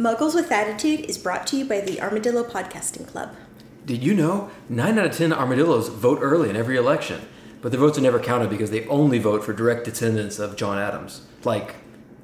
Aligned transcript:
Muggles 0.00 0.34
with 0.34 0.50
Attitude 0.50 1.00
is 1.00 1.18
brought 1.18 1.46
to 1.48 1.58
you 1.58 1.66
by 1.66 1.82
the 1.82 2.00
Armadillo 2.00 2.42
Podcasting 2.42 3.06
Club. 3.06 3.36
Did 3.84 4.02
you 4.02 4.14
know 4.14 4.48
9 4.70 4.98
out 4.98 5.04
of 5.04 5.14
10 5.14 5.30
armadillos 5.30 5.88
vote 5.90 6.20
early 6.22 6.48
in 6.48 6.56
every 6.56 6.78
election? 6.78 7.20
But 7.60 7.70
their 7.70 7.80
votes 7.80 7.98
are 7.98 8.00
never 8.00 8.18
counted 8.18 8.48
because 8.48 8.70
they 8.70 8.86
only 8.86 9.18
vote 9.18 9.44
for 9.44 9.52
direct 9.52 9.84
descendants 9.84 10.38
of 10.38 10.56
John 10.56 10.78
Adams, 10.78 11.26
like 11.44 11.74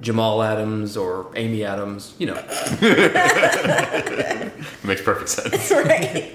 Jamal 0.00 0.42
Adams 0.42 0.96
or 0.96 1.30
Amy 1.36 1.66
Adams, 1.66 2.14
you 2.18 2.28
know. 2.28 2.36
Makes 4.82 5.02
perfect 5.02 5.28
sense. 5.28 5.70
right. 5.84 6.34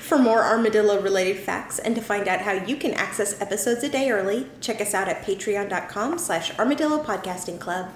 For 0.00 0.18
more 0.18 0.44
armadillo 0.44 1.00
related 1.00 1.38
facts 1.38 1.78
and 1.78 1.94
to 1.94 2.02
find 2.02 2.28
out 2.28 2.42
how 2.42 2.52
you 2.52 2.76
can 2.76 2.92
access 2.92 3.40
episodes 3.40 3.82
a 3.84 3.88
day 3.88 4.10
early, 4.10 4.48
check 4.60 4.82
us 4.82 4.92
out 4.92 5.08
at 5.08 5.22
patreon.com 5.24 6.18
slash 6.18 6.54
armadillo 6.58 7.02
podcasting 7.02 7.58
club. 7.58 7.90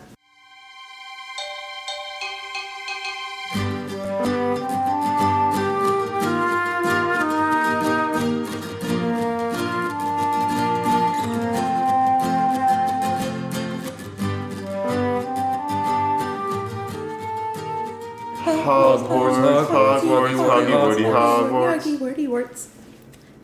Hogwarts, 18.69 19.67
Hogwarts, 19.67 20.35
Hoggy 20.35 21.05
Hogwarts. 21.05 21.87
Yoggy 21.87 21.97
wordy 21.97 22.29
words. 22.29 22.69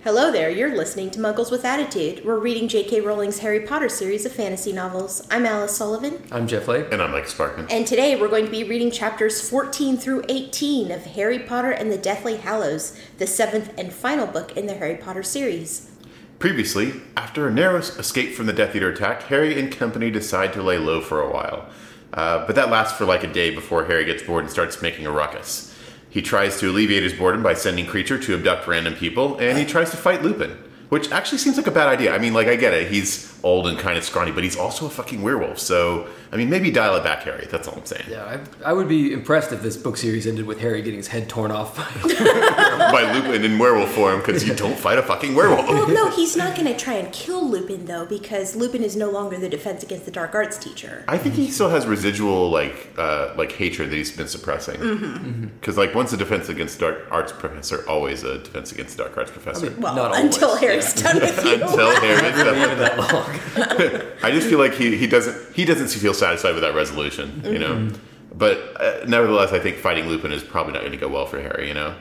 Hello 0.03 0.31
there, 0.31 0.51
you're 0.51 0.77
listening 0.77 1.11
to 1.13 1.19
Muggles 1.19 1.51
with 1.51 1.65
Attitude. 1.65 2.27
We're 2.27 2.39
reading 2.39 2.69
J.K. 2.69 3.01
Rowling's 3.01 3.39
Harry 3.39 3.61
Potter 3.61 3.89
series 3.89 4.27
of 4.27 4.33
fantasy 4.33 4.71
novels. 4.71 5.27
I'm 5.31 5.47
Alice 5.47 5.75
Sullivan, 5.75 6.23
I'm 6.31 6.47
Jeff 6.47 6.69
Lake. 6.69 6.89
And 6.93 7.01
I'm 7.01 7.13
Micah 7.13 7.27
Sparkman. 7.27 7.69
and 7.71 7.87
today 7.87 8.21
we're 8.21 8.29
going 8.29 8.45
to 8.45 8.51
be 8.51 8.65
reading 8.65 8.91
chapters 8.91 9.49
14 9.49 9.97
through 9.97 10.25
18 10.29 10.91
of 10.91 11.05
Harry 11.05 11.39
Potter 11.39 11.71
and 11.71 11.91
the 11.91 11.97
Deathly 11.97 12.37
Hallows, 12.37 12.95
the 13.17 13.27
seventh 13.27 13.73
and 13.79 13.95
final 13.95 14.27
book 14.27 14.55
in 14.59 14.67
the 14.67 14.75
Harry 14.75 14.97
Potter 14.97 15.23
series. 15.23 15.91
Previously, 16.39 17.01
after 17.17 17.49
a 17.49 17.51
narrow 17.51 17.79
escape 17.79 18.35
from 18.35 18.45
the 18.45 18.53
Death 18.53 18.77
Eater 18.77 18.91
attack, 18.91 19.23
Harry 19.23 19.59
and 19.59 19.73
company 19.73 20.11
decide 20.11 20.53
to 20.53 20.63
lay 20.63 20.77
low 20.77 21.01
for 21.01 21.23
a 21.23 21.33
while. 21.33 21.67
Uh, 22.15 22.47
but 22.47 22.55
that 22.55 22.71
lasts 22.71 22.97
for 22.97 23.05
like 23.05 23.25
a 23.25 23.33
day 23.33 23.53
before 23.53 23.85
Harry 23.85 24.05
gets 24.05 24.23
bored 24.23 24.45
and 24.45 24.51
starts 24.51 24.81
making 24.81 25.05
a 25.05 25.11
ruckus. 25.11 25.77
He 26.09 26.23
tries 26.23 26.61
to 26.61 26.71
alleviate 26.71 27.03
his 27.03 27.13
boredom 27.13 27.43
by 27.43 27.55
sending 27.55 27.87
Kreacher 27.87 28.23
to 28.23 28.35
abduct 28.35 28.69
random 28.69 28.95
people, 28.95 29.37
and 29.39 29.59
he 29.59 29.65
tries 29.65 29.91
to 29.91 29.97
fight 29.97 30.23
Lupin, 30.23 30.57
which 30.89 31.11
actually 31.11 31.39
seems 31.39 31.57
like 31.57 31.67
a 31.67 31.71
bad 31.71 31.89
idea. 31.89 32.15
I 32.15 32.19
mean, 32.19 32.35
like, 32.35 32.49
I 32.49 32.57
get 32.57 32.73
it. 32.73 32.91
He's 32.91 33.33
old 33.43 33.67
and 33.67 33.79
kind 33.79 33.99
of 33.99 34.05
scrawny, 34.05 34.33
but 34.33 34.43
he's 34.43 34.57
also 34.57 34.87
a 34.87 34.91
fucking 34.91 35.23
werewolf. 35.23 35.59
So, 35.59 36.09
I 36.33 36.37
mean, 36.37 36.49
maybe 36.49 36.71
dial 36.71 36.97
it 36.97 37.05
back, 37.05 37.23
Harry. 37.25 37.47
That's 37.51 37.69
all 37.69 37.77
I'm 37.77 37.85
saying. 37.85 38.05
Yeah, 38.09 38.41
I, 38.65 38.71
I 38.71 38.73
would 38.73 38.89
be 38.89 39.13
impressed 39.13 39.53
if 39.53 39.63
this 39.63 39.77
book 39.77 39.97
series 39.97 40.27
ended 40.27 40.47
with 40.47 40.61
Harry 40.61 40.83
getting 40.83 40.99
his 40.99 41.09
head 41.09 41.29
torn 41.29 41.51
off. 41.51 41.77
by 42.05 43.13
Lupin 43.13 43.45
in 43.45 43.59
werewolf 43.59 43.91
form, 43.91 44.21
because 44.21 44.47
you 44.47 44.55
don't 44.55 44.79
fight 44.79 44.99
a 44.99 45.03
fucking 45.03 45.35
werewolf. 45.35 45.69
Well, 45.69 45.89
no, 45.89 46.11
he's 46.11 46.37
not 46.37 46.57
going 46.57 46.67
to 46.67 46.77
try 46.77 46.95
and 46.95 47.13
kill 47.13 47.49
Lupin, 47.49 47.87
though, 47.87 48.07
because 48.07 48.57
Lupin 48.57 48.83
is 48.83 48.97
no 48.97 49.11
longer 49.11 49.39
the 49.39 49.49
Defense 49.49 49.83
Against 49.83 50.05
the 50.05 50.11
Dark 50.11 50.35
Arts 50.35 50.57
teacher. 50.57 51.05
I 51.09 51.19
think 51.19 51.35
he 51.35 51.51
still 51.51 51.71
has 51.71 51.87
residual 51.87 52.51
like 52.51 52.93
uh, 52.97 53.35
like 53.37 53.53
hatred 53.53 53.91
that 53.91 53.97
he's 53.97 54.17
been 54.17 54.29
suppressing. 54.29 54.81
Mm-hmm. 54.81 55.45
Because 55.61 55.77
like 55.77 55.95
once 55.95 56.13
a 56.13 56.17
defense 56.17 56.49
against 56.49 56.81
dark 56.81 57.07
arts 57.11 57.33
professor, 57.33 57.85
always 57.89 58.23
a 58.23 58.39
defense 58.39 58.73
against 58.73 58.99
dark 58.99 59.17
arts 59.17 59.31
professor. 59.31 59.71
Well, 59.79 59.95
Not 59.95 60.17
until 60.17 60.51
always, 60.51 60.63
Harry's 60.75 60.97
yeah. 60.97 61.13
done 61.13 61.21
with 61.23 61.45
you. 61.45 61.53
Until 61.55 62.01
Harry, 62.01 62.29
Even 62.29 62.79
that 62.79 62.99
long. 62.99 64.11
I 64.23 64.31
just 64.31 64.49
feel 64.49 64.59
like 64.59 64.75
he, 64.75 64.97
he 64.97 65.07
doesn't 65.07 65.55
he 65.55 65.65
doesn't 65.65 65.89
feel 65.89 66.15
satisfied 66.15 66.55
with 66.55 66.63
that 66.63 66.75
resolution, 66.75 67.43
you 67.45 67.59
know. 67.59 67.75
Mm-hmm. 67.75 67.97
But 68.37 68.59
uh, 68.81 69.05
nevertheless, 69.07 69.53
I 69.53 69.61
think 69.61 69.77
fighting 69.77 70.07
Lupin 70.07 70.33
is 70.33 70.43
probably 70.43 70.73
not 70.73 70.81
going 70.81 70.93
to 70.93 70.99
go 70.99 71.09
well 71.09 71.27
for 71.27 71.41
Harry, 71.41 71.69
you 71.69 71.75
know. 71.75 71.95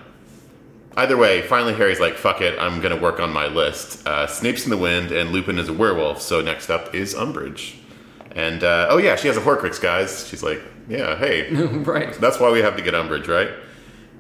Either 0.95 1.17
way, 1.17 1.41
finally 1.41 1.73
Harry's 1.73 1.99
like, 1.99 2.15
"Fuck 2.15 2.41
it, 2.41 2.57
I'm 2.59 2.79
going 2.81 2.95
to 2.95 3.01
work 3.01 3.19
on 3.19 3.31
my 3.31 3.47
list." 3.47 4.05
Uh, 4.07 4.27
Snape's 4.27 4.63
in 4.63 4.69
the 4.69 4.77
wind, 4.77 5.11
and 5.11 5.31
Lupin 5.31 5.57
is 5.57 5.69
a 5.69 5.73
werewolf. 5.73 6.21
So 6.21 6.41
next 6.41 6.69
up 6.69 6.93
is 6.93 7.15
Umbridge, 7.15 7.75
and 8.31 8.63
uh, 8.63 8.87
oh 8.89 8.97
yeah, 8.97 9.15
she 9.15 9.27
has 9.27 9.37
a 9.37 9.41
Horcrux, 9.41 9.81
guys. 9.81 10.27
She's 10.27 10.43
like, 10.43 10.61
"Yeah, 10.87 11.17
hey, 11.17 11.51
right. 11.53 12.13
That's 12.13 12.39
why 12.39 12.51
we 12.51 12.59
have 12.59 12.75
to 12.77 12.83
get 12.83 12.93
Umbridge, 12.93 13.27
right? 13.27 13.49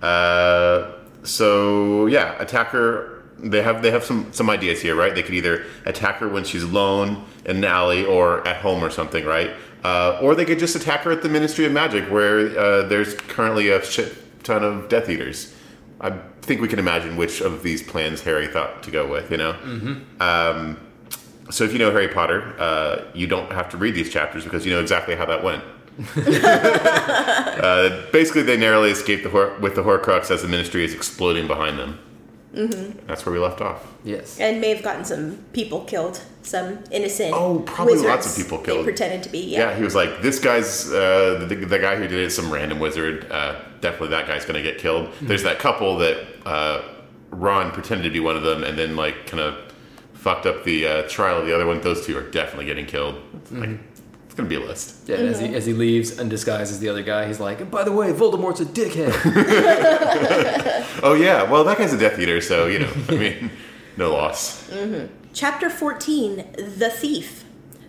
Uh, 0.03 0.93
so 1.23 2.07
yeah, 2.07 2.41
attack 2.41 2.67
her. 2.69 3.12
They 3.43 3.61
have 3.61 3.81
they 3.81 3.91
have 3.91 4.03
some 4.03 4.31
some 4.31 4.49
ideas 4.49 4.81
here, 4.81 4.95
right? 4.95 5.13
They 5.13 5.23
could 5.23 5.33
either 5.35 5.65
attack 5.85 6.17
her 6.17 6.29
when 6.29 6.43
she's 6.43 6.63
alone 6.63 7.25
in 7.45 7.57
an 7.57 7.65
alley 7.65 8.05
or 8.05 8.47
at 8.47 8.57
home 8.57 8.83
or 8.83 8.89
something, 8.89 9.25
right? 9.25 9.51
Uh, 9.83 10.17
or 10.21 10.33
they 10.33 10.45
could 10.45 10.59
just 10.59 10.75
attack 10.75 11.01
her 11.01 11.11
at 11.11 11.21
the 11.21 11.29
Ministry 11.29 11.65
of 11.65 11.73
Magic, 11.73 12.09
where 12.09 12.57
uh, 12.57 12.83
there's 12.83 13.15
currently 13.15 13.69
a 13.69 13.83
shit 13.83 14.15
ton 14.43 14.63
of 14.63 14.87
Death 14.87 15.09
Eaters. 15.09 15.53
I 15.99 16.11
think 16.41 16.61
we 16.61 16.67
can 16.67 16.79
imagine 16.79 17.17
which 17.17 17.41
of 17.41 17.63
these 17.63 17.83
plans 17.83 18.21
Harry 18.21 18.47
thought 18.47 18.83
to 18.83 18.91
go 18.91 19.05
with. 19.07 19.29
You 19.29 19.37
know. 19.37 19.51
Um, 20.21 20.79
so 21.49 21.65
if 21.65 21.73
you 21.73 21.79
know 21.79 21.91
Harry 21.91 22.07
Potter, 22.07 22.55
uh, 22.57 23.01
you 23.13 23.27
don't 23.27 23.51
have 23.51 23.69
to 23.69 23.77
read 23.77 23.93
these 23.95 24.09
chapters 24.11 24.43
because 24.45 24.65
you 24.65 24.73
know 24.73 24.79
exactly 24.79 25.15
how 25.15 25.25
that 25.25 25.43
went. 25.43 25.63
uh, 26.15 28.01
basically, 28.11 28.41
they 28.41 28.57
narrowly 28.57 28.89
escaped 28.89 29.23
the 29.23 29.29
Hor- 29.29 29.55
with 29.59 29.75
the 29.75 29.83
Horcrux 29.83 30.31
as 30.31 30.41
the 30.41 30.47
Ministry 30.47 30.83
is 30.83 30.93
exploding 30.93 31.45
behind 31.47 31.77
them. 31.77 31.99
Mm-hmm. 32.53 33.07
That's 33.07 33.25
where 33.25 33.33
we 33.33 33.39
left 33.39 33.61
off. 33.61 33.85
Yes. 34.03 34.39
And 34.39 34.61
may 34.61 34.69
have 34.69 34.83
gotten 34.83 35.03
some 35.05 35.37
people 35.53 35.81
killed, 35.85 36.21
some 36.43 36.83
innocent. 36.91 37.33
Oh, 37.33 37.59
probably 37.65 37.97
lots 37.97 38.29
of 38.37 38.41
people 38.43 38.59
they 38.59 38.65
killed. 38.65 38.83
pretended 38.85 39.23
to 39.23 39.29
be. 39.29 39.39
Yeah, 39.39 39.69
Yeah. 39.71 39.75
he 39.75 39.83
was 39.83 39.95
like, 39.95 40.21
"This 40.21 40.39
guy's 40.39 40.91
uh, 40.91 41.45
the, 41.47 41.55
the 41.55 41.79
guy 41.79 41.95
who 41.95 42.03
did 42.03 42.13
it, 42.19 42.25
is 42.25 42.35
some 42.35 42.51
random 42.51 42.79
wizard. 42.79 43.31
Uh, 43.31 43.59
definitely, 43.81 44.09
that 44.09 44.27
guy's 44.27 44.45
going 44.45 44.61
to 44.63 44.69
get 44.71 44.77
killed." 44.79 45.09
There's 45.21 45.43
that 45.43 45.57
couple 45.59 45.97
that 45.97 46.17
uh, 46.45 46.83
Ron 47.31 47.71
pretended 47.71 48.03
to 48.03 48.11
be 48.11 48.19
one 48.19 48.35
of 48.37 48.43
them, 48.43 48.63
and 48.63 48.77
then 48.77 48.95
like 48.95 49.25
kind 49.25 49.41
of 49.41 49.55
fucked 50.13 50.45
up 50.45 50.63
the 50.63 50.85
uh, 50.87 51.01
trial 51.09 51.39
of 51.39 51.45
the 51.47 51.55
other 51.55 51.65
one. 51.65 51.81
Those 51.81 52.05
two 52.05 52.15
are 52.17 52.29
definitely 52.29 52.65
getting 52.65 52.85
killed. 52.85 53.15
It's 53.41 53.51
Like, 53.51 53.79
it's 54.33 54.39
going 54.39 54.49
to 54.49 54.59
be 54.59 54.63
a 54.63 54.67
list. 54.67 55.07
Yeah, 55.07 55.17
as, 55.17 55.39
he, 55.39 55.45
mm-hmm. 55.45 55.55
as 55.55 55.65
he 55.67 55.73
leaves 55.73 56.17
undisguised 56.17 56.71
as 56.71 56.79
the 56.79 56.89
other 56.89 57.03
guy, 57.03 57.27
he's 57.27 57.39
like, 57.39 57.61
and 57.61 57.69
by 57.69 57.83
the 57.83 57.91
way, 57.91 58.11
Voldemort's 58.11 58.61
a 58.61 58.65
dickhead. 58.65 59.13
Oh 61.03 61.15
yeah, 61.15 61.43
well 61.43 61.65
that 61.65 61.77
guy's 61.77 61.91
a 61.91 61.97
Death 61.97 62.17
Eater, 62.17 62.39
so 62.39 62.67
you 62.67 62.79
know, 62.79 62.91
I 63.09 63.15
mean, 63.15 63.51
no 63.97 64.13
loss. 64.13 64.69
Mm-hmm. 64.69 65.13
Chapter 65.33 65.69
14 65.69 66.55
The 66.55 66.89
Thief. 66.89 67.42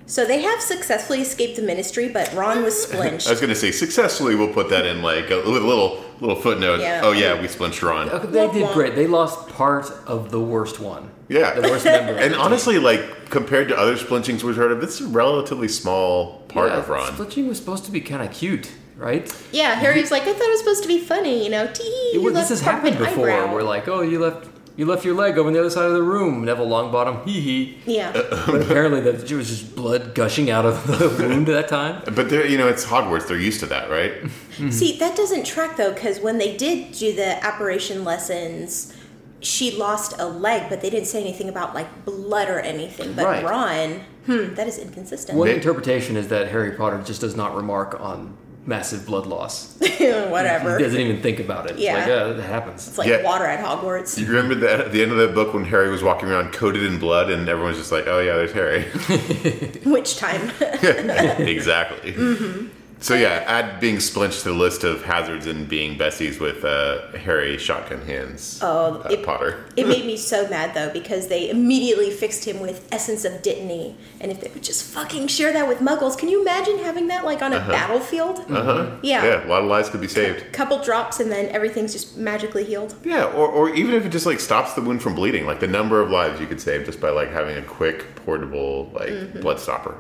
So 0.06 0.24
they 0.26 0.42
have 0.42 0.60
successfully 0.60 1.20
escaped 1.22 1.56
the 1.56 1.62
ministry, 1.62 2.08
but 2.08 2.32
Ron 2.34 2.62
was 2.62 2.80
splinched. 2.82 3.26
I 3.26 3.30
was 3.30 3.40
going 3.40 3.48
to 3.52 3.56
say 3.58 3.70
successfully. 3.70 4.34
We'll 4.34 4.52
put 4.52 4.68
that 4.70 4.84
in 4.86 5.00
like 5.02 5.30
a 5.30 5.36
little 5.36 5.66
little, 5.66 6.04
little 6.20 6.36
footnote. 6.36 6.80
Yeah. 6.80 7.00
Oh 7.02 7.12
yeah, 7.12 7.40
we 7.40 7.48
splinched 7.48 7.82
Ron. 7.82 8.10
Okay, 8.10 8.26
they 8.26 8.46
did 8.48 8.50
Womp 8.64 8.68
womp. 8.68 8.74
great. 8.74 8.94
They 8.96 9.06
lost 9.06 9.48
part 9.48 9.90
of 10.06 10.30
the 10.30 10.40
worst 10.40 10.78
one. 10.78 11.10
Yeah. 11.28 11.54
The 11.58 11.62
worst 11.68 11.84
member. 11.86 12.12
And 12.20 12.34
the 12.34 12.38
honestly, 12.38 12.78
like 12.78 13.30
compared 13.30 13.68
to 13.68 13.78
other 13.78 13.96
splinchings 13.96 14.42
we've 14.42 14.56
heard 14.56 14.72
of, 14.72 14.80
this 14.80 15.00
is 15.00 15.06
a 15.06 15.10
relatively 15.10 15.68
small 15.68 16.40
part 16.48 16.70
Yeah, 16.70 16.78
of 16.78 16.88
Ron. 16.90 17.12
Splinching 17.12 17.48
was 17.48 17.56
supposed 17.58 17.86
to 17.86 17.90
be 17.90 18.00
kind 18.02 18.22
of 18.22 18.30
cute, 18.30 18.70
right? 18.98 19.34
yeah, 19.52 19.74
Harry's 19.74 20.10
like, 20.10 20.22
I 20.24 20.32
thought 20.34 20.42
it 20.42 20.50
was 20.50 20.58
supposed 20.60 20.82
to 20.82 20.88
be 20.88 20.98
funny, 21.00 21.42
you 21.42 21.50
know. 21.50 21.66
Tee, 21.66 21.82
It 21.82 22.14
you 22.16 22.20
was- 22.22 22.34
left 22.34 22.50
this 22.50 22.60
has 22.60 22.68
happened 22.70 22.98
before. 22.98 23.30
eyebrow. 23.30 23.54
Where 23.54 23.62
like, 23.64 23.88
oh, 23.88 24.02
you 24.02 24.18
left 24.20 24.48
you 24.76 24.86
left 24.86 25.04
your 25.04 25.14
leg 25.14 25.38
over 25.38 25.46
on 25.46 25.52
the 25.52 25.60
other 25.60 25.70
side 25.70 25.86
of 25.86 25.92
the 25.92 26.02
room. 26.02 26.44
Neville 26.44 26.66
Longbottom, 26.68 27.24
hee 27.26 27.40
hee. 27.40 27.78
Yeah. 27.86 28.12
But 28.12 28.62
apparently, 28.62 29.00
the, 29.00 29.12
there 29.12 29.36
was 29.36 29.48
just 29.48 29.76
blood 29.76 30.14
gushing 30.14 30.50
out 30.50 30.66
of 30.66 30.86
the 30.86 31.08
wound 31.18 31.48
at 31.48 31.52
that 31.52 31.68
time. 31.68 32.02
But 32.14 32.28
they're, 32.30 32.46
you 32.46 32.58
know, 32.58 32.68
it's 32.68 32.84
Hogwarts. 32.84 33.28
They're 33.28 33.38
used 33.38 33.60
to 33.60 33.66
that, 33.66 33.88
right? 33.90 34.12
See, 34.72 34.98
that 34.98 35.16
doesn't 35.16 35.44
track 35.46 35.76
though, 35.76 35.92
because 35.92 36.20
when 36.20 36.38
they 36.38 36.56
did 36.56 36.92
do 36.92 37.14
the 37.14 37.42
apparition 37.44 38.04
lessons, 38.04 38.92
she 39.40 39.76
lost 39.76 40.18
a 40.18 40.26
leg, 40.26 40.68
but 40.68 40.80
they 40.80 40.90
didn't 40.90 41.06
say 41.06 41.20
anything 41.20 41.48
about 41.48 41.74
like 41.74 42.04
blood 42.04 42.48
or 42.48 42.58
anything. 42.60 43.12
But 43.12 43.26
Right. 43.26 43.44
Ron, 43.44 44.00
hmm, 44.26 44.54
that 44.54 44.66
is 44.66 44.78
inconsistent. 44.78 45.38
One 45.38 45.48
interpretation 45.48 46.16
is 46.16 46.28
that 46.28 46.48
Harry 46.48 46.72
Potter 46.72 47.00
just 47.04 47.20
does 47.20 47.36
not 47.36 47.54
remark 47.54 48.00
on 48.00 48.36
massive 48.66 49.04
blood 49.06 49.26
loss. 49.26 49.76
Whatever. 49.80 50.78
He 50.78 50.84
doesn't 50.84 51.00
even 51.00 51.20
think 51.22 51.38
about 51.40 51.66
it. 51.66 51.72
It's 51.72 51.80
Yeah. 51.80 51.94
like, 51.98 52.06
yeah, 52.06 52.14
uh, 52.14 52.32
that 52.34 52.42
happens. 52.44 52.88
It's 52.88 52.98
like 52.98 53.08
Yeah. 53.08 53.22
water 53.22 53.44
at 53.44 53.62
Hogwarts. 53.64 54.18
You 54.18 54.26
remember 54.26 54.54
that 54.66 54.80
at 54.80 54.92
the 54.92 55.02
end 55.02 55.12
of 55.12 55.18
the 55.18 55.28
book 55.28 55.52
when 55.54 55.64
Harry 55.64 55.90
was 55.90 56.02
walking 56.02 56.30
around 56.30 56.52
coated 56.52 56.82
in 56.82 56.98
blood, 56.98 57.30
and 57.30 57.48
everyone's 57.48 57.76
just 57.78 57.92
like, 57.92 58.06
"Oh 58.06 58.20
yeah, 58.20 58.34
there's 58.36 58.52
Harry." 58.52 58.84
Which 59.84 60.16
time? 60.16 60.50
exactly. 60.60 62.12
Mm-hmm. 62.12 62.66
So 63.00 63.14
yeah, 63.14 63.44
add 63.46 63.80
being 63.80 64.00
splinched 64.00 64.44
to 64.44 64.48
the 64.48 64.54
list 64.54 64.82
of 64.82 65.02
hazards 65.04 65.46
and 65.46 65.68
being 65.68 65.98
besties 65.98 66.40
with 66.40 66.64
uh, 66.64 67.08
Harry 67.18 67.58
Shotgun 67.58 68.00
Hands. 68.06 68.60
Oh, 68.62 69.02
uh, 69.04 69.08
it- 69.08 69.22
Potter. 69.22 69.62
It 69.76 69.86
made 69.86 70.06
me 70.06 70.16
so 70.16 70.48
mad 70.48 70.72
though 70.74 70.90
because 70.90 71.28
they 71.28 71.50
immediately 71.50 72.10
fixed 72.10 72.44
him 72.46 72.60
with 72.60 72.88
essence 72.92 73.24
of 73.26 73.42
dittany, 73.42 73.94
and 74.20 74.32
if 74.32 74.40
they 74.40 74.48
would 74.48 74.62
just 74.62 74.84
fucking 74.84 75.26
share 75.26 75.52
that 75.52 75.68
with 75.68 75.80
Muggles, 75.80 76.16
can 76.16 76.28
you 76.30 76.40
imagine 76.40 76.78
having 76.78 77.08
that 77.08 77.24
like 77.26 77.42
on 77.42 77.52
a 77.52 77.58
battlefield? 77.60 78.38
Uh 78.50 78.62
huh. 78.64 78.96
Yeah. 79.02 79.24
Yeah, 79.24 79.46
a 79.46 79.48
lot 79.48 79.62
of 79.62 79.68
lives 79.68 79.90
could 79.90 80.00
be 80.00 80.08
saved. 80.08 80.50
Couple 80.52 80.82
drops 80.82 81.20
and 81.20 81.30
then 81.30 81.48
everything's 81.50 81.92
just 81.92 82.16
magically 82.16 82.64
healed. 82.64 82.94
Yeah, 83.04 83.24
or, 83.24 83.48
or 83.48 83.74
even 83.74 83.94
if 83.94 84.06
it 84.06 84.10
just 84.10 84.24
like 84.24 84.40
stops 84.40 84.72
the 84.74 84.80
wound 84.80 85.02
from 85.02 85.14
bleeding, 85.14 85.44
like 85.44 85.60
the 85.60 85.66
number 85.68 86.00
of 86.00 86.08
lives 86.10 86.40
you 86.40 86.46
could 86.46 86.60
save 86.60 86.86
just 86.86 87.00
by 87.00 87.10
like 87.10 87.30
having 87.30 87.56
a 87.58 87.62
quick 87.62 88.14
portable 88.24 88.90
like 88.94 89.40
blood 89.42 89.60
stopper. 89.60 89.96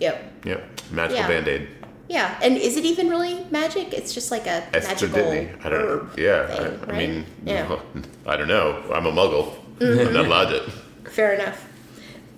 Yep. 0.00 0.32
Yep, 0.44 0.80
magical 0.92 1.16
Yeah. 1.20 1.28
band 1.28 1.48
aid. 1.48 1.68
Yeah, 2.08 2.38
and 2.42 2.56
is 2.56 2.76
it 2.76 2.84
even 2.86 3.08
really 3.08 3.44
magic? 3.50 3.92
It's 3.92 4.14
just 4.14 4.30
like 4.30 4.46
a 4.46 4.66
It's 4.72 4.86
magical 4.86 5.18
Disney. 5.30 5.50
I 5.62 5.68
don't 5.68 5.80
know. 5.86 6.10
Yeah, 6.16 6.46
thing, 6.46 6.66
I, 6.66 6.68
I 6.68 6.86
right? 6.86 6.94
mean, 6.96 7.26
yeah, 7.44 7.78
I 8.26 8.36
don't 8.36 8.48
know. 8.48 8.82
I'm 8.92 9.04
a 9.06 9.12
muggle. 9.12 9.54
I'm 9.80 10.12
not 10.12 10.24
allowed 10.26 10.48
to. 10.50 10.70
fair 11.10 11.34
enough. 11.34 11.66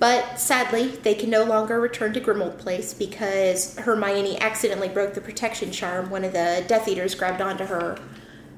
But 0.00 0.40
sadly, 0.40 0.88
they 0.88 1.14
can 1.14 1.28
no 1.30 1.44
longer 1.44 1.78
return 1.78 2.14
to 2.14 2.20
Grimmauld 2.20 2.58
Place 2.58 2.94
because 2.94 3.76
Hermione 3.76 4.40
accidentally 4.40 4.88
broke 4.88 5.12
the 5.14 5.20
protection 5.20 5.70
charm. 5.72 6.08
One 6.10 6.24
of 6.24 6.32
the 6.32 6.64
Death 6.66 6.88
Eaters 6.88 7.14
grabbed 7.14 7.42
onto 7.42 7.66
her, 7.66 7.98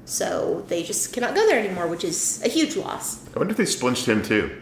so 0.05 0.63
they 0.69 0.83
just 0.83 1.11
cannot 1.13 1.35
go 1.35 1.45
there 1.45 1.59
anymore, 1.59 1.87
which 1.87 2.05
is 2.05 2.41
a 2.43 2.47
huge 2.47 2.75
loss. 2.77 3.25
I 3.35 3.39
wonder 3.39 3.51
if 3.51 3.57
they 3.57 3.65
splinched 3.65 4.05
him 4.07 4.23
too. 4.23 4.55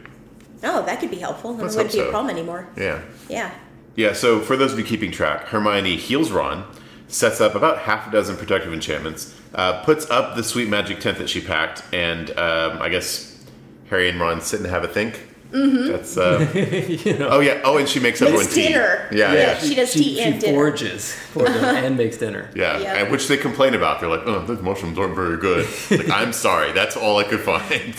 Oh, 0.63 0.83
that 0.85 0.99
could 0.99 1.11
be 1.11 1.17
helpful. 1.17 1.53
Then 1.53 1.67
it 1.67 1.75
wouldn't 1.75 1.91
be 1.93 1.99
a 1.99 2.09
problem 2.09 2.35
anymore. 2.35 2.67
Yeah. 2.75 3.01
Yeah. 3.29 3.51
Yeah, 3.95 4.13
so 4.13 4.39
for 4.39 4.55
those 4.55 4.71
of 4.73 4.79
you 4.79 4.85
keeping 4.85 5.11
track, 5.11 5.47
Hermione 5.47 5.97
heals 5.97 6.31
Ron, 6.31 6.65
sets 7.07 7.41
up 7.41 7.55
about 7.55 7.79
half 7.79 8.07
a 8.07 8.11
dozen 8.11 8.37
protective 8.37 8.73
enchantments, 8.73 9.35
uh, 9.53 9.83
puts 9.83 10.09
up 10.09 10.35
the 10.35 10.43
sweet 10.43 10.69
magic 10.69 10.99
tent 11.01 11.17
that 11.17 11.29
she 11.29 11.41
packed, 11.41 11.83
and 11.93 12.29
um, 12.37 12.81
I 12.81 12.87
guess 12.89 13.43
Harry 13.89 14.09
and 14.09 14.19
Ron 14.19 14.39
sit 14.41 14.61
and 14.61 14.69
have 14.69 14.83
a 14.83 14.87
think. 14.87 15.27
Mm-hmm. 15.51 15.87
That's 15.91 16.15
uh, 16.17 16.49
you 17.11 17.17
know. 17.19 17.27
oh 17.29 17.39
yeah. 17.41 17.59
Oh, 17.65 17.75
and 17.77 17.89
she 17.89 17.99
makes 17.99 18.21
everyone 18.21 18.45
tea. 18.45 18.69
dinner. 18.69 19.09
Yeah, 19.11 19.33
Yeah, 19.33 19.39
yeah, 19.39 19.57
she 19.57 19.75
does 19.75 19.91
tea 19.91 20.21
and 20.21 20.35
she 20.35 20.39
dinner. 20.39 20.53
forges 20.53 21.13
for 21.13 21.43
them 21.43 21.75
and 21.85 21.97
makes 21.97 22.15
dinner. 22.15 22.49
yeah. 22.55 22.79
Yeah. 22.79 22.93
And 22.95 23.11
which 23.11 23.27
they 23.27 23.35
complain 23.35 23.73
about. 23.73 23.99
They're 23.99 24.07
like, 24.07 24.21
"Oh, 24.25 24.45
those 24.45 24.61
mushrooms 24.61 24.97
aren't 24.97 25.13
very 25.13 25.35
good." 25.35 25.67
like, 25.91 26.09
I'm 26.21 26.31
sorry, 26.31 26.71
that's 26.71 26.95
all 26.95 27.17
I 27.17 27.25
could 27.25 27.41
find. 27.41 27.93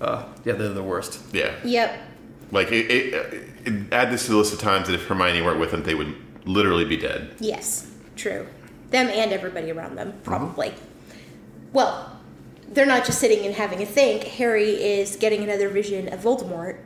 Uh, 0.00 0.24
yeah, 0.44 0.52
they're 0.54 0.68
the 0.68 0.82
worst. 0.82 1.20
yeah. 1.32 1.54
Yep. 1.64 2.06
Like, 2.52 2.72
it, 2.72 2.90
it, 2.90 3.48
it, 3.64 3.92
add 3.92 4.10
this 4.10 4.24
to 4.26 4.32
the 4.32 4.36
list 4.38 4.52
of 4.52 4.58
times 4.60 4.88
that 4.88 4.94
if 4.94 5.06
Hermione 5.06 5.42
weren't 5.42 5.60
with 5.60 5.70
them, 5.70 5.82
they 5.84 5.94
would 5.94 6.14
literally 6.44 6.84
be 6.84 6.96
dead. 6.96 7.34
Yes, 7.38 7.86
true. 8.16 8.46
Them 8.90 9.08
and 9.08 9.32
everybody 9.32 9.70
around 9.70 9.96
them, 9.96 10.12
Mm-hmm. 10.12 10.22
probably. 10.22 10.74
Well, 11.72 12.18
they're 12.72 12.86
not 12.86 13.04
just 13.04 13.20
sitting 13.20 13.46
and 13.46 13.54
having 13.54 13.82
a 13.82 13.86
think. 13.86 14.24
Harry 14.24 14.70
is 14.70 15.16
getting 15.16 15.42
another 15.44 15.68
vision 15.68 16.12
of 16.12 16.20
Voldemort. 16.20 16.78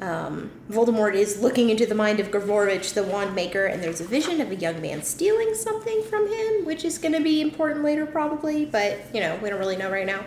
Um, 0.00 0.50
Voldemort 0.70 1.14
is 1.14 1.40
looking 1.40 1.70
into 1.70 1.86
the 1.86 1.94
mind 1.94 2.18
of 2.18 2.30
Gregorovich, 2.32 2.94
the 2.94 3.04
wand 3.04 3.34
maker, 3.34 3.66
and 3.66 3.80
there's 3.82 4.00
a 4.00 4.04
vision 4.04 4.40
of 4.40 4.50
a 4.50 4.56
young 4.56 4.80
man 4.82 5.02
stealing 5.04 5.54
something 5.54 6.02
from 6.10 6.26
him, 6.26 6.64
which 6.64 6.84
is 6.84 6.98
going 6.98 7.12
to 7.14 7.20
be 7.20 7.40
important 7.40 7.84
later, 7.84 8.04
probably, 8.04 8.64
but, 8.64 8.98
you 9.14 9.20
know, 9.20 9.38
we 9.40 9.48
don't 9.50 9.58
really 9.60 9.76
know 9.76 9.90
right 9.90 10.06
now. 10.06 10.24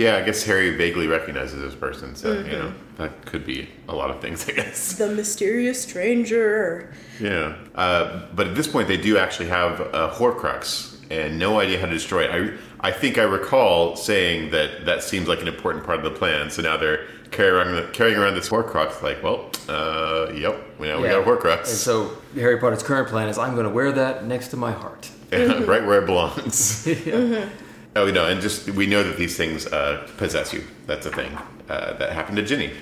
Yeah, 0.00 0.16
I 0.16 0.22
guess 0.22 0.42
Harry 0.44 0.70
vaguely 0.76 1.06
recognizes 1.08 1.60
this 1.60 1.74
person, 1.74 2.16
so 2.16 2.28
Mm-hmm. 2.34 2.50
you 2.50 2.58
know 2.58 2.72
that 2.96 3.26
could 3.26 3.44
be 3.44 3.68
a 3.88 3.94
lot 3.94 4.10
of 4.10 4.20
things, 4.22 4.48
I 4.48 4.52
guess. 4.52 4.94
The 4.94 5.08
mysterious 5.08 5.82
stranger. 5.82 6.92
Yeah, 7.20 7.54
uh, 7.74 8.22
but 8.34 8.46
at 8.48 8.54
this 8.54 8.66
point, 8.66 8.88
they 8.88 8.96
do 8.96 9.18
actually 9.18 9.48
have 9.48 9.80
a 9.80 10.08
Horcrux 10.18 10.96
and 11.10 11.38
no 11.38 11.60
idea 11.60 11.78
how 11.80 11.86
to 11.86 11.92
destroy 11.92 12.22
it. 12.24 12.30
I 12.30 12.88
I 12.88 12.92
think 12.92 13.18
I 13.18 13.24
recall 13.24 13.94
saying 13.94 14.50
that 14.52 14.86
that 14.86 15.02
seems 15.02 15.28
like 15.28 15.42
an 15.42 15.48
important 15.48 15.84
part 15.84 15.98
of 15.98 16.04
the 16.04 16.16
plan. 16.18 16.48
So 16.50 16.62
now 16.62 16.76
they're 16.78 17.06
carrying 17.30 17.54
around, 17.56 17.92
carrying 17.92 18.16
around 18.18 18.34
this 18.36 18.48
Horcrux. 18.48 19.02
Like, 19.02 19.22
well, 19.22 19.50
uh, 19.68 20.32
yep, 20.32 20.56
we 20.78 20.88
know 20.88 20.98
we 21.02 21.08
got 21.08 21.20
a 21.20 21.24
Horcrux, 21.30 21.58
And 21.68 21.78
so 21.88 21.92
Harry 22.34 22.58
Potter's 22.58 22.82
current 22.82 23.08
plan 23.08 23.28
is 23.28 23.36
I'm 23.36 23.52
going 23.54 23.68
to 23.70 23.74
wear 23.80 23.92
that 23.92 24.24
next 24.24 24.48
to 24.48 24.56
my 24.56 24.72
heart. 24.72 25.10
right 25.32 25.84
where 25.86 26.00
it 26.02 26.06
belongs. 26.12 26.86
yeah. 26.86 27.48
Oh 27.96 28.10
no, 28.10 28.26
and 28.26 28.40
just 28.40 28.70
we 28.70 28.86
know 28.86 29.02
that 29.02 29.16
these 29.16 29.36
things 29.36 29.66
uh, 29.66 30.08
possess 30.16 30.52
you. 30.52 30.64
That's 30.86 31.06
a 31.06 31.10
thing 31.10 31.36
uh, 31.68 31.94
that 31.94 32.12
happened 32.12 32.36
to 32.36 32.42
Ginny. 32.44 32.72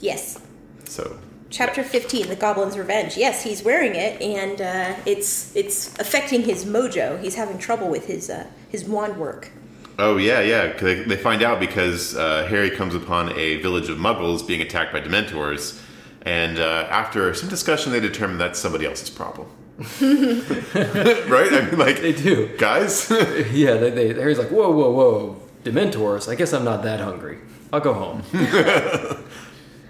Yes. 0.00 0.40
So 0.84 1.18
Chapter 1.50 1.82
15, 1.82 2.28
The 2.28 2.36
Goblin's 2.36 2.76
Revenge. 2.76 3.16
Yes, 3.16 3.42
he's 3.42 3.62
wearing 3.62 3.94
it, 3.94 4.20
and 4.20 4.60
uh, 4.60 5.00
it's 5.06 5.54
it's 5.56 5.98
affecting 5.98 6.42
his 6.42 6.66
mojo. 6.66 7.18
He's 7.22 7.36
having 7.36 7.58
trouble 7.58 7.88
with 7.88 8.06
his 8.06 8.28
uh, 8.28 8.46
his 8.68 8.84
wand 8.84 9.16
work. 9.16 9.50
Oh 9.98 10.18
yeah, 10.18 10.40
yeah. 10.40 10.74
They, 10.74 11.04
they 11.04 11.16
find 11.16 11.42
out 11.42 11.58
because 11.58 12.14
uh, 12.14 12.46
Harry 12.48 12.70
comes 12.70 12.94
upon 12.94 13.36
a 13.38 13.56
village 13.62 13.88
of 13.88 13.96
Muggles 13.96 14.46
being 14.46 14.60
attacked 14.60 14.92
by 14.92 15.00
Dementors, 15.00 15.80
and 16.22 16.58
uh, 16.58 16.86
after 16.90 17.32
some 17.32 17.48
discussion, 17.48 17.92
they 17.92 18.00
determine 18.00 18.36
that's 18.36 18.58
somebody 18.58 18.84
else's 18.84 19.08
problem. 19.08 19.48
right? 20.00 21.52
I 21.52 21.66
mean, 21.70 21.78
like 21.78 22.00
They 22.00 22.12
do. 22.12 22.48
guys. 22.58 23.10
Yeah, 23.52 23.74
they, 23.74 23.90
they, 23.90 24.08
Harry's 24.14 24.38
like, 24.38 24.48
whoa, 24.50 24.70
whoa, 24.70 24.90
whoa. 24.90 25.36
Dementors? 25.64 26.28
I 26.28 26.34
guess 26.34 26.52
I'm 26.52 26.64
not 26.64 26.82
that 26.82 27.00
hungry. 27.00 27.38
I'll 27.72 27.80
go 27.80 27.94
home. 27.94 28.22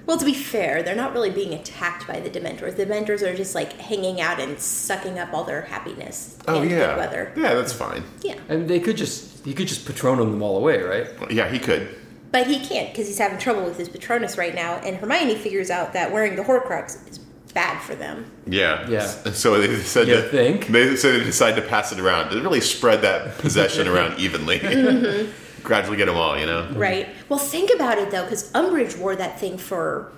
Well, 0.07 0.17
to 0.17 0.25
be 0.25 0.33
fair, 0.33 0.83
they're 0.83 0.95
not 0.97 1.13
really 1.13 1.29
being 1.29 1.53
attacked 1.53 2.07
by 2.09 2.19
the 2.19 2.31
Dementors. 2.31 2.77
The 2.77 2.87
Dementors 2.87 3.21
are 3.21 3.37
just 3.37 3.55
like 3.55 3.75
hanging 3.75 4.23
out 4.23 4.41
and 4.41 4.59
sucking 4.59 5.19
up 5.19 5.35
all 5.35 5.45
their 5.45 5.61
happiness 5.61 6.39
oh 6.49 6.63
and 6.63 6.71
yeah, 6.71 6.79
good 6.95 6.97
weather. 6.97 7.33
yeah. 7.37 7.53
That's 7.53 7.75
fine. 7.75 8.03
Yeah, 8.23 8.37
and 8.49 8.67
they 8.67 8.81
could 8.81 8.97
just, 8.97 9.45
he 9.45 9.53
could 9.53 9.69
just 9.69 9.87
Patronum 9.87 10.31
them 10.31 10.41
all 10.43 10.57
away, 10.57 10.81
right? 10.81 11.09
Yeah, 11.31 11.51
he 11.51 11.59
could. 11.59 11.95
but 12.33 12.47
he 12.47 12.59
can't 12.59 12.89
because 12.91 13.07
he's 13.07 13.19
having 13.19 13.37
trouble 13.39 13.65
with 13.65 13.77
his 13.77 13.91
Patronus 13.91 14.39
right 14.39 14.55
now. 14.55 14.77
And 14.77 14.97
Hermione 14.97 15.35
figures 15.35 15.69
out 15.69 15.93
that 15.93 16.11
wearing 16.11 16.37
the 16.37 16.43
Horcrux 16.43 17.07
is 17.11 17.19
bad 17.53 17.81
for 17.83 17.95
them. 17.95 18.31
Yeah. 18.47 18.89
Yeah. 18.89 19.07
So 19.33 19.61
they 19.61 19.67
decided 19.67 20.09
You 20.09 20.15
to 20.23 20.29
think? 20.29 20.67
they 20.69 20.97
so 20.97 21.13
they 21.13 21.25
decide 21.25 21.57
to 21.57 21.63
pass 21.63 21.93
it 21.93 22.01
around 22.01 22.31
to 22.31 22.41
really 22.41 22.61
spread 22.61 23.03
that 23.03 23.39
possession 23.39 23.87
around 23.93 24.19
evenly. 24.19 24.59
Mm-hmm. 24.69 25.31
Gradually 25.65 25.97
get 25.97 26.07
them 26.07 26.17
all, 26.17 26.39
you 26.39 26.47
know. 26.47 26.71
Right. 26.77 27.09
Well, 27.29 27.39
think 27.39 27.71
about 27.75 27.99
it 27.99 28.11
though, 28.11 28.23
because 28.23 28.51
Umbridge 28.53 28.97
wore 28.97 29.17
that 29.17 29.39
thing 29.41 29.59
for 29.59 30.13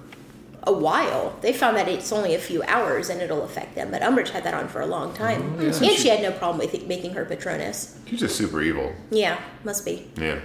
a 0.65 0.73
while. 0.73 1.35
They 1.41 1.53
found 1.55 1.77
that 1.79 1.89
it's 1.89 2.13
only 2.13 2.35
a 2.35 2.39
few 2.39 2.63
hours 2.65 3.09
and 3.09 3.21
it'll 3.23 3.43
affect 3.43 3.75
them, 3.75 3.91
but 3.91 4.03
Umbridge 4.03 4.29
had 4.29 4.45
that 4.45 4.53
on 4.53 4.69
for 4.69 4.83
a 4.83 4.87
long 4.87 5.15
time, 5.15 5.59
and 5.59 5.75
she 5.75 6.09
had 6.09 6.21
no 6.23 6.31
problem 6.33 6.59
with 6.59 6.75
it 6.75 6.87
making 6.87 7.13
her 7.15 7.25
Patronus. 7.25 7.99
He's 8.05 8.21
just 8.21 8.37
super 8.37 8.61
evil. 8.61 8.93
Yeah, 9.11 9.41
must 9.65 9.85
be. 9.87 10.11
Yeah. 10.17 10.39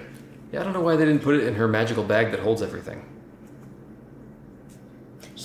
Yeah, 0.53 0.61
I 0.61 0.63
don't 0.63 0.71
know 0.73 0.81
why 0.81 0.95
they 0.95 1.03
didn't 1.05 1.21
put 1.23 1.35
it 1.35 1.43
in 1.45 1.55
her 1.55 1.67
magical 1.67 2.03
bag 2.05 2.31
that 2.31 2.39
holds 2.39 2.61
everything. 2.61 3.03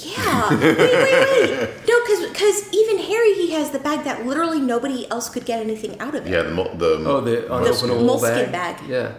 Yeah. 0.04 0.50
wait, 0.50 0.78
wait, 0.78 0.78
wait. 0.78 1.68
No, 1.88 2.00
because 2.32 2.72
even 2.74 2.98
Harry, 2.98 3.34
he 3.34 3.50
has 3.52 3.70
the 3.70 3.78
bag 3.78 4.04
that 4.04 4.24
literally 4.26 4.60
nobody 4.60 5.10
else 5.10 5.28
could 5.28 5.44
get 5.44 5.60
anything 5.60 5.98
out 6.00 6.14
of 6.14 6.26
it. 6.26 6.30
Yeah. 6.30 6.42
The 6.42 6.50
mol- 6.50 6.74
the 6.76 6.94
Oh, 7.06 7.20
the 7.20 7.36
unopenable 7.50 8.04
moleskin 8.06 8.50
bag? 8.52 8.78
bag. 8.78 8.88
Yeah. 8.88 9.12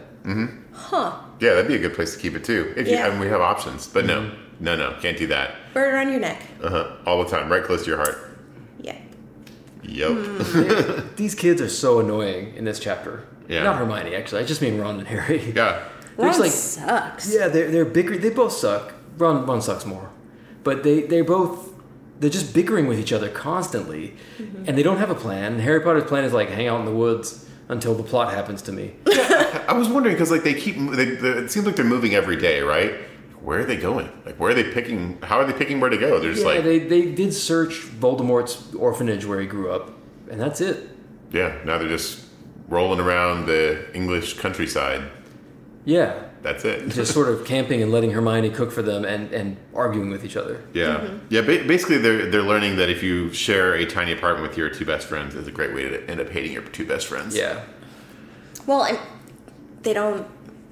Huh. 0.73 1.13
Yeah, 1.39 1.51
that'd 1.55 1.67
be 1.67 1.75
a 1.75 1.79
good 1.79 1.93
place 1.93 2.13
to 2.15 2.19
keep 2.19 2.35
it 2.35 2.43
too. 2.43 2.73
If 2.77 2.87
you, 2.87 2.93
Yeah. 2.93 3.07
and 3.11 3.19
we 3.19 3.27
have 3.27 3.41
options, 3.41 3.87
but 3.87 4.05
no, 4.05 4.31
no, 4.59 4.75
no, 4.75 4.95
can't 5.01 5.17
do 5.17 5.27
that. 5.27 5.55
Wear 5.73 5.89
it 5.89 5.93
around 5.93 6.09
your 6.11 6.19
neck. 6.19 6.41
Uh 6.63 6.69
huh. 6.69 6.91
All 7.05 7.23
the 7.23 7.29
time, 7.29 7.51
right 7.51 7.63
close 7.63 7.83
to 7.83 7.87
your 7.89 7.97
heart. 7.97 8.17
Yeah. 8.79 8.95
Yep. 9.83 10.11
Hmm. 10.11 10.99
These 11.15 11.35
kids 11.35 11.61
are 11.61 11.69
so 11.69 11.99
annoying 11.99 12.53
in 12.55 12.65
this 12.65 12.79
chapter. 12.79 13.25
Yeah. 13.47 13.63
Not 13.63 13.77
Hermione, 13.77 14.15
actually. 14.15 14.41
I 14.41 14.45
just 14.45 14.61
mean 14.61 14.79
Ron 14.79 14.99
and 14.99 15.07
Harry. 15.07 15.51
yeah. 15.55 15.83
They're 16.17 16.27
Ron 16.29 16.39
like, 16.39 16.51
sucks. 16.51 17.33
yeah, 17.33 17.47
they're, 17.47 17.69
they're 17.71 17.85
bickering. 17.85 18.21
They 18.21 18.29
both 18.29 18.53
suck. 18.53 18.93
Ron, 19.17 19.45
Ron 19.45 19.61
sucks 19.61 19.85
more. 19.85 20.09
But 20.63 20.83
they, 20.83 21.01
they're 21.01 21.23
both, 21.23 21.69
they're 22.19 22.29
just 22.29 22.53
bickering 22.53 22.87
with 22.87 22.99
each 22.99 23.13
other 23.13 23.29
constantly. 23.29 24.15
Mm-hmm. 24.37 24.65
And 24.67 24.77
they 24.77 24.83
don't 24.83 24.97
have 24.97 25.09
a 25.09 25.15
plan. 25.15 25.59
Harry 25.59 25.81
Potter's 25.81 26.03
plan 26.03 26.23
is 26.23 26.33
like 26.33 26.49
hang 26.49 26.67
out 26.67 26.79
in 26.79 26.85
the 26.85 26.93
woods 26.93 27.47
until 27.67 27.95
the 27.95 28.03
plot 28.03 28.33
happens 28.33 28.61
to 28.63 28.71
me. 28.71 28.95
I 29.07 29.73
was 29.73 29.87
wondering 29.89 30.15
because 30.15 30.29
like 30.31 30.43
they 30.43 30.53
keep, 30.53 30.75
they, 30.75 31.05
they, 31.05 31.29
it 31.29 31.51
seems 31.51 31.65
like 31.65 31.75
they're 31.75 31.85
moving 31.85 32.13
every 32.13 32.35
day, 32.35 32.61
right? 32.61 32.93
Where 33.41 33.59
are 33.61 33.63
they 33.63 33.77
going? 33.77 34.11
Like, 34.23 34.35
where 34.39 34.51
are 34.51 34.53
they 34.53 34.71
picking? 34.71 35.19
How 35.23 35.39
are 35.39 35.45
they 35.45 35.53
picking 35.53 35.79
where 35.79 35.89
to 35.89 35.97
go? 35.97 36.19
They're 36.19 36.31
just 36.31 36.45
yeah, 36.45 36.53
like, 36.53 36.63
they, 36.63 36.77
they 36.77 37.11
did 37.11 37.33
search 37.33 37.81
Voldemort's 37.87 38.75
orphanage 38.75 39.25
where 39.25 39.39
he 39.39 39.47
grew 39.47 39.71
up. 39.71 39.91
And 40.29 40.39
that's 40.39 40.61
it. 40.61 40.89
yeah. 41.31 41.57
Now 41.65 41.79
they're 41.79 41.87
just 41.87 42.23
rolling 42.67 42.99
around 42.99 43.47
the 43.47 43.93
English 43.95 44.37
countryside. 44.37 45.09
Yeah. 45.85 46.27
That's 46.41 46.65
it. 46.65 46.89
Just 46.89 47.13
sort 47.13 47.29
of 47.29 47.45
camping 47.45 47.83
and 47.83 47.91
letting 47.91 48.11
Hermione 48.11 48.49
cook 48.49 48.71
for 48.71 48.81
them 48.81 49.05
and, 49.05 49.31
and 49.31 49.57
arguing 49.75 50.09
with 50.09 50.25
each 50.25 50.35
other. 50.35 50.63
Yeah, 50.73 50.97
mm-hmm. 50.97 51.17
yeah. 51.29 51.41
Ba- 51.41 51.63
basically, 51.65 51.99
they're 51.99 52.29
they're 52.29 52.41
learning 52.41 52.77
that 52.77 52.89
if 52.89 53.03
you 53.03 53.31
share 53.31 53.75
a 53.75 53.85
tiny 53.85 54.11
apartment 54.11 54.47
with 54.47 54.57
your 54.57 54.69
two 54.69 54.85
best 54.85 55.07
friends, 55.07 55.35
it's 55.35 55.47
a 55.47 55.51
great 55.51 55.73
way 55.73 55.87
to 55.87 56.09
end 56.09 56.19
up 56.19 56.29
hating 56.29 56.51
your 56.51 56.63
two 56.63 56.85
best 56.85 57.07
friends. 57.07 57.35
Yeah. 57.35 57.63
Well, 58.65 58.83
and 58.83 58.99
they 59.83 59.93
don't. 59.93 60.27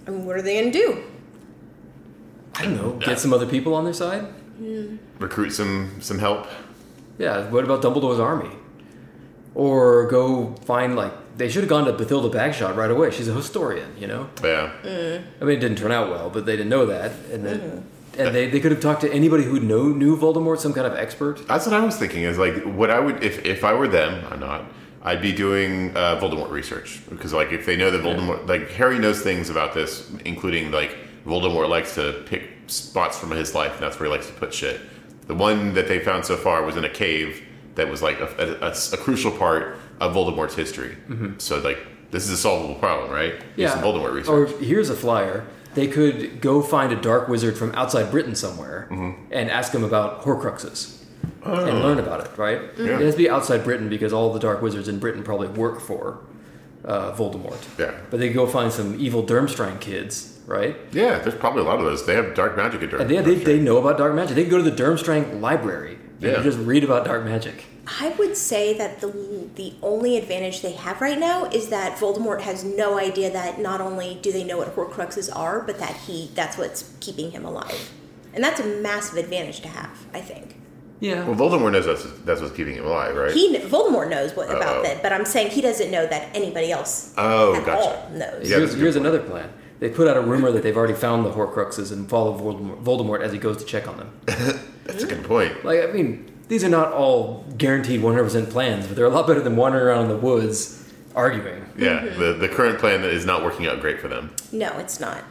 I 0.07 0.11
mean, 0.11 0.25
what 0.25 0.35
are 0.37 0.41
they 0.41 0.59
gonna 0.59 0.71
do? 0.71 1.03
I 2.55 2.63
don't 2.63 2.75
know. 2.75 2.93
Get 2.93 3.19
some 3.19 3.31
other 3.31 3.45
people 3.45 3.75
on 3.75 3.83
their 3.83 3.93
side? 3.93 4.25
Hmm. 4.59 4.97
recruit 5.19 5.51
some 5.51 6.01
some 6.01 6.19
help. 6.19 6.47
Yeah, 7.17 7.49
what 7.49 7.63
about 7.63 7.81
Dumbledore's 7.81 8.19
army? 8.19 8.49
Or 9.55 10.07
go 10.07 10.55
find, 10.65 10.95
like, 10.95 11.13
they 11.39 11.49
should 11.49 11.63
have 11.63 11.69
gone 11.69 11.85
to 11.85 11.93
Bathilda 11.93 12.29
Bagshot 12.31 12.75
right 12.75 12.91
away. 12.91 13.09
She's 13.11 13.27
a 13.29 13.33
historian, 13.33 13.95
you 13.97 14.07
know? 14.07 14.29
Yeah, 14.43 14.71
I 15.41 15.43
mean, 15.45 15.57
it 15.57 15.61
didn't 15.61 15.77
turn 15.77 15.91
out 15.91 16.09
well, 16.09 16.29
but 16.29 16.45
they 16.45 16.55
didn't 16.55 16.69
know 16.69 16.85
that. 16.85 17.11
And 17.31 17.45
then. 17.45 17.85
And 18.17 18.35
they, 18.35 18.49
they 18.49 18.59
could 18.59 18.71
have 18.73 18.81
talked 18.81 18.99
to 19.01 19.13
anybody 19.13 19.43
who 19.45 19.61
know, 19.61 19.83
knew 19.87 20.17
Voldemort, 20.17 20.59
some 20.59 20.73
kind 20.73 20.85
of 20.85 20.93
expert. 20.93 21.47
that's 21.47 21.65
what 21.65 21.73
I 21.73 21.79
was 21.85 21.95
thinking. 21.95 22.23
Is 22.23 22.37
like 22.37 22.63
what 22.63 22.89
I 22.91 22.99
would 22.99 23.23
if 23.23 23.45
if 23.45 23.63
I 23.63 23.73
were 23.73 23.87
them. 23.87 24.25
I'm 24.29 24.41
not. 24.41 24.65
I'd 25.01 25.21
be 25.21 25.31
doing 25.31 25.95
uh, 25.95 26.19
Voldemort 26.19 26.49
research 26.51 26.99
because 27.09 27.31
like 27.31 27.53
if 27.53 27.65
they 27.65 27.77
know 27.77 27.89
that 27.91 28.01
Voldemort, 28.03 28.45
like 28.45 28.71
Harry 28.71 28.99
knows 28.99 29.21
things 29.21 29.49
about 29.49 29.73
this, 29.73 30.11
including 30.25 30.69
like 30.71 30.97
Voldemort 31.25 31.69
likes 31.69 31.95
to 31.95 32.21
pick 32.25 32.43
spots 32.67 33.17
from 33.17 33.31
his 33.31 33.55
life, 33.55 33.73
and 33.75 33.81
that's 33.83 33.97
where 33.97 34.09
he 34.09 34.11
likes 34.11 34.27
to 34.27 34.33
put 34.33 34.53
shit. 34.53 34.81
The 35.27 35.35
one 35.35 35.73
that 35.75 35.87
they 35.87 35.99
found 35.99 36.25
so 36.25 36.35
far 36.35 36.63
was 36.63 36.75
in 36.75 36.83
a 36.83 36.89
cave 36.89 37.41
that 37.75 37.87
was 37.87 38.01
like 38.01 38.19
a, 38.19 38.27
a- 38.61 38.67
a- 38.67 38.73
a 38.93 38.97
crucial 38.97 39.31
part 39.31 39.77
of 39.99 40.13
Voldemort's 40.15 40.55
history. 40.55 40.97
So 41.39 41.59
like 41.59 41.79
this 42.11 42.23
is 42.25 42.31
a 42.31 42.37
solvable 42.37 42.75
problem, 42.75 43.11
right? 43.11 43.35
Use 43.55 43.71
some 43.71 43.81
Voldemort 43.83 44.13
research. 44.13 44.29
Or 44.29 44.45
here's 44.63 44.89
a 44.89 44.95
flyer. 44.95 45.45
They 45.75 45.87
could 45.87 46.41
go 46.41 46.61
find 46.63 46.91
a 46.91 46.99
dark 46.99 47.27
wizard 47.27 47.57
from 47.57 47.71
outside 47.75 48.09
Britain 48.11 48.35
somewhere 48.35 48.87
Mm-hmm. 48.91 49.31
and 49.31 49.51
ask 49.51 49.73
him 49.73 49.83
about 49.83 50.23
Horcruxes 50.23 50.95
and 51.43 51.79
learn 51.83 51.99
about 51.99 52.21
it, 52.25 52.37
right? 52.37 52.59
Oh. 52.77 52.83
Yeah. 52.83 52.95
It 52.99 53.01
has 53.05 53.13
to 53.13 53.17
be 53.19 53.29
outside 53.29 53.63
Britain 53.63 53.87
because 53.89 54.11
all 54.11 54.33
the 54.33 54.39
dark 54.39 54.61
wizards 54.61 54.87
in 54.87 54.97
Britain 54.99 55.21
probably 55.23 55.47
work 55.47 55.79
for 55.79 56.19
uh, 56.85 57.11
Voldemort. 57.13 57.61
Yeah. 57.77 57.93
But 58.09 58.19
they 58.19 58.29
go 58.33 58.47
find 58.47 58.71
some 58.73 58.99
evil 58.99 59.23
Durmstrang 59.23 59.79
kids, 59.79 60.39
right? 60.47 60.75
yeah, 60.91 61.19
there's 61.19 61.35
probably 61.35 61.61
a 61.61 61.65
lot 61.65 61.77
of 61.79 61.85
those. 61.85 62.05
They 62.05 62.15
have 62.15 62.33
dark 62.33 62.57
magic 62.57 62.81
at 62.81 62.89
Durham. 62.89 63.01
And 63.01 63.09
they, 63.11 63.21
they, 63.21 63.35
they 63.43 63.59
know 63.59 63.77
about 63.77 63.97
dark 63.97 64.15
magic. 64.15 64.35
They 64.35 64.43
can 64.43 64.51
go 64.51 64.57
to 64.63 64.69
the 64.69 64.75
Durmstrang 64.83 65.39
library 65.39 65.99
Yeah. 66.19 66.31
and 66.35 66.43
just 66.43 66.57
read 66.59 66.83
about 66.83 67.05
dark 67.05 67.23
magic. 67.25 67.63
I 68.01 68.09
would 68.19 68.37
say 68.37 68.77
that 68.77 69.01
the 69.01 69.07
the 69.55 69.73
only 69.81 70.17
advantage 70.17 70.61
they 70.61 70.73
have 70.73 71.01
right 71.01 71.17
now 71.17 71.45
is 71.45 71.69
that 71.69 71.97
Voldemort 71.97 72.41
has 72.41 72.63
no 72.63 72.97
idea 72.99 73.31
that 73.31 73.59
not 73.59 73.81
only 73.81 74.19
do 74.21 74.31
they 74.31 74.43
know 74.43 74.57
what 74.57 74.75
Horcruxes 74.75 75.35
are, 75.35 75.61
but 75.61 75.79
that 75.79 75.95
he 75.95 76.29
that's 76.35 76.57
what's 76.57 76.93
keeping 76.99 77.31
him 77.31 77.45
alive, 77.45 77.89
and 78.33 78.43
that's 78.43 78.59
a 78.59 78.65
massive 78.65 79.17
advantage 79.17 79.61
to 79.61 79.67
have. 79.69 79.89
I 80.13 80.21
think 80.21 80.55
Yeah. 80.99 81.25
well, 81.27 81.35
Voldemort 81.35 81.71
knows 81.71 81.85
that's, 81.85 82.03
that's 82.25 82.41
what's 82.41 82.55
keeping 82.55 82.75
him 82.75 82.85
alive, 82.85 83.15
right? 83.15 83.31
he 83.31 83.57
Voldemort 83.57 84.09
knows 84.09 84.35
what 84.35 84.49
about 84.49 84.77
Uh-oh. 84.77 84.83
that, 84.83 85.01
but 85.01 85.11
I'm 85.11 85.25
saying 85.25 85.51
he 85.51 85.61
doesn't 85.61 85.89
know 85.89 86.05
that 86.05 86.29
anybody 86.35 86.71
else 86.71 87.13
Oh, 87.17 87.55
at 87.55 87.65
gotcha. 87.65 87.81
all 87.81 88.09
knows. 88.11 88.49
Yeah, 88.49 88.57
here's 88.57 88.61
that's 88.61 88.73
a 88.73 88.75
good 88.75 88.83
here's 88.83 88.95
another 88.97 89.19
plan. 89.19 89.49
They 89.79 89.89
put 89.89 90.07
out 90.09 90.17
a 90.17 90.21
rumor 90.21 90.51
that 90.51 90.61
they've 90.61 90.75
already 90.75 90.93
found 90.93 91.25
the 91.25 91.31
Horcruxes 91.31 91.91
and 91.93 92.09
follow 92.09 92.37
Voldemort, 92.37 92.83
Voldemort 92.83 93.21
as 93.21 93.31
he 93.31 93.39
goes 93.39 93.55
to 93.57 93.63
check 93.65 93.87
on 93.87 93.97
them. 93.97 94.11
That's 94.83 95.03
a 95.03 95.07
good 95.07 95.23
point. 95.23 95.63
Like, 95.63 95.81
I 95.81 95.91
mean, 95.93 96.29
these 96.49 96.63
are 96.63 96.69
not 96.69 96.91
all 96.91 97.45
guaranteed 97.57 98.01
100% 98.01 98.49
plans, 98.49 98.87
but 98.87 98.95
they're 98.95 99.05
a 99.05 99.09
lot 99.09 99.25
better 99.27 99.39
than 99.41 99.55
wandering 99.55 99.85
around 99.85 100.03
in 100.03 100.09
the 100.09 100.17
woods 100.17 100.83
arguing. 101.15 101.63
Yeah, 101.77 102.05
the, 102.05 102.33
the 102.33 102.49
current 102.49 102.79
plan 102.79 103.03
is 103.03 103.25
not 103.25 103.43
working 103.43 103.67
out 103.67 103.79
great 103.79 103.99
for 104.01 104.07
them. 104.09 104.35
No, 104.51 104.77
it's 104.79 104.99
not. 104.99 105.23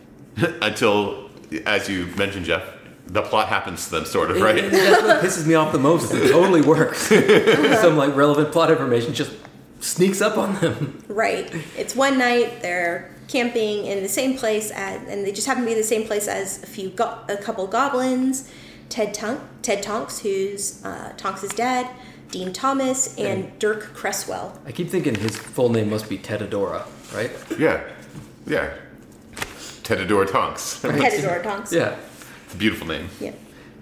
Until, 0.36 1.30
as 1.64 1.88
you 1.88 2.06
mentioned, 2.18 2.44
Jeff, 2.44 2.62
the 3.06 3.22
plot 3.22 3.48
happens 3.48 3.86
to 3.86 3.90
them, 3.92 4.04
sort 4.04 4.30
of, 4.30 4.36
And 4.36 4.44
right? 4.44 4.70
that's 4.70 5.02
what 5.02 5.24
pisses 5.24 5.46
me 5.46 5.54
off 5.54 5.72
the 5.72 5.78
most. 5.78 6.12
It 6.12 6.30
totally 6.30 6.60
works. 6.62 6.98
Some 7.80 7.96
like 7.96 8.14
relevant 8.14 8.52
plot 8.52 8.70
information 8.70 9.14
just 9.14 9.32
sneaks 9.80 10.20
up 10.20 10.36
on 10.36 10.56
them. 10.56 11.02
Right. 11.08 11.50
It's 11.76 11.94
one 11.96 12.18
night. 12.18 12.60
They're 12.60 13.14
camping 13.28 13.86
in 13.86 14.02
the 14.02 14.08
same 14.08 14.36
place, 14.36 14.70
at, 14.72 15.06
and 15.08 15.24
they 15.24 15.32
just 15.32 15.46
happen 15.46 15.62
to 15.62 15.66
be 15.66 15.72
in 15.72 15.78
the 15.78 15.84
same 15.84 16.04
place 16.06 16.28
as 16.28 16.62
a 16.62 16.66
few, 16.66 16.90
go- 16.90 17.18
a 17.28 17.36
couple 17.36 17.66
goblins. 17.66 18.50
Ted 18.88 19.14
Tonk, 19.14 19.40
Ted 19.62 19.82
Tonks, 19.82 20.20
who's 20.20 20.84
uh, 20.84 21.12
Tonks' 21.16 21.48
dad, 21.54 21.88
Dean 22.30 22.52
Thomas, 22.52 23.16
and 23.18 23.56
Dirk 23.58 23.94
Cresswell. 23.94 24.58
I 24.66 24.72
keep 24.72 24.88
thinking 24.90 25.14
his 25.14 25.36
full 25.36 25.68
name 25.70 25.90
must 25.90 26.08
be 26.08 26.18
Tedadora, 26.18 26.86
right? 27.14 27.30
yeah, 27.58 27.82
yeah. 28.46 28.72
Tedador 29.82 30.30
Tonks. 30.30 30.80
Tedador 30.82 31.42
Tonks. 31.42 31.72
Yeah. 31.72 31.96
It's 32.46 32.54
a 32.54 32.56
Beautiful 32.58 32.86
name. 32.86 33.08
Yeah. 33.20 33.32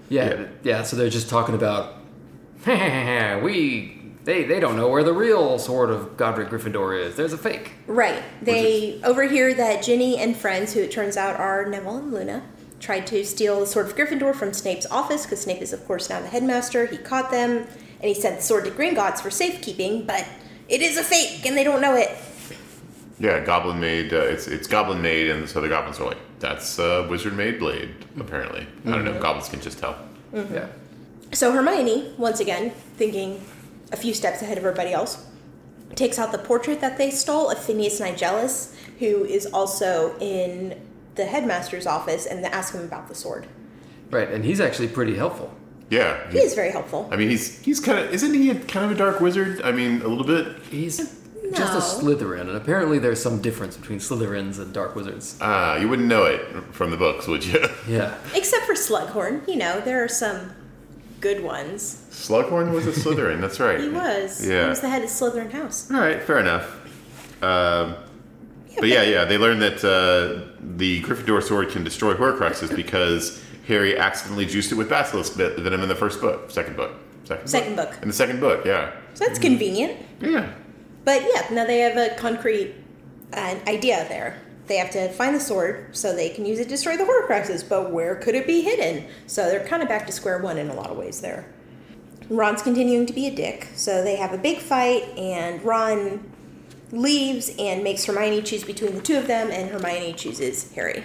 Yeah, 0.08 0.28
Yeah. 0.28 0.46
yeah. 0.62 0.82
So 0.82 0.96
they're 0.96 1.08
just 1.08 1.28
talking 1.30 1.54
about 1.54 1.94
we 2.66 4.00
they 4.24 4.44
they 4.44 4.60
don't 4.60 4.76
know 4.76 4.88
where 4.88 5.02
the 5.02 5.12
real 5.12 5.58
sword 5.58 5.90
of 5.90 6.16
Godric 6.16 6.48
Gryffindor 6.50 6.98
is. 6.98 7.16
There's 7.16 7.32
a 7.32 7.38
fake. 7.38 7.72
Right. 7.86 8.22
They 8.42 9.00
overhear 9.04 9.54
that 9.54 9.82
Ginny 9.82 10.18
and 10.18 10.36
friends, 10.36 10.72
who 10.74 10.80
it 10.80 10.90
turns 10.90 11.16
out 11.16 11.38
are 11.38 11.66
Neville 11.66 11.98
and 11.98 12.12
Luna, 12.12 12.42
tried 12.84 13.06
to 13.06 13.24
steal 13.24 13.60
the 13.60 13.66
Sword 13.66 13.86
of 13.86 13.96
Gryffindor 13.96 14.34
from 14.34 14.52
Snape's 14.52 14.86
office 14.86 15.24
because 15.24 15.40
Snape 15.40 15.62
is, 15.62 15.72
of 15.72 15.84
course, 15.86 16.10
now 16.10 16.20
the 16.20 16.28
headmaster. 16.28 16.86
He 16.86 16.98
caught 16.98 17.30
them 17.30 17.58
and 17.58 18.02
he 18.02 18.14
sent 18.14 18.36
the 18.36 18.42
sword 18.42 18.66
to 18.66 18.70
Gringotts 18.70 19.20
for 19.20 19.30
safekeeping, 19.30 20.04
but 20.04 20.26
it 20.68 20.82
is 20.82 20.98
a 20.98 21.02
fake 21.02 21.46
and 21.46 21.56
they 21.56 21.64
don't 21.64 21.80
know 21.80 21.96
it. 21.96 22.10
Yeah, 23.18 23.42
Goblin 23.44 23.80
made. 23.80 24.12
Uh, 24.12 24.18
it's 24.18 24.48
it's 24.48 24.66
Goblin 24.66 25.00
made, 25.00 25.30
and 25.30 25.48
so 25.48 25.60
the 25.60 25.68
goblins 25.68 26.00
are 26.00 26.06
like, 26.06 26.18
"That's 26.40 26.80
uh, 26.80 27.06
Wizard 27.08 27.36
made 27.36 27.60
blade." 27.60 27.94
Apparently, 28.18 28.66
I 28.84 28.90
don't 28.90 29.04
know. 29.04 29.20
Goblins 29.20 29.48
can 29.48 29.60
just 29.60 29.78
tell. 29.78 29.96
Yeah. 30.32 30.66
So 31.32 31.52
Hermione, 31.52 32.12
once 32.18 32.40
again, 32.40 32.70
thinking 32.96 33.40
a 33.92 33.96
few 33.96 34.14
steps 34.14 34.42
ahead 34.42 34.58
of 34.58 34.64
everybody 34.64 34.92
else, 34.92 35.24
takes 35.94 36.18
out 36.18 36.32
the 36.32 36.38
portrait 36.38 36.80
that 36.80 36.98
they 36.98 37.12
stole 37.12 37.50
of 37.50 37.58
Phineas 37.58 38.00
Nigellus, 38.00 38.74
who 38.98 39.24
is 39.24 39.46
also 39.46 40.18
in 40.18 40.80
the 41.14 41.26
headmaster's 41.26 41.86
office, 41.86 42.26
and 42.26 42.44
ask 42.46 42.74
him 42.74 42.82
about 42.84 43.08
the 43.08 43.14
sword. 43.14 43.46
Right, 44.10 44.28
and 44.30 44.44
he's 44.44 44.60
actually 44.60 44.88
pretty 44.88 45.16
helpful. 45.16 45.52
Yeah, 45.90 46.30
He 46.30 46.38
is 46.38 46.54
very 46.54 46.70
helpful. 46.70 47.08
I 47.12 47.16
mean, 47.16 47.28
he's 47.28 47.60
he's 47.60 47.78
kind 47.78 47.98
of 47.98 48.12
isn't 48.12 48.32
he 48.34 48.50
a, 48.50 48.54
kind 48.54 48.86
of 48.86 48.92
a 48.92 48.94
dark 48.94 49.20
wizard? 49.20 49.60
I 49.62 49.70
mean, 49.72 50.02
a 50.02 50.08
little 50.08 50.24
bit. 50.24 50.56
He's 50.70 50.98
No. 51.42 51.50
just 51.52 51.74
a 51.74 52.02
Slytherin, 52.04 52.40
and 52.48 52.56
apparently 52.56 52.98
there's 52.98 53.22
some 53.22 53.42
difference 53.42 53.76
between 53.76 53.98
Slytherins 53.98 54.58
and 54.58 54.72
Dark 54.72 54.96
Wizards. 54.96 55.36
Ah, 55.42 55.76
you 55.76 55.88
wouldn't 55.88 56.08
know 56.08 56.24
it 56.24 56.40
from 56.72 56.90
the 56.90 56.96
books, 56.96 57.26
would 57.28 57.44
you? 57.44 57.64
Yeah. 57.88 58.14
Except 58.34 58.64
for 58.64 58.74
Slughorn, 58.74 59.46
you 59.46 59.56
know, 59.56 59.80
there 59.82 60.02
are 60.02 60.08
some 60.08 60.52
good 61.20 61.42
ones. 61.44 62.02
Slughorn 62.10 62.72
was 62.72 62.86
a 62.86 62.92
Slytherin. 62.92 63.40
That's 63.42 63.60
right. 63.60 63.78
He 63.78 63.88
was. 63.90 64.40
Yeah. 64.40 64.46
He 64.46 64.52
Yeah. 64.54 64.68
was 64.70 64.80
the 64.80 64.88
head 64.88 65.02
of 65.04 65.10
Slytherin 65.10 65.52
House. 65.52 65.90
All 65.90 66.00
right, 66.00 66.20
fair 66.22 66.38
enough. 66.38 66.64
Um, 67.42 67.94
but 68.78 68.88
yeah, 68.88 69.02
yeah, 69.02 69.24
they 69.26 69.36
learned 69.38 69.60
that 69.62 69.84
uh, 69.84 70.53
the 70.76 71.02
Gryffindor 71.02 71.42
sword 71.42 71.70
can 71.70 71.84
destroy 71.84 72.14
Horcruxes 72.14 72.74
because 72.74 73.42
Harry 73.68 73.96
accidentally 73.98 74.46
juiced 74.46 74.72
it 74.72 74.76
with 74.76 74.88
basilisk 74.88 75.34
venom 75.34 75.82
in 75.82 75.88
the 75.88 75.94
first 75.94 76.20
book, 76.20 76.50
second 76.50 76.76
book, 76.76 76.92
second, 77.24 77.48
Second 77.48 77.76
book. 77.76 77.98
in 78.02 78.08
the 78.08 78.14
second 78.14 78.40
book. 78.40 78.64
Yeah, 78.64 78.92
So 79.14 79.24
that's 79.24 79.38
convenient. 79.38 79.98
yeah. 80.20 80.52
But 81.04 81.22
yeah, 81.34 81.46
now 81.54 81.66
they 81.66 81.80
have 81.80 81.96
a 81.98 82.14
concrete 82.16 82.74
uh, 83.34 83.56
idea 83.68 84.06
there. 84.08 84.40
They 84.66 84.76
have 84.78 84.90
to 84.92 85.10
find 85.10 85.34
the 85.36 85.40
sword 85.40 85.94
so 85.94 86.14
they 86.16 86.30
can 86.30 86.46
use 86.46 86.58
it 86.58 86.64
to 86.64 86.70
destroy 86.70 86.96
the 86.96 87.04
Horcruxes, 87.04 87.68
but 87.68 87.90
where 87.92 88.14
could 88.16 88.34
it 88.34 88.46
be 88.46 88.62
hidden? 88.62 89.06
So 89.26 89.44
they're 89.50 89.66
kind 89.66 89.82
of 89.82 89.88
back 89.90 90.06
to 90.06 90.12
square 90.12 90.38
one 90.38 90.56
in 90.56 90.70
a 90.70 90.74
lot 90.74 90.88
of 90.90 90.96
ways 90.96 91.20
there. 91.20 91.46
Ron's 92.30 92.62
continuing 92.62 93.04
to 93.04 93.12
be 93.12 93.26
a 93.26 93.34
dick, 93.34 93.68
so 93.74 94.02
they 94.02 94.16
have 94.16 94.32
a 94.32 94.38
big 94.38 94.58
fight, 94.58 95.02
and 95.18 95.62
Ron 95.62 96.24
leaves 96.94 97.50
and 97.58 97.82
makes 97.82 98.04
Hermione 98.04 98.42
choose 98.42 98.64
between 98.64 98.94
the 98.94 99.02
two 99.02 99.16
of 99.16 99.26
them, 99.26 99.50
and 99.50 99.70
Hermione 99.70 100.14
chooses 100.14 100.72
Harry. 100.72 101.04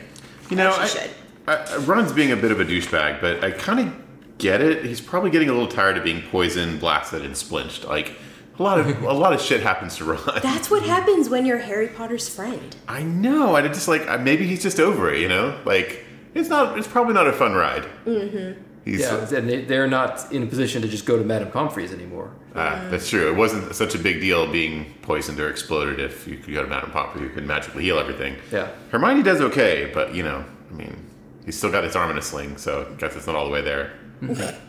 You 0.49 0.57
know, 0.57 0.71
she 0.73 0.81
I, 0.81 0.87
should. 0.87 1.11
I, 1.47 1.77
Ron's 1.77 2.13
being 2.13 2.31
a 2.31 2.35
bit 2.35 2.51
of 2.51 2.59
a 2.59 2.65
douchebag, 2.65 3.21
but 3.21 3.43
I 3.43 3.51
kind 3.51 3.79
of 3.87 4.37
get 4.37 4.61
it. 4.61 4.85
He's 4.85 5.01
probably 5.01 5.29
getting 5.29 5.49
a 5.49 5.53
little 5.53 5.67
tired 5.67 5.97
of 5.97 6.03
being 6.03 6.21
poisoned, 6.29 6.79
blasted, 6.79 7.23
and 7.23 7.35
splinched. 7.35 7.85
Like 7.85 8.13
a 8.57 8.63
lot 8.63 8.79
of 8.79 9.03
a 9.03 9.13
lot 9.13 9.33
of 9.33 9.41
shit 9.41 9.61
happens 9.61 9.97
to 9.97 10.05
Ron. 10.05 10.39
That's 10.41 10.69
what 10.69 10.83
happens 10.83 11.29
when 11.29 11.45
you're 11.45 11.59
Harry 11.59 11.87
Potter's 11.87 12.27
friend. 12.27 12.75
I 12.87 13.03
know. 13.03 13.55
I 13.55 13.67
just 13.67 13.87
like 13.87 14.21
maybe 14.21 14.47
he's 14.47 14.61
just 14.63 14.79
over 14.79 15.11
it. 15.11 15.19
You 15.21 15.29
know, 15.29 15.59
like 15.65 16.05
it's 16.33 16.49
not. 16.49 16.77
It's 16.77 16.87
probably 16.87 17.13
not 17.13 17.27
a 17.27 17.33
fun 17.33 17.53
ride. 17.53 17.85
Mm-hmm. 18.05 18.61
He's, 18.85 19.01
Yeah, 19.01 19.27
and 19.35 19.49
they, 19.49 19.61
they're 19.65 19.87
not 19.87 20.31
in 20.31 20.43
a 20.43 20.45
position 20.45 20.81
to 20.81 20.87
just 20.87 21.05
go 21.05 21.17
to 21.17 21.23
Madame 21.23 21.51
Pomfrey's 21.51 21.91
anymore. 21.93 22.31
Ah, 22.55 22.87
that's 22.89 23.09
true. 23.09 23.29
It 23.29 23.35
wasn't 23.35 23.75
such 23.75 23.93
a 23.95 23.99
big 23.99 24.21
deal 24.21 24.51
being 24.51 24.93
poisoned 25.01 25.39
or 25.39 25.49
exploded 25.49 25.99
if 25.99 26.27
you 26.27 26.37
could 26.37 26.53
go 26.53 26.63
to 26.63 26.67
Madame 26.67 26.91
Pomfrey, 26.91 27.21
you 27.23 27.29
could 27.29 27.45
magically 27.45 27.83
heal 27.83 27.99
everything. 27.99 28.35
Yeah. 28.51 28.69
Hermione 28.91 29.23
does 29.23 29.41
okay, 29.41 29.91
but 29.93 30.15
you 30.15 30.23
know, 30.23 30.43
I 30.71 30.73
mean, 30.73 30.97
he's 31.45 31.57
still 31.57 31.71
got 31.71 31.83
his 31.83 31.95
arm 31.95 32.09
in 32.11 32.17
a 32.17 32.21
sling, 32.21 32.57
so 32.57 32.87
I 32.91 32.95
guess 32.99 33.15
it's 33.15 33.27
not 33.27 33.35
all 33.35 33.45
the 33.45 33.51
way 33.51 33.61
there. 33.61 33.93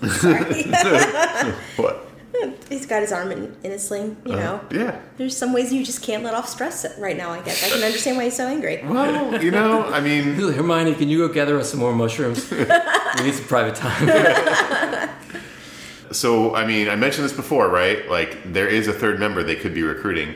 Sorry. 0.08 0.62
What? 1.76 2.07
He's 2.68 2.86
got 2.86 3.00
his 3.02 3.12
arm 3.12 3.32
in, 3.32 3.56
in 3.64 3.72
a 3.72 3.78
sling, 3.78 4.16
you 4.24 4.34
uh, 4.34 4.36
know. 4.36 4.60
Yeah. 4.70 5.00
There's 5.16 5.36
some 5.36 5.52
ways 5.52 5.72
you 5.72 5.84
just 5.84 6.02
can't 6.02 6.22
let 6.22 6.34
off 6.34 6.48
stress 6.48 6.86
right 6.98 7.16
now, 7.16 7.30
I 7.30 7.40
guess. 7.42 7.64
I 7.64 7.70
can 7.70 7.82
understand 7.82 8.16
why 8.16 8.24
he's 8.24 8.36
so 8.36 8.46
angry. 8.46 8.82
Well, 8.88 9.42
you 9.42 9.50
know, 9.50 9.84
I 9.84 10.00
mean, 10.00 10.34
Hermione, 10.34 10.94
can 10.94 11.08
you 11.08 11.18
go 11.18 11.32
gather 11.32 11.58
us 11.58 11.70
some 11.70 11.80
more 11.80 11.94
mushrooms? 11.94 12.50
we 12.50 12.58
need 13.22 13.34
some 13.34 13.44
private 13.46 13.74
time. 13.74 15.10
so 16.10 16.54
I 16.54 16.66
mean, 16.66 16.88
I 16.88 16.96
mentioned 16.96 17.24
this 17.24 17.32
before, 17.32 17.68
right? 17.68 18.08
Like, 18.08 18.52
there 18.52 18.66
is 18.68 18.88
a 18.88 18.92
third 18.92 19.18
member 19.18 19.42
they 19.42 19.56
could 19.56 19.74
be 19.74 19.82
recruiting. 19.82 20.34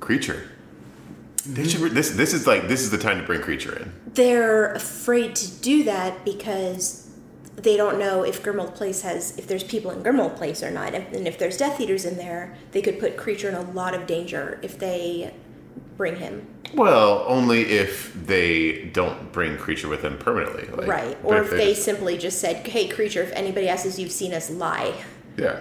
Kreacher. 0.00 0.48
They 1.46 1.68
should. 1.68 1.92
This 1.92 2.10
this 2.12 2.32
is 2.32 2.46
like 2.46 2.68
this 2.68 2.80
is 2.80 2.90
the 2.90 2.98
time 2.98 3.20
to 3.20 3.26
bring 3.26 3.40
Kreacher 3.40 3.80
in. 3.80 3.92
They're 4.14 4.72
afraid 4.72 5.34
to 5.36 5.50
do 5.60 5.84
that 5.84 6.24
because 6.24 7.03
they 7.56 7.76
don't 7.76 7.98
know 7.98 8.22
if 8.22 8.42
Grimmauld 8.42 8.74
Place 8.74 9.02
has, 9.02 9.36
if 9.38 9.46
there's 9.46 9.64
people 9.64 9.90
in 9.90 10.02
Grimmauld 10.02 10.36
Place 10.36 10.62
or 10.62 10.70
not. 10.70 10.94
And 10.94 11.14
and 11.14 11.28
if 11.28 11.38
there's 11.38 11.56
Death 11.56 11.80
Eaters 11.80 12.04
in 12.04 12.16
there, 12.16 12.56
they 12.72 12.82
could 12.82 12.98
put 12.98 13.16
Kreacher 13.16 13.48
in 13.48 13.54
a 13.54 13.70
lot 13.72 13.94
of 13.94 14.06
danger 14.06 14.58
if 14.62 14.78
they 14.78 15.32
bring 15.96 16.16
him. 16.16 16.46
Well, 16.74 17.24
only 17.28 17.62
if 17.62 18.12
they 18.26 18.86
don't 18.86 19.30
bring 19.32 19.56
Kreacher 19.56 19.88
with 19.88 20.02
them 20.02 20.18
permanently. 20.18 20.66
Like, 20.68 20.88
right. 20.88 21.18
Or 21.22 21.38
if 21.38 21.50
they 21.50 21.70
just- 21.70 21.84
simply 21.84 22.18
just 22.18 22.40
said, 22.40 22.66
hey, 22.66 22.88
Kreacher, 22.88 23.22
if 23.22 23.32
anybody 23.32 23.68
asks 23.68 23.98
you've 23.98 24.12
seen 24.12 24.34
us 24.34 24.50
lie. 24.50 24.92
Yeah. 25.36 25.60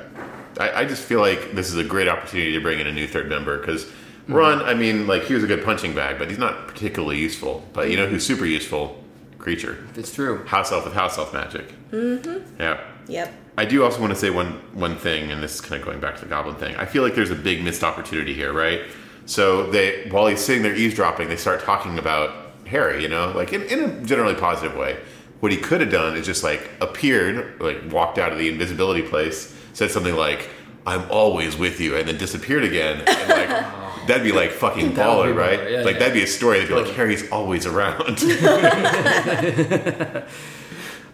I, 0.60 0.82
I 0.82 0.86
just 0.86 1.04
feel 1.04 1.20
like 1.20 1.54
this 1.54 1.70
is 1.70 1.78
a 1.78 1.84
great 1.84 2.08
opportunity 2.08 2.54
to 2.54 2.60
bring 2.62 2.80
in 2.80 2.88
a 2.88 2.92
new 2.92 3.08
third 3.08 3.30
member 3.30 3.60
because 3.60 3.86
mm-hmm. 3.86 4.34
Ron, 4.34 4.62
I 4.62 4.74
mean, 4.74 5.08
like, 5.08 5.24
he 5.24 5.34
was 5.34 5.44
a 5.44 5.48
good 5.48 5.64
punching 5.64 5.94
bag, 5.94 6.18
but 6.18 6.30
he's 6.30 6.40
not 6.40 6.68
particularly 6.68 7.20
useful. 7.20 7.64
But 7.74 7.92
you 7.92 7.98
know 7.98 8.08
who's 8.08 8.26
super 8.26 8.46
useful? 8.46 9.03
Kreacher. 9.44 9.76
it's 9.98 10.14
true. 10.14 10.46
House 10.46 10.72
elf 10.72 10.86
with 10.86 10.94
house 10.94 11.18
elf 11.18 11.34
magic. 11.34 11.74
Mm-hmm. 11.92 12.62
Yeah. 12.62 12.80
Yep. 13.08 13.34
I 13.58 13.66
do 13.66 13.84
also 13.84 14.00
want 14.00 14.14
to 14.14 14.20
say 14.20 14.30
one 14.30 14.54
one 14.74 14.98
thing, 14.98 15.32
and 15.32 15.44
this 15.44 15.56
is 15.56 15.62
kind 15.62 15.82
of 15.82 15.86
going 15.86 16.00
back 16.00 16.16
to 16.16 16.22
the 16.22 16.30
goblin 16.30 16.56
thing. 16.56 16.76
I 16.78 16.86
feel 16.86 17.04
like 17.04 17.14
there's 17.14 17.30
a 17.32 17.36
big 17.36 17.62
missed 17.64 17.84
opportunity 17.84 18.34
here, 18.34 18.54
right? 18.54 18.82
So 19.26 19.70
they, 19.70 20.08
while 20.10 20.28
he's 20.28 20.40
sitting 20.44 20.64
there 20.64 20.76
eavesdropping, 20.76 21.28
they 21.28 21.36
start 21.36 21.62
talking 21.62 22.00
about 22.00 22.52
Harry. 22.68 23.02
You 23.04 23.10
know, 23.10 23.32
like 23.36 23.52
in, 23.52 23.64
in 23.64 23.80
a 23.84 24.04
generally 24.04 24.36
positive 24.36 24.78
way. 24.78 24.98
What 25.42 25.52
he 25.52 25.58
could 25.58 25.82
have 25.82 25.92
done 25.92 26.16
is 26.16 26.26
just 26.26 26.42
like 26.42 26.72
appeared, 26.80 27.62
like 27.62 27.92
walked 27.92 28.18
out 28.18 28.32
of 28.32 28.38
the 28.38 28.48
invisibility 28.48 29.02
place, 29.02 29.54
said 29.74 29.92
something 29.92 30.16
like, 30.16 30.50
"I'm 30.88 31.12
always 31.12 31.58
with 31.58 31.82
you," 31.82 31.98
and 31.98 32.08
then 32.08 32.18
disappeared 32.18 32.64
again. 32.64 33.04
And 33.06 33.30
like 33.30 33.50
that'd 34.08 34.24
be 34.24 34.32
like 34.32 34.52
fucking 34.52 34.94
baller, 34.94 35.28
be 35.28 35.32
right? 35.32 35.60
baller, 35.60 35.72
yeah, 35.72 35.84
like 35.84 35.94
yeah. 35.94 36.00
that'd 36.00 36.14
be 36.14 36.24
a 36.24 36.28
story. 36.28 36.60
They'd 36.60 36.68
be 36.68 36.76
like, 36.76 36.94
"Harry's 36.94 37.30
always 37.32 37.66
around." 37.66 38.20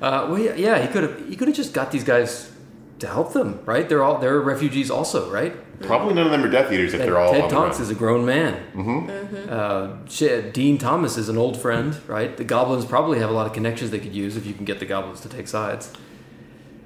Uh, 0.01 0.27
well, 0.29 0.39
yeah, 0.39 0.55
yeah, 0.55 0.81
he 0.81 0.87
could 0.87 1.03
have. 1.03 1.27
He 1.27 1.35
could 1.35 1.47
have 1.47 1.57
just 1.57 1.73
got 1.73 1.91
these 1.91 2.03
guys 2.03 2.51
to 2.99 3.07
help 3.07 3.33
them, 3.33 3.59
right? 3.65 3.87
They're 3.87 4.03
all 4.03 4.17
they're 4.17 4.39
refugees, 4.39 4.89
also, 4.89 5.29
right? 5.29 5.53
Probably 5.81 6.13
none 6.13 6.25
of 6.25 6.31
them 6.31 6.43
are 6.43 6.49
Death 6.49 6.71
Eaters 6.71 6.93
if 6.93 7.01
they're 7.01 7.17
all 7.17 7.31
Ted 7.31 7.43
on 7.43 7.49
Tonks 7.49 7.79
is 7.79 7.89
a 7.89 7.95
grown 7.95 8.25
man. 8.25 8.61
Mm-hmm. 8.73 9.49
Uh, 9.49 10.07
shit, 10.09 10.53
Dean 10.53 10.77
Thomas 10.77 11.17
is 11.17 11.29
an 11.29 11.37
old 11.37 11.57
friend, 11.57 11.97
right? 12.07 12.35
The 12.35 12.43
goblins 12.43 12.85
probably 12.85 13.19
have 13.19 13.29
a 13.29 13.33
lot 13.33 13.47
of 13.47 13.53
connections 13.53 13.91
they 13.91 13.99
could 13.99 14.13
use 14.13 14.35
if 14.35 14.45
you 14.45 14.53
can 14.53 14.65
get 14.65 14.79
the 14.79 14.85
goblins 14.85 15.21
to 15.21 15.29
take 15.29 15.47
sides. 15.47 15.93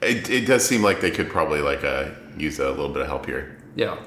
It, 0.01 0.29
it 0.29 0.45
does 0.45 0.65
seem 0.65 0.83
like 0.83 1.01
they 1.01 1.09
could 1.09 1.29
probably 1.29 1.61
like 1.61 1.83
uh, 1.83 2.09
use 2.37 2.59
a 2.59 2.69
little 2.69 2.89
bit 2.89 3.01
of 3.01 3.07
help 3.07 3.25
here. 3.25 3.57
Yeah, 3.75 3.97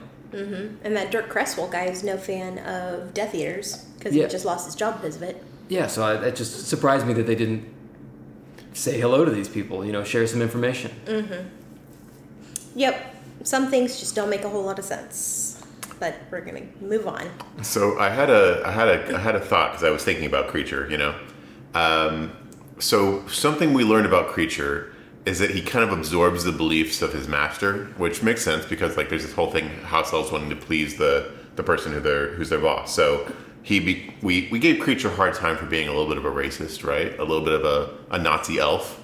And 0.84 0.96
that 0.96 1.10
Dirk 1.10 1.28
Cresswell 1.28 1.68
guy 1.68 1.84
is 1.86 2.02
no 2.04 2.16
fan 2.18 2.58
of 2.58 3.14
Death 3.14 3.34
Eaters 3.34 3.78
because 3.98 4.14
Yeah. 4.14 4.24
he 4.24 4.28
just 4.30 4.44
lost 4.44 4.66
his 4.66 4.74
job 4.74 5.00
because 5.00 5.16
of 5.16 5.22
it. 5.22 5.42
yeah. 5.68 5.86
So 5.86 6.02
I, 6.02 6.14
it 6.26 6.36
just 6.36 6.66
surprised 6.68 7.06
me 7.06 7.12
that 7.14 7.26
they 7.26 7.34
didn't 7.34 7.64
say 8.72 9.00
hello 9.00 9.24
to 9.24 9.30
these 9.30 9.48
people. 9.48 9.84
You 9.84 9.92
know, 9.92 10.04
share 10.04 10.26
some 10.26 10.42
information. 10.42 10.90
Yep. 12.74 13.14
Some 13.44 13.70
things 13.70 13.98
just 14.00 14.14
don't 14.14 14.28
make 14.30 14.44
a 14.44 14.48
whole 14.48 14.64
lot 14.64 14.78
of 14.78 14.84
sense. 14.84 15.62
But 15.98 16.14
we're 16.30 16.42
gonna 16.42 16.66
move 16.82 17.06
on. 17.08 17.30
So 17.62 17.98
I 17.98 18.10
had 18.10 18.28
a 18.28 18.62
I 18.66 18.70
had 18.70 18.88
a 18.88 19.16
I 19.16 19.18
had 19.18 19.34
a 19.34 19.40
thought 19.40 19.70
because 19.72 19.82
I 19.84 19.90
was 19.90 20.04
thinking 20.04 20.26
about 20.26 20.48
Kreacher. 20.48 20.90
You 20.90 20.98
know, 20.98 21.14
um, 21.74 22.32
so 22.78 23.26
something 23.28 23.72
we 23.72 23.82
learned 23.82 24.04
about 24.06 24.28
Kreacher 24.28 24.92
is 25.26 25.40
that 25.40 25.50
he 25.50 25.60
kind 25.60 25.84
of 25.84 25.96
absorbs 25.96 26.44
the 26.44 26.52
beliefs 26.52 27.02
of 27.02 27.12
his 27.12 27.26
master, 27.28 27.86
which 27.98 28.22
makes 28.22 28.42
sense 28.42 28.64
because 28.64 28.96
like 28.96 29.08
there's 29.08 29.22
this 29.24 29.32
whole 29.32 29.50
thing 29.50 29.68
house 29.82 30.12
elves 30.12 30.30
wanting 30.32 30.50
to 30.50 30.56
please 30.56 30.96
the 30.96 31.30
the 31.56 31.62
person 31.62 31.92
who 31.92 32.00
they're 32.00 32.28
who's 32.34 32.48
their 32.48 32.60
boss. 32.60 32.94
So 32.94 33.30
he 33.62 33.80
be, 33.80 34.14
we 34.22 34.48
we 34.52 34.60
gave 34.60 34.76
Kreacher 34.76 35.06
a 35.06 35.14
hard 35.16 35.34
time 35.34 35.56
for 35.56 35.66
being 35.66 35.88
a 35.88 35.90
little 35.90 36.06
bit 36.06 36.16
of 36.18 36.24
a 36.24 36.30
racist, 36.30 36.86
right? 36.86 37.18
A 37.18 37.24
little 37.24 37.44
bit 37.44 37.54
of 37.54 37.64
a, 37.64 38.14
a 38.14 38.18
Nazi 38.18 38.58
elf. 38.60 39.00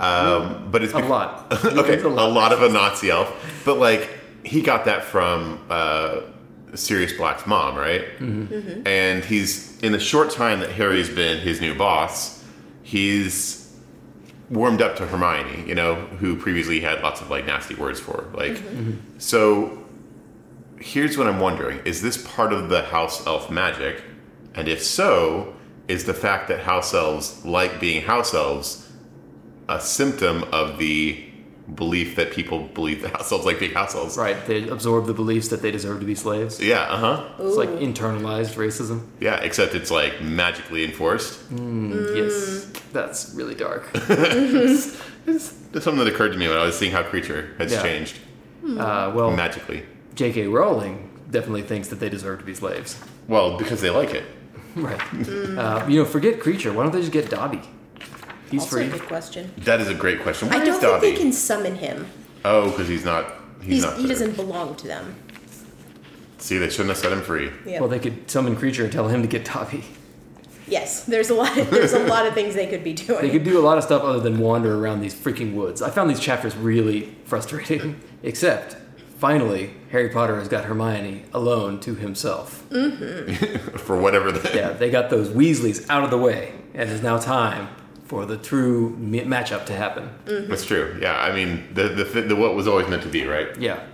Um, 0.00 0.70
but 0.70 0.82
it's 0.82 0.94
A 0.94 1.00
bec- 1.00 1.08
lot. 1.10 1.52
okay, 1.64 1.94
It's 1.94 2.04
a 2.04 2.08
lot 2.08 2.52
of 2.54 2.62
a 2.62 2.70
Nazi 2.70 3.10
elf, 3.10 3.62
but 3.66 3.76
like 3.78 4.08
he 4.44 4.62
got 4.62 4.86
that 4.86 5.04
from 5.04 5.60
uh, 5.68 6.20
Sirius 6.74 7.12
Black's 7.12 7.46
mom, 7.46 7.76
right? 7.76 8.06
Mm-hmm. 8.18 8.86
And 8.86 9.22
he's 9.24 9.78
in 9.80 9.92
the 9.92 10.00
short 10.00 10.30
time 10.30 10.60
that 10.60 10.70
Harry's 10.70 11.10
been 11.10 11.40
his 11.40 11.60
new 11.60 11.74
boss, 11.74 12.42
he's 12.82 13.67
warmed 14.50 14.80
up 14.80 14.96
to 14.96 15.06
Hermione, 15.06 15.68
you 15.68 15.74
know, 15.74 15.94
who 15.94 16.36
previously 16.36 16.80
had 16.80 17.02
lots 17.02 17.20
of 17.20 17.30
like 17.30 17.46
nasty 17.46 17.74
words 17.74 18.00
for. 18.00 18.22
her. 18.22 18.36
Like, 18.36 18.52
mm-hmm. 18.52 18.90
Mm-hmm. 18.90 19.18
so 19.18 19.84
here's 20.78 21.18
what 21.18 21.26
I'm 21.26 21.40
wondering: 21.40 21.80
Is 21.84 22.02
this 22.02 22.16
part 22.26 22.52
of 22.52 22.68
the 22.68 22.82
house 22.82 23.26
elf 23.26 23.50
magic? 23.50 24.02
And 24.54 24.66
if 24.66 24.82
so, 24.82 25.54
is 25.86 26.04
the 26.04 26.14
fact 26.14 26.48
that 26.48 26.60
house 26.60 26.94
elves 26.94 27.44
like 27.44 27.80
being 27.80 28.02
house 28.02 28.34
elves 28.34 28.90
a 29.68 29.80
symptom 29.80 30.44
of 30.52 30.78
the 30.78 31.27
belief 31.74 32.16
that 32.16 32.30
people 32.32 32.60
believe 32.74 33.02
that 33.02 33.12
house 33.12 33.30
elves 33.30 33.44
like 33.44 33.58
being 33.60 33.74
house 33.74 33.94
elves? 33.94 34.16
Right. 34.16 34.36
They 34.46 34.68
absorb 34.68 35.06
the 35.06 35.14
beliefs 35.14 35.48
that 35.48 35.60
they 35.62 35.70
deserve 35.70 36.00
to 36.00 36.06
be 36.06 36.14
slaves. 36.14 36.60
Yeah, 36.60 36.80
uh 36.82 36.96
huh. 36.96 37.28
It's 37.40 37.56
like 37.56 37.68
internalized 37.70 38.54
racism. 38.54 39.06
Yeah, 39.20 39.36
except 39.40 39.74
it's 39.74 39.90
like 39.90 40.20
magically 40.22 40.84
enforced. 40.84 41.40
Yes, 41.52 42.66
that's 42.92 43.34
really 43.34 43.54
dark. 43.54 43.88
It's, 45.30 45.54
it's 45.74 45.84
something 45.84 46.02
that 46.02 46.08
occurred 46.08 46.32
to 46.32 46.38
me 46.38 46.48
when 46.48 46.56
I 46.56 46.64
was 46.64 46.78
seeing 46.78 46.90
how 46.90 47.02
Kreacher 47.02 47.54
has 47.58 47.70
Yeah. 47.70 47.82
changed 47.82 48.16
Uh, 48.64 49.12
well, 49.14 49.30
magically. 49.30 49.82
J.K. 50.14 50.46
Rowling 50.46 51.10
definitely 51.30 51.60
thinks 51.62 51.88
that 51.88 52.00
they 52.00 52.08
deserve 52.08 52.38
to 52.38 52.46
be 52.46 52.54
slaves. 52.54 52.98
Well, 53.28 53.58
because 53.58 53.82
they 53.82 53.90
like 53.90 54.14
it. 54.14 54.24
Right. 54.76 55.00
Uh, 55.28 55.84
you 55.88 55.98
know, 55.98 56.04
forget 56.04 56.40
Kreacher. 56.40 56.72
Why 56.72 56.84
don't 56.84 56.92
they 56.92 57.00
just 57.00 57.12
get 57.12 57.28
Dobby? 57.30 57.60
He's 58.50 58.62
also 58.62 58.76
free. 58.76 58.86
a 58.86 58.90
good 58.90 59.02
question. 59.06 59.52
That 59.58 59.80
is 59.80 59.88
a 59.88 59.94
great 59.94 60.20
question. 60.22 60.48
I 60.48 60.64
don't 60.64 60.74
is 60.74 60.78
think 60.80 61.00
they 61.00 61.14
can 61.14 61.32
summon 61.32 61.74
him. 61.76 62.06
Oh, 62.44 62.70
because 62.70 62.88
he's 62.88 63.04
not. 63.04 63.34
He's, 63.60 63.68
He's, 63.74 63.82
not. 63.82 63.96
he 63.96 64.02
there. 64.02 64.08
doesn't 64.10 64.36
belong 64.36 64.76
to 64.76 64.86
them. 64.86 65.14
See, 66.38 66.58
they 66.58 66.70
shouldn't 66.70 66.90
have 66.90 66.98
set 66.98 67.10
him 67.12 67.20
free. 67.22 67.50
Yeah. 67.66 67.80
Well, 67.80 67.88
they 67.88 67.98
could 67.98 68.30
summon 68.30 68.54
Kreacher 68.56 68.84
and 68.84 68.92
tell 68.92 69.08
him 69.08 69.22
to 69.22 69.28
get 69.28 69.44
Dobby. 69.44 69.82
yes, 70.68 71.04
there's 71.04 71.30
a 71.30 71.34
lot. 71.34 71.52
There's 71.56 71.92
a 71.92 72.04
lot 72.06 72.26
of 72.26 72.34
things 72.34 72.54
they 72.54 72.68
could 72.68 72.84
be 72.84 72.92
doing. 72.92 73.20
They 73.22 73.30
could 73.30 73.42
do 73.44 73.58
a 73.58 73.64
lot 73.64 73.76
of 73.78 73.84
stuff 73.84 74.02
other 74.02 74.20
than 74.20 74.38
wander 74.38 74.78
around 74.78 75.00
these 75.00 75.14
freaking 75.14 75.54
woods. 75.54 75.82
I 75.82 75.90
found 75.90 76.08
these 76.08 76.20
chapters 76.20 76.56
really 76.56 77.16
frustrating. 77.24 78.00
Except, 78.22 78.76
finally, 79.18 79.70
Harry 79.90 80.08
Potter 80.10 80.36
has 80.38 80.46
got 80.48 80.64
Hermione 80.66 81.24
alone 81.34 81.80
to 81.80 81.96
himself. 81.96 82.64
Mm-hmm. 82.70 83.76
For 83.78 83.98
whatever 83.98 84.30
the. 84.30 84.56
Yeah, 84.56 84.70
they 84.70 84.90
got 84.90 85.10
those 85.10 85.30
Weasleys 85.30 85.88
out 85.90 86.04
of 86.04 86.10
the 86.10 86.18
way, 86.18 86.52
and 86.74 86.88
it's 86.88 87.02
now 87.02 87.18
time 87.18 87.68
for 88.08 88.24
the 88.24 88.38
true 88.38 88.96
ma- 88.98 89.18
matchup 89.36 89.66
to 89.66 89.74
happen. 89.74 90.08
That's 90.24 90.64
true. 90.64 90.98
Yeah, 91.00 91.16
I 91.20 91.32
mean, 91.34 91.68
the, 91.74 91.84
the 91.90 92.04
the 92.22 92.34
what 92.36 92.54
was 92.54 92.66
always 92.66 92.88
meant 92.88 93.02
to 93.02 93.08
be, 93.08 93.26
right? 93.26 93.54
Yeah. 93.58 93.84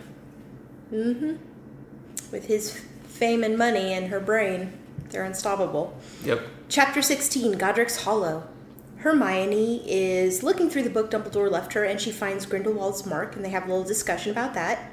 Mhm. 0.92 1.38
With 2.30 2.46
his 2.46 2.80
fame 3.08 3.42
and 3.44 3.58
money 3.58 3.92
and 3.92 4.06
her 4.08 4.20
brain, 4.20 4.72
they're 5.10 5.24
unstoppable. 5.24 5.96
Yep. 6.24 6.40
Chapter 6.68 7.02
16 7.02 7.52
Godric's 7.58 8.04
Hollow. 8.04 8.44
Hermione 8.98 9.82
is 9.86 10.42
looking 10.42 10.70
through 10.70 10.84
the 10.84 10.90
book 10.90 11.10
Dumbledore 11.10 11.50
left 11.50 11.74
her 11.74 11.84
and 11.84 12.00
she 12.00 12.10
finds 12.10 12.46
Grindelwald's 12.46 13.04
mark 13.04 13.36
and 13.36 13.44
they 13.44 13.50
have 13.50 13.64
a 13.64 13.66
little 13.66 13.84
discussion 13.84 14.30
about 14.32 14.54
that 14.54 14.90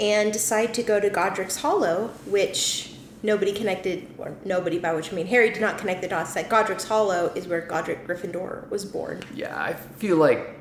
and 0.00 0.32
decide 0.32 0.72
to 0.74 0.82
go 0.82 0.98
to 0.98 1.10
Godric's 1.10 1.56
Hollow, 1.58 2.08
which 2.24 2.93
nobody 3.24 3.52
connected, 3.52 4.06
or 4.18 4.36
nobody 4.44 4.78
by 4.78 4.92
which 4.92 5.10
I 5.12 5.16
mean 5.16 5.26
Harry 5.26 5.50
did 5.50 5.60
not 5.60 5.78
connect 5.78 6.02
the 6.02 6.08
dots 6.08 6.34
that 6.34 6.48
Godric's 6.48 6.84
Hollow 6.84 7.32
is 7.34 7.48
where 7.48 7.62
Godric 7.62 8.06
Gryffindor 8.06 8.68
was 8.70 8.84
born. 8.84 9.22
Yeah, 9.34 9.58
I 9.60 9.72
feel 9.72 10.16
like 10.16 10.60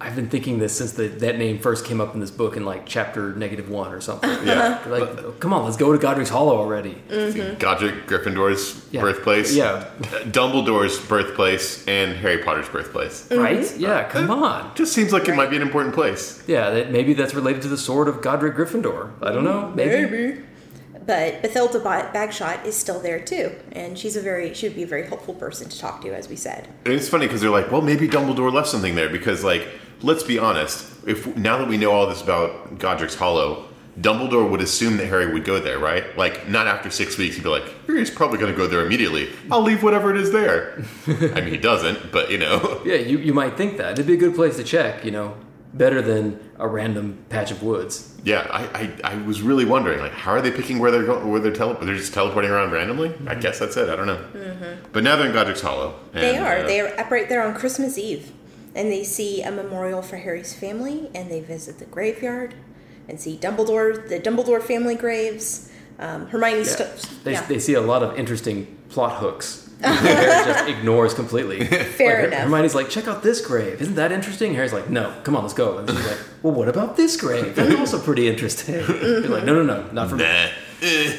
I've 0.00 0.16
been 0.16 0.28
thinking 0.28 0.58
this 0.58 0.76
since 0.76 0.92
the, 0.92 1.06
that 1.08 1.38
name 1.38 1.60
first 1.60 1.84
came 1.86 2.00
up 2.00 2.14
in 2.14 2.20
this 2.20 2.30
book 2.30 2.56
in 2.56 2.64
like 2.64 2.84
chapter 2.84 3.32
negative 3.36 3.70
one 3.70 3.92
or 3.92 4.00
something. 4.00 4.30
Yeah. 4.44 4.82
Like, 4.86 5.40
come 5.40 5.54
on, 5.54 5.64
let's 5.64 5.78
go 5.78 5.92
to 5.92 5.98
Godric's 5.98 6.28
Hollow 6.28 6.58
already. 6.58 6.96
Mm-hmm. 7.08 7.58
Godric 7.58 8.06
Gryffindor's 8.06 8.86
Yeah. 8.90 9.00
birthplace. 9.00 9.54
Yeah. 9.54 9.88
Dumbledore's 10.26 10.98
birthplace 10.98 11.86
and 11.88 12.14
Harry 12.16 12.42
Potter's 12.42 12.68
birthplace. 12.68 13.30
Right? 13.30 13.60
Mm-hmm. 13.60 13.80
Yeah, 13.80 13.90
uh, 14.00 14.08
come 14.10 14.30
on. 14.30 14.74
Just 14.74 14.92
seems 14.92 15.12
like 15.12 15.28
it 15.28 15.36
might 15.36 15.48
be 15.48 15.56
an 15.56 15.62
important 15.62 15.94
place. 15.94 16.42
Yeah, 16.46 16.70
that, 16.70 16.90
maybe 16.92 17.14
that's 17.14 17.34
related 17.34 17.62
to 17.62 17.68
the 17.68 17.78
sword 17.78 18.08
of 18.08 18.20
Godric 18.20 18.54
Gryffindor. 18.56 19.12
I 19.22 19.32
don't 19.32 19.44
know. 19.44 19.70
Maybe. 19.74 20.42
But 21.06 21.42
Bathilda 21.42 21.80
Bagshot 21.80 22.64
is 22.64 22.76
still 22.76 23.00
there 23.00 23.20
too, 23.20 23.54
and 23.72 23.98
she's 23.98 24.16
a 24.16 24.20
very 24.20 24.54
she 24.54 24.68
would 24.68 24.76
be 24.76 24.84
a 24.84 24.86
very 24.86 25.06
helpful 25.06 25.34
person 25.34 25.68
to 25.68 25.78
talk 25.78 26.00
to, 26.02 26.14
as 26.14 26.28
we 26.28 26.36
said. 26.36 26.68
And 26.84 26.94
it's 26.94 27.08
funny 27.08 27.26
because 27.26 27.40
they're 27.40 27.50
like, 27.50 27.70
well, 27.70 27.82
maybe 27.82 28.08
Dumbledore 28.08 28.52
left 28.52 28.68
something 28.68 28.94
there 28.94 29.10
because, 29.10 29.44
like, 29.44 29.68
let's 30.00 30.22
be 30.22 30.38
honest. 30.38 30.90
If 31.06 31.36
now 31.36 31.58
that 31.58 31.68
we 31.68 31.76
know 31.76 31.90
all 31.90 32.06
this 32.06 32.22
about 32.22 32.78
Godric's 32.78 33.14
Hollow, 33.14 33.68
Dumbledore 34.00 34.48
would 34.50 34.60
assume 34.60 34.96
that 34.96 35.06
Harry 35.06 35.32
would 35.32 35.44
go 35.44 35.60
there, 35.60 35.78
right? 35.78 36.16
Like, 36.16 36.48
not 36.48 36.66
after 36.66 36.90
six 36.90 37.16
weeks, 37.16 37.36
he'd 37.36 37.44
be 37.44 37.48
like, 37.48 37.64
Harry's 37.86 38.10
probably 38.10 38.38
going 38.38 38.50
to 38.50 38.56
go 38.56 38.66
there 38.66 38.84
immediately. 38.84 39.30
I'll 39.50 39.62
leave 39.62 39.82
whatever 39.82 40.10
it 40.10 40.16
is 40.16 40.32
there. 40.32 40.82
I 41.06 41.40
mean, 41.40 41.50
he 41.50 41.58
doesn't, 41.58 42.10
but 42.10 42.30
you 42.30 42.38
know. 42.38 42.80
Yeah, 42.84 42.96
you, 42.96 43.18
you 43.18 43.34
might 43.34 43.56
think 43.56 43.76
that. 43.76 43.92
It'd 43.92 44.06
be 44.06 44.14
a 44.14 44.16
good 44.16 44.34
place 44.34 44.56
to 44.56 44.64
check, 44.64 45.04
you 45.04 45.10
know, 45.10 45.36
better 45.74 46.00
than 46.00 46.38
a 46.58 46.66
random 46.68 47.18
patch 47.28 47.50
of 47.50 47.62
woods. 47.62 48.16
Yeah, 48.24 48.46
I, 48.50 48.62
I, 49.04 49.12
I 49.12 49.14
was 49.22 49.42
really 49.42 49.64
wondering, 49.64 49.98
like, 50.00 50.12
how 50.12 50.30
are 50.32 50.40
they 50.40 50.50
picking 50.50 50.78
where 50.78 50.90
they're 50.90 51.04
going? 51.04 51.30
Where 51.30 51.40
they're 51.40 51.52
tele- 51.52 51.76
they're 51.84 51.96
just 51.96 52.14
teleporting 52.14 52.50
around 52.50 52.70
randomly? 52.72 53.12
I 53.26 53.34
guess 53.34 53.58
that's 53.58 53.76
it. 53.76 53.88
I 53.88 53.96
don't 53.96 54.06
know. 54.06 54.78
But 54.92 55.04
now 55.04 55.16
they're 55.16 55.26
in 55.26 55.32
Godric's 55.32 55.60
Hollow. 55.60 55.98
They 56.12 56.38
are. 56.38 56.58
uh, 56.58 56.62
They 56.66 56.80
are 56.80 56.98
up 56.98 57.10
right 57.10 57.28
there 57.28 57.46
on 57.46 57.54
Christmas 57.54 57.98
Eve. 57.98 58.32
And 58.76 58.90
they 58.90 59.04
see 59.04 59.42
a 59.42 59.50
memorial 59.52 60.00
for 60.02 60.16
Harry's 60.16 60.54
family, 60.54 61.10
and 61.14 61.30
they 61.30 61.40
visit 61.40 61.78
the 61.78 61.84
graveyard 61.84 62.54
and 63.08 63.20
see 63.20 63.36
Dumbledore, 63.36 64.08
the 64.08 64.18
Dumbledore 64.18 64.62
family 64.62 64.94
graves. 64.94 65.70
Um, 65.98 66.26
Hermione, 66.26 66.58
Yeah. 66.58 66.64
st- 66.64 67.24
They, 67.24 67.32
yeah, 67.32 67.46
they 67.46 67.58
see 67.58 67.74
a 67.74 67.80
lot 67.80 68.02
of 68.02 68.18
interesting 68.18 68.66
plot 68.88 69.20
hooks. 69.20 69.60
Harry 69.84 70.44
just 70.52 70.68
ignores 70.68 71.12
completely. 71.14 71.64
fair 71.66 72.22
Like, 72.22 72.26
enough. 72.28 72.40
Hermione's 72.44 72.74
like, 72.74 72.88
check 72.88 73.06
out 73.06 73.22
this 73.22 73.40
grave. 73.44 73.82
Isn't 73.82 73.96
that 73.96 74.12
interesting? 74.12 74.54
Harry's 74.54 74.72
like, 74.72 74.88
no, 74.88 75.12
come 75.24 75.36
on, 75.36 75.42
let's 75.42 75.52
go. 75.54 75.78
And 75.78 75.90
she's 75.90 76.06
like, 76.06 76.18
well, 76.42 76.54
what 76.54 76.68
about 76.68 76.96
this 76.96 77.16
grave? 77.20 77.54
That's 77.54 77.74
also 77.78 78.00
pretty 78.00 78.26
interesting. 78.28 78.76
He's 78.80 79.28
like, 79.28 79.44
no, 79.44 79.54
no, 79.54 79.62
no, 79.62 79.86
not 79.92 80.08
for 80.10 80.16
me. 80.16 80.24
Nah. 80.24 80.48
Eh. 80.82 81.16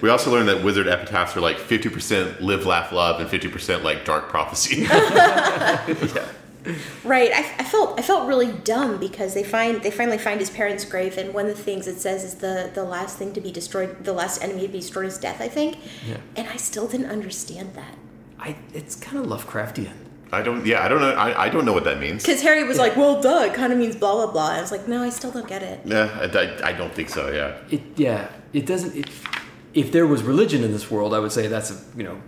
We 0.00 0.08
also 0.10 0.30
learned 0.30 0.48
that 0.48 0.62
wizard 0.64 0.86
epitaphs 0.88 1.36
are 1.36 1.40
like 1.40 1.56
50% 1.58 2.40
live, 2.40 2.66
laugh, 2.66 2.92
love, 2.92 3.20
and 3.20 3.28
50% 3.30 3.82
like 3.82 4.04
dark 4.04 4.28
prophecy. 4.28 4.82
Yeah. 4.82 6.26
Right. 7.04 7.30
I, 7.32 7.40
I 7.58 7.64
felt 7.64 7.98
I 7.98 8.02
felt 8.02 8.28
really 8.28 8.52
dumb 8.52 8.98
because 8.98 9.34
they 9.34 9.44
find 9.44 9.82
they 9.82 9.90
finally 9.90 10.18
find 10.18 10.38
his 10.40 10.50
parents' 10.50 10.84
grave, 10.84 11.16
and 11.18 11.32
one 11.32 11.46
of 11.46 11.56
the 11.56 11.62
things 11.62 11.86
it 11.86 12.00
says 12.00 12.24
is 12.24 12.36
the 12.36 12.70
the 12.74 12.84
last 12.84 13.16
thing 13.18 13.32
to 13.32 13.40
be 13.40 13.50
destroyed, 13.50 14.04
the 14.04 14.12
last 14.12 14.42
enemy 14.42 14.62
to 14.62 14.68
be 14.68 14.80
destroyed 14.80 15.06
is 15.06 15.18
death. 15.18 15.40
I 15.40 15.48
think. 15.48 15.78
Yeah. 16.06 16.18
And 16.36 16.48
I 16.48 16.56
still 16.56 16.86
didn't 16.86 17.10
understand 17.10 17.74
that 17.74 17.94
I 18.38 18.56
it's 18.74 18.96
kind 18.96 19.18
of 19.18 19.26
Lovecraftian. 19.26 19.92
I 20.32 20.42
don't. 20.42 20.64
Yeah, 20.64 20.84
I 20.84 20.88
don't 20.88 21.00
know. 21.00 21.10
I, 21.10 21.46
I 21.46 21.48
don't 21.48 21.64
know 21.64 21.72
what 21.72 21.84
that 21.84 21.98
means. 21.98 22.22
because 22.22 22.40
Harry 22.42 22.62
was 22.62 22.78
like, 22.78 22.96
"Well, 22.96 23.20
duh, 23.20 23.44
it 23.46 23.54
kind 23.54 23.72
of 23.72 23.78
means 23.78 23.96
blah 23.96 24.14
blah 24.14 24.32
blah." 24.32 24.50
I 24.50 24.60
was 24.60 24.70
like, 24.70 24.86
"No, 24.86 25.02
I 25.02 25.10
still 25.10 25.32
don't 25.32 25.48
get 25.48 25.62
it." 25.62 25.80
Yeah, 25.84 26.08
I, 26.20 26.38
I, 26.38 26.68
I 26.70 26.72
don't 26.72 26.94
think 26.94 27.08
so. 27.08 27.32
Yeah. 27.32 27.58
It 27.70 27.82
yeah, 27.96 28.28
it 28.52 28.64
doesn't. 28.66 28.94
It, 28.96 29.10
if 29.74 29.92
there 29.92 30.06
was 30.06 30.22
religion 30.22 30.62
in 30.64 30.72
this 30.72 30.90
world, 30.90 31.14
I 31.14 31.18
would 31.18 31.32
say 31.32 31.48
that's 31.48 31.70
a 31.70 31.78
you 31.96 32.04
know 32.04 32.20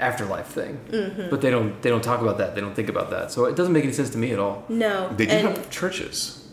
afterlife 0.00 0.46
thing. 0.46 0.80
Mm-hmm. 0.90 1.30
But 1.30 1.40
they 1.40 1.50
don't 1.50 1.80
they 1.82 1.90
don't 1.90 2.02
talk 2.02 2.20
about 2.22 2.38
that. 2.38 2.54
They 2.54 2.60
don't 2.60 2.74
think 2.74 2.88
about 2.88 3.10
that. 3.10 3.30
So 3.30 3.44
it 3.44 3.56
doesn't 3.56 3.72
make 3.72 3.84
any 3.84 3.92
sense 3.92 4.10
to 4.10 4.18
me 4.18 4.32
at 4.32 4.38
all. 4.38 4.64
No. 4.68 5.08
They 5.16 5.26
do 5.26 5.32
and 5.32 5.48
have 5.56 5.70
churches. 5.70 6.48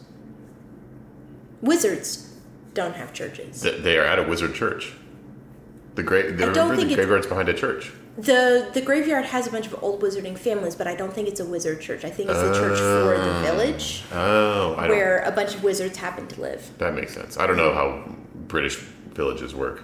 wizards 1.61 2.33
don't 2.73 2.95
have 2.95 3.13
churches. 3.13 3.61
Th- 3.61 3.81
They 3.81 3.97
are 3.97 4.03
at 4.05 4.19
a 4.19 4.23
wizard 4.23 4.53
church. 4.53 4.93
The 5.95 6.03
great. 6.03 6.37
don't 6.37 6.75
think 6.75 6.89
the 6.89 6.95
graveyard's 6.95 7.25
behind 7.27 7.49
a 7.49 7.53
church. 7.53 7.91
The 8.19 8.69
the 8.73 8.81
graveyard 8.81 9.25
has 9.25 9.47
a 9.47 9.51
bunch 9.51 9.67
of 9.67 9.81
old 9.83 10.01
wizarding 10.01 10.37
families, 10.37 10.75
but 10.75 10.87
I 10.87 10.95
don't 10.95 11.13
think 11.13 11.27
it's 11.27 11.39
a 11.39 11.45
wizard 11.45 11.81
church. 11.81 12.03
I 12.05 12.09
think 12.09 12.29
it's 12.29 12.39
a 12.39 12.53
church 12.53 12.77
for 12.79 13.17
the 13.23 13.39
village 13.41 14.03
Oh, 14.11 14.75
I 14.75 14.87
don't. 14.87 14.89
where 14.95 15.19
a 15.23 15.31
bunch 15.31 15.55
of 15.55 15.63
wizards 15.63 15.97
happen 15.97 16.27
to 16.27 16.41
live. 16.41 16.69
That 16.79 16.93
makes 16.95 17.13
sense. 17.13 17.37
I 17.37 17.45
don't 17.47 17.57
know 17.57 17.73
how 17.73 18.03
British 18.47 18.75
villages 18.75 19.53
work. 19.55 19.83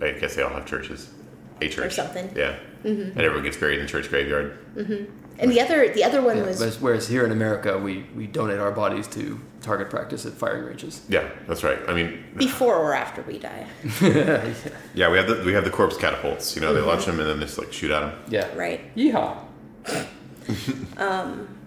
I 0.00 0.12
guess 0.12 0.34
they 0.36 0.42
all 0.42 0.50
have 0.50 0.66
churches. 0.66 1.10
A 1.60 1.68
church. 1.68 1.94
something. 1.94 2.32
Yeah. 2.36 2.58
Mm-hmm. 2.84 3.18
And 3.18 3.20
everyone 3.20 3.42
gets 3.42 3.56
buried 3.56 3.78
in 3.78 3.86
the 3.86 3.90
church 3.90 4.08
graveyard. 4.08 4.58
Mm-hmm. 4.76 5.04
And 5.40 5.52
the 5.52 5.60
other 5.60 5.88
the 5.92 6.04
other 6.04 6.20
one 6.20 6.38
Yeah, 6.38 6.46
was 6.46 6.58
whereas, 6.58 6.80
whereas 6.80 7.08
here 7.08 7.24
in 7.24 7.30
America, 7.30 7.78
we, 7.78 8.06
we 8.14 8.26
donate 8.26 8.58
our 8.58 8.72
bodies 8.72 9.06
to 9.08 9.40
target 9.60 9.90
practice 9.90 10.26
at 10.26 10.32
firing 10.32 10.64
ranges. 10.64 11.04
Yeah, 11.08 11.28
that's 11.46 11.62
right. 11.62 11.78
I 11.88 11.94
mean, 11.94 12.24
before 12.36 12.76
or 12.76 12.94
after 12.94 13.22
we 13.22 13.38
die. 13.38 13.66
yeah, 14.94 15.10
we 15.10 15.16
have 15.16 15.28
the 15.28 15.42
we 15.44 15.52
have 15.52 15.64
the 15.64 15.70
corpse 15.70 15.96
catapults. 15.96 16.56
You 16.56 16.62
know, 16.62 16.72
they 16.72 16.80
mm-hmm. 16.80 16.88
launch 16.88 17.06
them 17.06 17.20
and 17.20 17.28
then 17.28 17.38
they 17.38 17.46
just 17.46 17.58
like 17.58 17.72
shoot 17.72 17.90
at 17.90 18.00
them. 18.00 18.18
Yeah. 18.28 18.52
Right. 18.54 18.94
Yeehaw. 18.96 19.38
Um, 20.96 21.57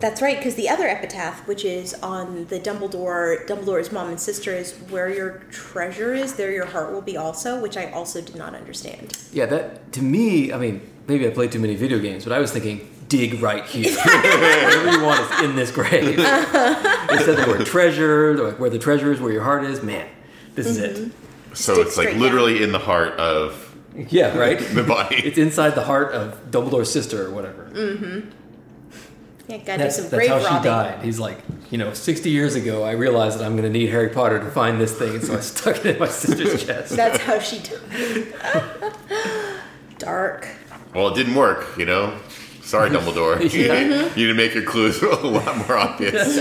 That's 0.00 0.22
right, 0.22 0.36
because 0.36 0.54
the 0.54 0.68
other 0.68 0.86
epitaph, 0.86 1.46
which 1.48 1.64
is 1.64 1.94
on 1.94 2.46
the 2.46 2.60
Dumbledore, 2.60 3.44
Dumbledore's 3.48 3.90
mom 3.90 4.10
and 4.10 4.20
sister, 4.20 4.52
is 4.52 4.72
where 4.90 5.08
your 5.08 5.42
treasure 5.50 6.14
is, 6.14 6.34
there 6.34 6.52
your 6.52 6.66
heart 6.66 6.92
will 6.92 7.02
be 7.02 7.16
also, 7.16 7.60
which 7.60 7.76
I 7.76 7.90
also 7.90 8.20
did 8.20 8.36
not 8.36 8.54
understand. 8.54 9.18
Yeah, 9.32 9.46
that 9.46 9.92
to 9.94 10.02
me, 10.02 10.52
I 10.52 10.58
mean, 10.58 10.88
maybe 11.08 11.26
I 11.26 11.30
played 11.30 11.50
too 11.50 11.58
many 11.58 11.74
video 11.74 11.98
games, 11.98 12.22
but 12.24 12.32
I 12.32 12.38
was 12.38 12.52
thinking, 12.52 12.88
dig 13.08 13.42
right 13.42 13.64
here. 13.64 13.96
Whatever 14.04 14.90
you 14.92 15.02
want 15.02 15.20
is 15.20 15.40
in 15.50 15.56
this 15.56 15.70
grave. 15.72 16.18
Uh-huh. 16.18 17.08
Instead 17.10 17.38
of 17.38 17.46
the 17.46 17.50
word 17.50 17.66
treasure, 17.66 18.36
like 18.36 18.60
where 18.60 18.70
the 18.70 18.78
treasure 18.78 19.12
is, 19.12 19.20
where 19.20 19.32
your 19.32 19.42
heart 19.42 19.64
is, 19.64 19.82
man, 19.82 20.08
this 20.54 20.66
is 20.66 20.78
it. 20.78 20.96
Mm-hmm. 20.96 21.54
So 21.54 21.74
Stick 21.74 21.86
it's 21.86 21.96
like 21.96 22.08
straight 22.08 22.20
literally 22.20 22.62
in 22.62 22.72
the 22.72 22.78
heart 22.78 23.14
of 23.14 23.76
Yeah, 23.96 24.36
right? 24.38 24.58
the 24.74 24.84
body. 24.84 25.16
It's 25.16 25.38
inside 25.38 25.70
the 25.70 25.84
heart 25.84 26.12
of 26.12 26.50
Dumbledore's 26.50 26.92
sister 26.92 27.26
or 27.26 27.30
whatever. 27.30 27.70
Mm-hmm. 27.72 28.30
Yeah, 29.48 29.56
gotta 29.58 29.78
That's, 29.84 29.96
do 29.96 30.02
some 30.02 30.10
that's 30.10 30.28
grave 30.28 30.42
how 30.42 30.58
she 30.58 30.64
died. 30.64 31.02
He's 31.02 31.18
like, 31.18 31.38
you 31.70 31.78
know, 31.78 31.92
60 31.94 32.28
years 32.30 32.54
ago, 32.54 32.82
I 32.84 32.92
realized 32.92 33.38
that 33.38 33.44
I'm 33.46 33.52
going 33.56 33.64
to 33.70 33.78
need 33.78 33.88
Harry 33.88 34.10
Potter 34.10 34.38
to 34.38 34.50
find 34.50 34.78
this 34.80 34.96
thing, 34.98 35.14
and 35.16 35.24
so 35.24 35.36
I 35.36 35.40
stuck 35.54 35.76
it 35.78 35.86
in 35.86 35.98
my 35.98 36.08
sister's 36.08 36.64
chest. 36.66 36.94
That's 36.96 37.18
how 37.22 37.38
she 37.38 37.58
died. 37.60 38.34
Dark. 39.98 40.46
well, 40.94 41.08
it 41.08 41.14
didn't 41.16 41.34
work. 41.34 41.76
You 41.78 41.86
know. 41.86 42.18
Sorry, 42.62 42.90
Dumbledore. 42.90 43.40
you, 43.40 43.72
need, 43.72 44.14
you 44.14 44.26
need 44.26 44.26
to 44.26 44.34
make 44.34 44.52
your 44.52 44.62
clues 44.62 45.00
a 45.02 45.06
lot 45.26 45.56
more 45.66 45.78
obvious. 45.78 46.34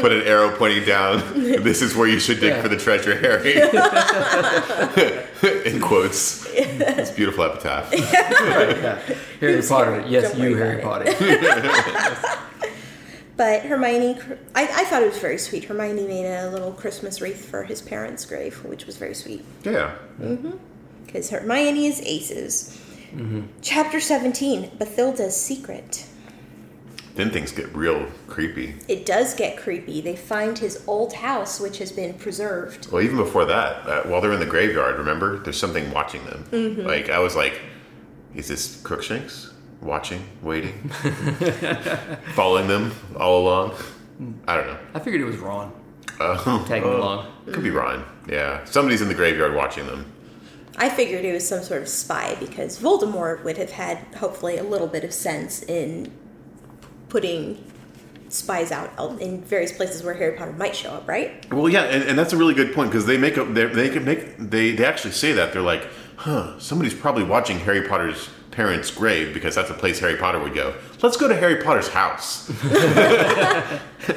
Put 0.00 0.12
an 0.12 0.22
arrow 0.22 0.56
pointing 0.56 0.84
down. 0.84 1.18
This 1.34 1.82
is 1.82 1.96
where 1.96 2.06
you 2.06 2.20
should 2.20 2.38
dig 2.38 2.50
Yeah. 2.50 2.62
for 2.62 2.68
the 2.68 2.76
treasure, 2.76 3.16
Harry. 3.18 3.54
in 5.68 5.80
quotes. 5.80 6.46
It's 6.52 7.10
a 7.10 7.14
beautiful 7.14 7.42
epitaph. 7.42 7.90
Right, 7.92 8.00
yeah. 8.00 9.00
Harry 9.40 9.54
Who's 9.54 9.68
Potter. 9.68 10.04
Yes, 10.06 10.30
Don't 10.32 10.42
you, 10.42 10.56
Harry 10.56 10.80
Potter. 10.80 11.12
But 13.42 13.62
Hermione, 13.62 14.16
I, 14.54 14.62
I 14.62 14.84
thought 14.84 15.02
it 15.02 15.08
was 15.08 15.18
very 15.18 15.36
sweet. 15.36 15.64
Hermione 15.64 16.06
made 16.06 16.32
a 16.32 16.48
little 16.48 16.70
Christmas 16.70 17.20
wreath 17.20 17.44
for 17.44 17.64
his 17.64 17.82
parents' 17.82 18.24
grave, 18.24 18.64
which 18.64 18.86
was 18.86 18.96
very 18.96 19.14
sweet. 19.14 19.44
Yeah. 19.64 19.96
Because 21.04 21.28
Hermione 21.28 21.86
is 21.86 22.00
aces. 22.02 22.80
Mm-hmm. 23.12 23.40
Chapter 23.60 23.98
17 23.98 24.70
Bathilda's 24.78 25.34
Secret. 25.34 26.06
Then 27.16 27.30
things 27.30 27.50
get 27.50 27.74
real 27.74 28.06
creepy. 28.28 28.76
It 28.86 29.06
does 29.06 29.34
get 29.34 29.56
creepy. 29.56 30.00
They 30.00 30.14
find 30.14 30.56
his 30.56 30.84
old 30.86 31.12
house, 31.12 31.58
which 31.58 31.78
has 31.78 31.90
been 31.90 32.14
preserved. 32.14 32.92
Well, 32.92 33.02
even 33.02 33.16
before 33.16 33.44
that, 33.46 33.88
uh, 33.88 34.02
while 34.04 34.20
they're 34.20 34.32
in 34.32 34.38
the 34.38 34.46
graveyard, 34.46 34.98
remember, 34.98 35.40
there's 35.40 35.58
something 35.58 35.90
watching 35.90 36.24
them. 36.26 36.44
Mm-hmm. 36.52 36.82
Like 36.82 37.10
I 37.10 37.18
was 37.18 37.34
like, 37.34 37.60
is 38.36 38.46
this 38.46 38.80
Crookshanks 38.82 39.52
watching, 39.82 40.22
waiting, 40.42 40.88
following 42.34 42.68
them 42.68 42.92
all 43.18 43.42
along? 43.42 43.74
I 44.46 44.56
don't 44.56 44.66
know. 44.68 44.78
I 44.94 44.98
figured 45.00 45.20
it 45.20 45.24
was 45.24 45.38
Ron 45.38 45.72
Uh, 46.20 46.64
tagging 46.66 46.88
along. 46.88 47.26
could 47.52 47.62
be 47.62 47.70
Ron. 47.70 48.04
Yeah, 48.28 48.64
somebody's 48.64 49.02
in 49.02 49.08
the 49.08 49.14
graveyard 49.14 49.54
watching 49.54 49.86
them. 49.86 50.06
I 50.76 50.88
figured 50.88 51.24
it 51.24 51.32
was 51.32 51.46
some 51.46 51.62
sort 51.62 51.82
of 51.82 51.88
spy 51.88 52.36
because 52.40 52.78
Voldemort 52.80 53.44
would 53.44 53.58
have 53.58 53.72
had, 53.72 53.98
hopefully, 54.16 54.56
a 54.56 54.62
little 54.62 54.86
bit 54.86 55.04
of 55.04 55.12
sense 55.12 55.62
in 55.62 56.10
putting 57.08 57.62
spies 58.28 58.72
out 58.72 58.90
out 58.98 59.20
in 59.20 59.42
various 59.42 59.70
places 59.72 60.02
where 60.02 60.14
Harry 60.14 60.34
Potter 60.38 60.52
might 60.54 60.74
show 60.74 60.90
up, 60.90 61.06
right? 61.06 61.44
Well, 61.52 61.68
yeah, 61.68 61.82
and, 61.82 62.02
and 62.04 62.18
that's 62.18 62.32
a 62.32 62.36
really 62.38 62.54
good 62.54 62.72
point 62.74 62.90
because 62.90 63.04
they 63.04 63.18
make 63.18 63.36
a 63.36 63.44
they 63.44 63.66
they 63.66 63.88
can 63.90 64.04
make 64.06 64.38
they 64.38 64.70
they 64.72 64.84
actually 64.86 65.12
say 65.12 65.32
that 65.32 65.52
they're 65.52 65.60
like, 65.60 65.86
huh, 66.16 66.58
somebody's 66.58 66.94
probably 66.94 67.24
watching 67.24 67.58
Harry 67.58 67.86
Potter's 67.86 68.30
parents' 68.52 68.90
grave 68.90 69.34
because 69.34 69.54
that's 69.56 69.68
the 69.68 69.74
place 69.74 69.98
Harry 69.98 70.16
Potter 70.16 70.38
would 70.38 70.54
go. 70.54 70.74
Let's 71.02 71.16
go 71.16 71.26
to 71.26 71.34
Harry 71.34 71.56
Potter's 71.62 71.88
house, 71.88 72.48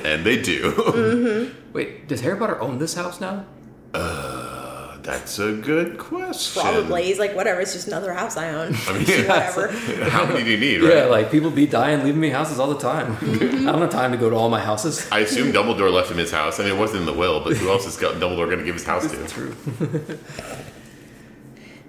and 0.03 0.23
they 0.25 0.39
do. 0.41 1.51
Wait, 1.73 2.07
does 2.07 2.21
Harry 2.21 2.37
Potter 2.37 2.61
own 2.61 2.77
this 2.77 2.93
house 2.93 3.19
now? 3.19 3.45
Uh, 3.93 4.97
That's 5.01 5.39
a 5.39 5.53
good 5.53 5.97
question. 5.97 6.61
Probably. 6.61 7.03
He's 7.03 7.17
like, 7.19 7.35
whatever, 7.35 7.61
it's 7.61 7.73
just 7.73 7.87
another 7.87 8.11
house 8.13 8.35
I 8.37 8.49
own. 8.53 8.75
I 8.87 8.93
mean, 8.93 9.27
whatever. 9.27 9.67
how 10.09 10.25
many 10.25 10.43
do 10.43 10.51
you 10.51 10.57
need, 10.57 10.81
right? 10.81 10.95
Yeah, 10.95 11.05
like 11.05 11.31
people 11.31 11.49
be 11.51 11.65
dying, 11.65 12.03
leaving 12.03 12.19
me 12.19 12.29
houses 12.29 12.59
all 12.59 12.67
the 12.67 12.79
time. 12.79 13.15
I 13.21 13.71
don't 13.71 13.81
have 13.81 13.89
time 13.89 14.11
to 14.11 14.17
go 14.17 14.29
to 14.29 14.35
all 14.35 14.49
my 14.49 14.59
houses. 14.59 15.07
I 15.11 15.19
assume 15.19 15.53
Dumbledore 15.53 15.91
left 15.93 16.11
him 16.11 16.17
his 16.17 16.31
house. 16.31 16.59
I 16.59 16.63
mean, 16.63 16.73
it 16.73 16.77
wasn't 16.77 17.01
in 17.01 17.05
the 17.05 17.13
will, 17.13 17.41
but 17.43 17.55
who 17.55 17.69
else 17.69 17.85
is 17.85 17.95
Dumbledore 17.97 18.47
going 18.47 18.59
to 18.59 18.65
give 18.65 18.75
his 18.75 18.85
house 18.85 19.09
to? 19.09 19.27
True. 19.27 19.55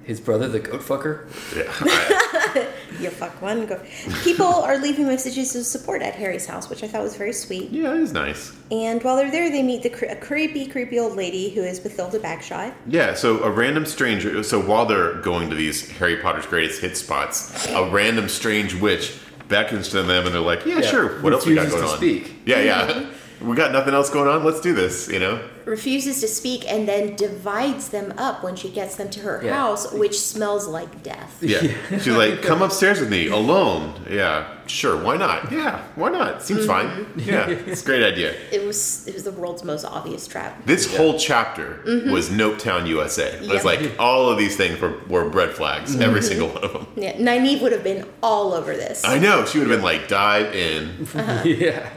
His 0.06 0.20
brother, 0.20 0.46
the 0.48 0.60
goat 0.60 0.80
fucker. 0.82 1.26
Yeah, 1.54 2.68
You 3.00 3.10
fuck 3.10 3.42
one. 3.42 3.66
Go. 3.66 3.80
People 4.22 4.46
are 4.46 4.78
leaving 4.78 5.06
messages 5.06 5.54
of 5.56 5.66
support 5.66 6.00
at 6.00 6.14
Harry's 6.14 6.46
house, 6.46 6.70
which 6.70 6.82
I 6.84 6.88
thought 6.88 7.02
was 7.02 7.16
very 7.16 7.32
sweet. 7.32 7.70
yeah, 7.70 7.92
it 7.92 8.00
is 8.00 8.12
nice. 8.12 8.56
And 8.70 9.02
while 9.02 9.16
they're 9.16 9.30
there, 9.30 9.50
they 9.50 9.62
meet 9.64 9.82
the 9.82 9.90
cre- 9.90 10.04
a 10.06 10.16
creepy, 10.16 10.66
creepy 10.66 10.98
old 11.00 11.16
lady 11.16 11.50
who 11.50 11.60
is 11.62 11.80
Bathilda 11.80 12.20
Bagshot. 12.20 12.72
Yeah, 12.86 13.14
so 13.14 13.42
a 13.42 13.50
random 13.50 13.84
stranger. 13.84 14.42
So 14.44 14.60
while 14.60 14.86
they're 14.86 15.14
going 15.22 15.50
to 15.50 15.56
these 15.56 15.90
Harry 15.98 16.16
Potter's 16.18 16.46
greatest 16.46 16.80
hit 16.80 16.96
spots, 16.96 17.66
a 17.68 17.90
random 17.90 18.28
strange 18.28 18.74
witch 18.74 19.18
beckons 19.48 19.88
to 19.90 20.02
them, 20.04 20.24
and 20.24 20.34
they're 20.34 20.40
like, 20.40 20.64
"Yeah, 20.64 20.76
Yeah, 20.78 20.90
sure. 20.90 21.20
What 21.20 21.32
else 21.32 21.44
we 21.46 21.54
got 21.56 21.68
going 21.68 21.82
to 21.82 21.88
on? 21.88 21.96
speak. 21.98 22.32
Yeah, 22.46 22.60
yeah. 22.60 23.06
we 23.40 23.54
got 23.56 23.72
nothing 23.72 23.94
else 23.94 24.10
going 24.10 24.28
on. 24.28 24.44
Let's 24.44 24.60
do 24.60 24.74
this. 24.74 25.08
You 25.08 25.18
know. 25.18 25.48
Refuses 25.64 26.20
to 26.20 26.28
speak 26.28 26.64
and 26.70 26.86
then 26.86 27.16
divides 27.16 27.88
them 27.88 28.14
up 28.16 28.44
when 28.44 28.54
she 28.54 28.70
gets 28.70 28.94
them 28.94 29.10
to 29.10 29.20
her 29.20 29.40
Yeah. 29.42 29.54
house, 29.54 29.92
which 29.92 30.18
smells 30.20 30.68
like 30.68 31.02
death. 31.02 31.38
Yeah. 31.40 31.60
She's 31.90 32.06
like, 32.06 32.40
"Come 32.40 32.62
upstairs 32.62 33.00
with 33.00 33.10
me, 33.10 33.26
alone." 33.26 33.94
Yeah, 34.08 34.46
sure. 34.66 34.96
Why 35.02 35.16
not? 35.16 35.50
Yeah, 35.50 35.82
why 35.96 36.10
not? 36.10 36.42
Seems 36.42 36.66
mm-hmm. 36.66 36.68
fine. 36.68 37.06
Yeah, 37.16 37.48
it's 37.66 37.82
a 37.82 37.84
great 37.84 38.04
idea. 38.04 38.34
It 38.52 38.64
was 38.64 39.06
it 39.08 39.14
was 39.14 39.24
the 39.24 39.32
world's 39.32 39.64
most 39.64 39.84
obvious 39.84 40.26
trap. 40.28 40.64
This 40.64 40.96
whole 40.96 41.18
chapter 41.18 41.82
mm-hmm. 41.84 42.10
was 42.12 42.30
Nopetown, 42.30 42.86
USA. 42.86 43.32
It 43.32 43.40
was 43.42 43.64
Yep. 43.64 43.64
like 43.64 43.92
all 43.98 44.30
of 44.30 44.38
these 44.38 44.56
things 44.56 44.80
were, 44.80 44.98
were 45.08 45.28
red 45.28 45.50
flags, 45.50 45.92
mm-hmm. 45.92 46.02
every 46.02 46.22
single 46.22 46.48
one 46.48 46.62
of 46.62 46.72
them. 46.72 46.86
Yeah, 46.96 47.16
Nynaeve 47.16 47.60
would 47.62 47.72
have 47.72 47.84
been 47.84 48.06
all 48.22 48.54
over 48.54 48.74
this. 48.76 49.04
I 49.04 49.18
know 49.18 49.44
she 49.44 49.58
would 49.58 49.68
have 49.68 49.78
been 49.78 49.84
like, 49.84 50.08
dive 50.08 50.54
in. 50.54 51.08
yeah. 51.44 51.90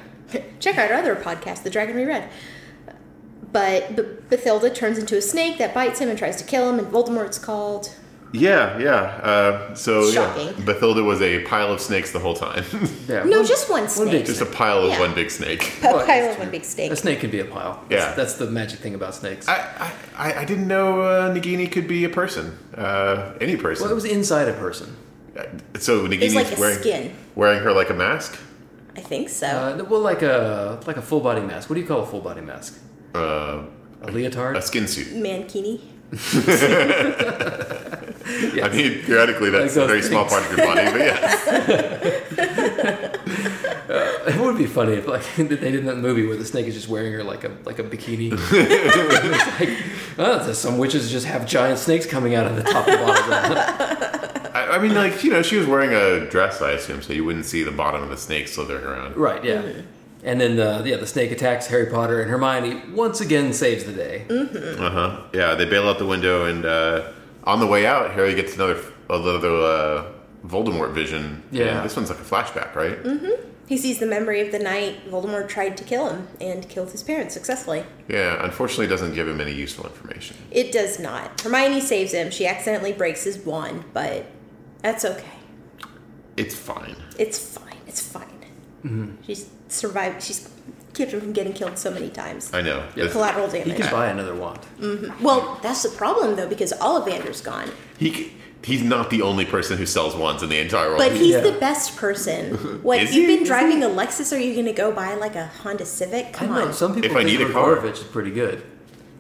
Check 0.60 0.78
out 0.78 0.92
our 0.92 0.98
other 0.98 1.16
podcast, 1.16 1.64
The 1.64 1.70
Dragon 1.70 1.96
Reread. 1.96 2.30
But 3.52 3.96
B- 3.96 4.04
Bathilda 4.36 4.74
turns 4.76 4.98
into 4.98 5.18
a 5.18 5.22
snake 5.22 5.58
that 5.58 5.74
bites 5.74 6.00
him 6.00 6.10
and 6.10 6.18
tries 6.18 6.36
to 6.38 6.44
kill 6.44 6.70
him, 6.70 6.78
and 6.78 6.88
Voldemort's 6.88 7.40
called. 7.40 7.96
Yeah, 8.32 8.78
yeah. 8.78 8.92
Uh, 8.92 9.74
so 9.74 10.12
Shocking. 10.12 10.48
yeah, 10.50 10.54
Bathilda 10.54 11.04
was 11.04 11.20
a 11.20 11.40
pile 11.46 11.72
of 11.74 11.82
snakes 11.82 12.12
the 12.12 12.20
whole 12.20 12.36
time. 12.36 12.64
yeah. 13.08 13.24
No, 13.24 13.38
one- 13.38 13.48
just 13.48 13.68
one 13.72 13.90
snake. 13.90 14.12
big 14.12 14.26
Just 14.28 14.42
a 14.42 14.46
pile 14.46 14.84
of 14.84 14.92
Yeah. 14.92 15.00
one 15.00 15.16
big 15.16 15.32
snake. 15.32 15.74
a 15.82 15.88
Well, 15.88 16.06
pile 16.06 16.30
of 16.30 16.38
one 16.38 16.52
big 16.52 16.64
snake. 16.64 16.92
A 16.92 16.96
snake 16.96 17.22
can 17.22 17.32
be 17.32 17.40
a 17.40 17.46
pile. 17.46 17.84
Yeah. 17.90 17.98
That's, 18.02 18.16
that's 18.16 18.34
the 18.36 18.46
magic 18.52 18.82
thing 18.82 18.94
about 18.94 19.16
snakes. 19.16 19.48
I, 19.48 19.92
I, 20.16 20.34
I 20.42 20.46
didn't 20.46 20.68
know 20.68 21.02
uh, 21.02 21.34
Nagini 21.34 21.72
could 21.72 21.88
be 21.88 22.04
a 22.04 22.10
person. 22.10 22.56
Uh, 22.78 23.34
any 23.42 23.58
person. 23.58 23.84
well, 23.86 23.92
it 23.92 23.96
was 23.96 24.06
inside 24.06 24.48
a 24.48 24.54
person. 24.54 24.96
so 25.80 26.08
Nagini's 26.08 26.22
It's 26.22 26.36
like 26.36 26.56
a 26.56 26.62
wearing 26.62 26.80
skin. 26.82 27.16
wearing 27.34 27.64
her 27.64 27.72
like 27.74 27.90
a 27.90 27.96
mask. 27.96 28.40
I 28.96 29.02
think 29.02 29.30
so. 29.30 29.48
Uh, 29.48 29.84
well, 29.90 30.02
like 30.02 30.22
a 30.22 30.80
like 30.88 30.98
a 30.98 31.02
full 31.02 31.20
body 31.22 31.42
mask. 31.42 31.70
What 31.70 31.76
do 31.76 31.82
you 31.82 31.88
call 31.88 32.02
a 32.02 32.06
full 32.06 32.22
body 32.22 32.42
mask? 32.42 32.80
Uh, 33.16 33.64
A 34.02 34.12
leotard. 34.12 34.56
a 34.58 34.62
skin 34.62 34.88
suit. 34.88 35.08
Mankini. 35.16 35.80
I 38.62 38.70
mean, 38.70 39.02
theoretically, 39.04 39.50
that's 39.52 39.76
Like 39.76 39.84
a 39.84 39.88
very 39.88 40.02
those 40.02 40.10
small 40.10 40.26
part 40.26 40.44
of 40.44 40.58
your 40.58 40.66
body, 40.66 40.86
but 40.92 41.00
yes. 41.00 41.48
It 44.30 44.40
would 44.40 44.58
be 44.58 44.68
funny 44.68 44.94
if 44.94 45.08
like 45.08 45.24
they 45.38 45.72
did 45.72 45.86
that 45.86 45.98
movie 45.98 46.26
where 46.28 46.38
the 46.38 46.46
snake 46.46 46.68
is 46.68 46.76
just 46.76 46.88
wearing 46.88 47.14
her 47.14 47.24
like 47.24 47.44
a 47.44 47.52
like 47.66 47.80
a 47.80 47.84
bikini. 47.84 48.30
it's 48.32 49.60
like, 49.60 49.70
oh, 50.20 50.44
there's 50.44 50.58
some 50.58 50.78
witches 50.78 51.10
just 51.12 51.26
have 51.26 51.48
giant 51.48 51.80
snakes 51.80 52.06
coming 52.06 52.36
out 52.36 52.46
of 52.46 52.56
the 52.56 52.64
top 52.64 52.88
and 52.88 53.00
bottom. 53.00 54.19
Of 54.50 54.54
them. 54.54 54.72
I, 54.72 54.76
I 54.76 54.80
mean, 54.80 54.94
like, 54.96 55.24
you 55.24 55.32
know, 55.32 55.42
she 55.42 55.56
was 55.58 55.68
wearing 55.68 55.94
a 55.94 56.30
dress, 56.30 56.62
I 56.62 56.72
assume, 56.72 57.02
so 57.02 57.14
you 57.14 57.24
wouldn't 57.26 57.46
see 57.46 57.64
the 57.64 57.72
bottom 57.72 58.04
of 58.04 58.10
the 58.10 58.18
snake 58.18 58.48
slithering 58.48 58.84
around. 58.84 59.16
right? 59.16 59.44
Yeah. 59.44 59.62
And 60.22 60.42
then 60.42 60.58
the 60.58 60.84
yeah 60.86 60.98
the 60.98 61.08
snake 61.08 61.32
attacks 61.32 61.68
Harry 61.68 61.86
Potter 61.86 62.22
and 62.22 62.30
Hermione 62.30 62.92
once 62.94 63.22
again 63.22 63.54
saves 63.54 63.86
the 63.86 63.94
day. 63.94 64.26
Uh 64.30 64.90
huh. 64.90 65.22
Yeah, 65.34 65.56
they 65.56 65.64
bail 65.64 65.88
out 65.88 65.98
the 65.98 66.06
window, 66.06 66.44
and 66.44 66.66
uh, 66.66 67.12
on 67.46 67.62
the 67.62 67.68
way 67.68 67.86
out, 67.86 68.12
Harry 68.12 68.36
gets 68.36 68.56
another 68.56 68.82
another 69.10 69.48
uh, 69.50 70.12
Voldemort 70.46 70.92
vision. 70.92 71.42
Yeah. 71.52 71.78
And 71.78 71.86
this 71.86 71.96
one's 71.96 72.10
like 72.10 72.20
a 72.20 72.24
flashback, 72.24 72.76
right? 72.76 73.02
Mm-hmm. 73.02 73.46
He 73.68 73.78
sees 73.78 74.00
the 74.00 74.08
memory 74.08 74.42
of 74.42 74.52
the 74.52 74.60
night 74.60 75.10
Voldemort 75.10 75.48
tried 75.48 75.78
to 75.78 75.84
kill 75.86 76.10
him 76.10 76.28
and 76.42 76.68
killed 76.68 76.92
his 76.92 77.02
parents 77.04 77.34
successfully. 77.34 77.86
Yeah. 78.10 78.44
Unfortunately, 78.44 78.88
it 78.88 78.90
doesn't 78.90 79.14
give 79.14 79.28
him 79.28 79.40
any 79.40 79.54
useful 79.54 79.86
information. 79.86 80.36
It 80.52 80.72
does 80.74 81.00
not. 81.00 81.40
Hermione 81.40 81.80
saves 81.80 82.12
him. 82.12 82.30
She 82.32 82.46
accidentally 82.46 82.92
breaks 82.92 83.24
his 83.24 83.38
wand, 83.38 83.86
but 83.94 84.26
that's 84.82 85.06
okay. 85.06 85.26
It's 86.38 86.56
fine. 86.56 86.96
It's 87.18 87.40
fine. 87.58 87.76
It's 87.88 88.02
fine. 88.02 88.46
Mm-hmm. 88.86 89.22
She's 89.26 89.50
survived. 89.68 90.24
She's 90.24 90.50
kept 90.94 91.12
him 91.12 91.20
from 91.22 91.34
getting 91.34 91.54
killed 91.54 91.78
so 91.78 91.92
many 91.92 92.10
times. 92.10 92.54
I 92.54 92.62
know. 92.62 92.80
Yeah. 92.96 93.04
It's- 93.06 93.12
Collateral 93.12 93.50
He 93.50 93.60
damage. 93.60 93.78
can 93.82 93.92
buy 93.92 94.08
another 94.08 94.36
wand. 94.36 94.60
Mm-hmm. 94.80 95.24
Well, 95.24 95.60
that's 95.62 95.84
the 95.84 95.90
problem 95.90 96.36
though, 96.36 96.48
because 96.48 96.72
Ollivander's 96.74 97.42
gone. 97.42 97.70
He 97.98 98.14
c- 98.14 98.32
he's 98.64 98.82
not 98.84 99.10
the 99.10 99.22
only 99.22 99.46
person 99.46 99.78
who 99.78 99.86
sells 99.86 100.16
wands 100.16 100.42
in 100.44 100.50
the 100.50 100.60
entire 100.60 100.88
world. 100.88 101.00
But 101.00 101.12
he's 101.14 101.34
Yeah. 101.36 101.42
the 101.42 101.54
best 101.60 101.98
person. 101.98 102.56
What 102.84 103.02
Is 103.02 103.14
you've 103.16 103.30
he? 103.30 103.36
been 103.38 103.46
driving 103.46 103.84
a 103.84 103.88
Lexus? 103.88 104.32
Are 104.36 104.40
you 104.40 104.54
going 104.54 104.66
to 104.66 104.74
go 104.74 104.92
buy 104.94 105.16
like 105.16 105.36
a 105.36 105.48
Honda 105.48 105.86
Civic? 105.86 106.28
I 106.28 106.32
Come 106.32 106.56
know 106.56 106.68
on. 106.68 106.74
some 106.74 106.96
people 106.96 107.10
If 107.12 107.16
I 107.18 107.24
think 107.26 107.40
need 107.40 107.48
a 107.50 107.52
car. 107.52 107.76
Gregorovich 107.76 107.94
is 107.94 108.04
pretty 108.04 108.32
good. 108.32 108.64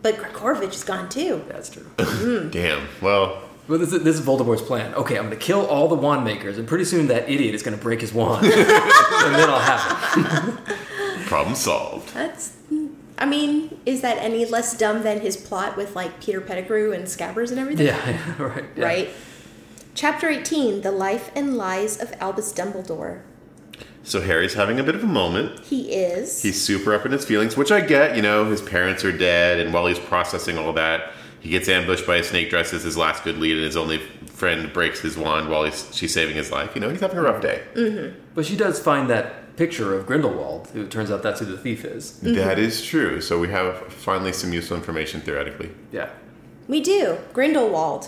But 0.01 0.15
Gregorovich 0.15 0.73
is 0.73 0.83
gone 0.85 1.09
too. 1.09 1.43
That's 1.49 1.69
true. 1.69 1.85
Damn. 2.51 2.87
Well, 3.01 3.41
Well, 3.69 3.77
this 3.77 3.93
is, 3.93 4.03
this 4.03 4.19
is 4.19 4.25
Voldemort's 4.25 4.63
plan. 4.63 4.95
Okay, 4.95 5.15
I'm 5.15 5.27
going 5.27 5.37
to 5.37 5.45
kill 5.45 5.63
all 5.67 5.87
the 5.87 5.95
wand 5.95 6.25
makers, 6.25 6.57
and 6.57 6.67
pretty 6.67 6.85
soon 6.85 7.05
that 7.07 7.29
idiot 7.29 7.53
is 7.53 7.61
going 7.61 7.77
to 7.77 7.81
break 7.81 8.01
his 8.01 8.11
wand, 8.11 8.43
and 8.45 8.53
then 8.55 9.47
I'll 9.47 9.59
have 9.59 10.59
it. 10.67 11.27
problem 11.27 11.55
solved. 11.55 12.11
That's. 12.15 12.57
I 13.19 13.25
mean, 13.25 13.79
is 13.85 14.01
that 14.01 14.17
any 14.17 14.45
less 14.45 14.75
dumb 14.75 15.03
than 15.03 15.19
his 15.19 15.37
plot 15.37 15.77
with 15.77 15.95
like 15.95 16.19
Peter 16.19 16.41
Pettigrew 16.41 16.93
and 16.93 17.03
Scabbers 17.03 17.51
and 17.51 17.59
everything? 17.59 17.85
Yeah, 17.87 18.41
right. 18.41 18.65
yeah. 18.75 18.83
Right. 18.83 19.09
Chapter 19.93 20.29
18 20.29 20.81
The 20.81 20.91
Life 20.91 21.29
and 21.35 21.55
Lies 21.55 22.01
of 22.01 22.11
Albus 22.19 22.51
Dumbledore. 22.53 23.21
So 24.03 24.21
Harry's 24.21 24.55
having 24.55 24.79
a 24.79 24.83
bit 24.83 24.95
of 24.95 25.03
a 25.03 25.07
moment. 25.07 25.59
He 25.65 25.91
is. 25.91 26.41
He's 26.41 26.59
super 26.59 26.95
up 26.95 27.05
in 27.05 27.11
his 27.11 27.25
feelings, 27.25 27.55
which 27.55 27.71
I 27.71 27.81
get. 27.81 28.15
You 28.15 28.23
know, 28.23 28.45
his 28.45 28.61
parents 28.61 29.05
are 29.05 29.15
dead, 29.15 29.59
and 29.59 29.71
while 29.73 29.85
he's 29.85 29.99
processing 29.99 30.57
all 30.57 30.73
that, 30.73 31.11
he 31.39 31.49
gets 31.49 31.69
ambushed 31.69 32.05
by 32.05 32.17
a 32.17 32.23
snake 32.23 32.49
dressed 32.49 32.73
as 32.73 32.83
his 32.83 32.97
last 32.97 33.23
good 33.23 33.37
lead, 33.37 33.55
and 33.55 33.65
his 33.65 33.77
only 33.77 33.99
friend 34.25 34.71
breaks 34.73 35.01
his 35.01 35.17
wand 35.17 35.49
while 35.49 35.63
he's, 35.63 35.89
she's 35.95 36.13
saving 36.13 36.35
his 36.35 36.51
life. 36.51 36.75
You 36.75 36.81
know, 36.81 36.89
he's 36.89 37.01
having 37.01 37.17
a 37.17 37.21
rough 37.21 37.41
day. 37.41 38.13
But 38.35 38.45
she 38.45 38.55
does 38.55 38.79
find 38.79 39.09
that 39.09 39.55
picture 39.57 39.93
of 39.93 40.05
Grindelwald, 40.05 40.69
who 40.73 40.83
it 40.83 40.91
turns 40.91 41.11
out 41.11 41.21
that's 41.21 41.41
who 41.41 41.45
the 41.45 41.57
thief 41.57 41.83
is. 41.83 42.19
That 42.21 42.57
is 42.57 42.85
true. 42.85 43.19
So 43.19 43.39
we 43.39 43.49
have 43.49 43.91
finally 43.91 44.31
some 44.31 44.53
useful 44.53 44.77
information 44.77 45.21
theoretically. 45.21 45.71
Yeah. 45.91 46.09
We 46.67 46.79
do. 46.81 47.17
Grindelwald. 47.33 48.07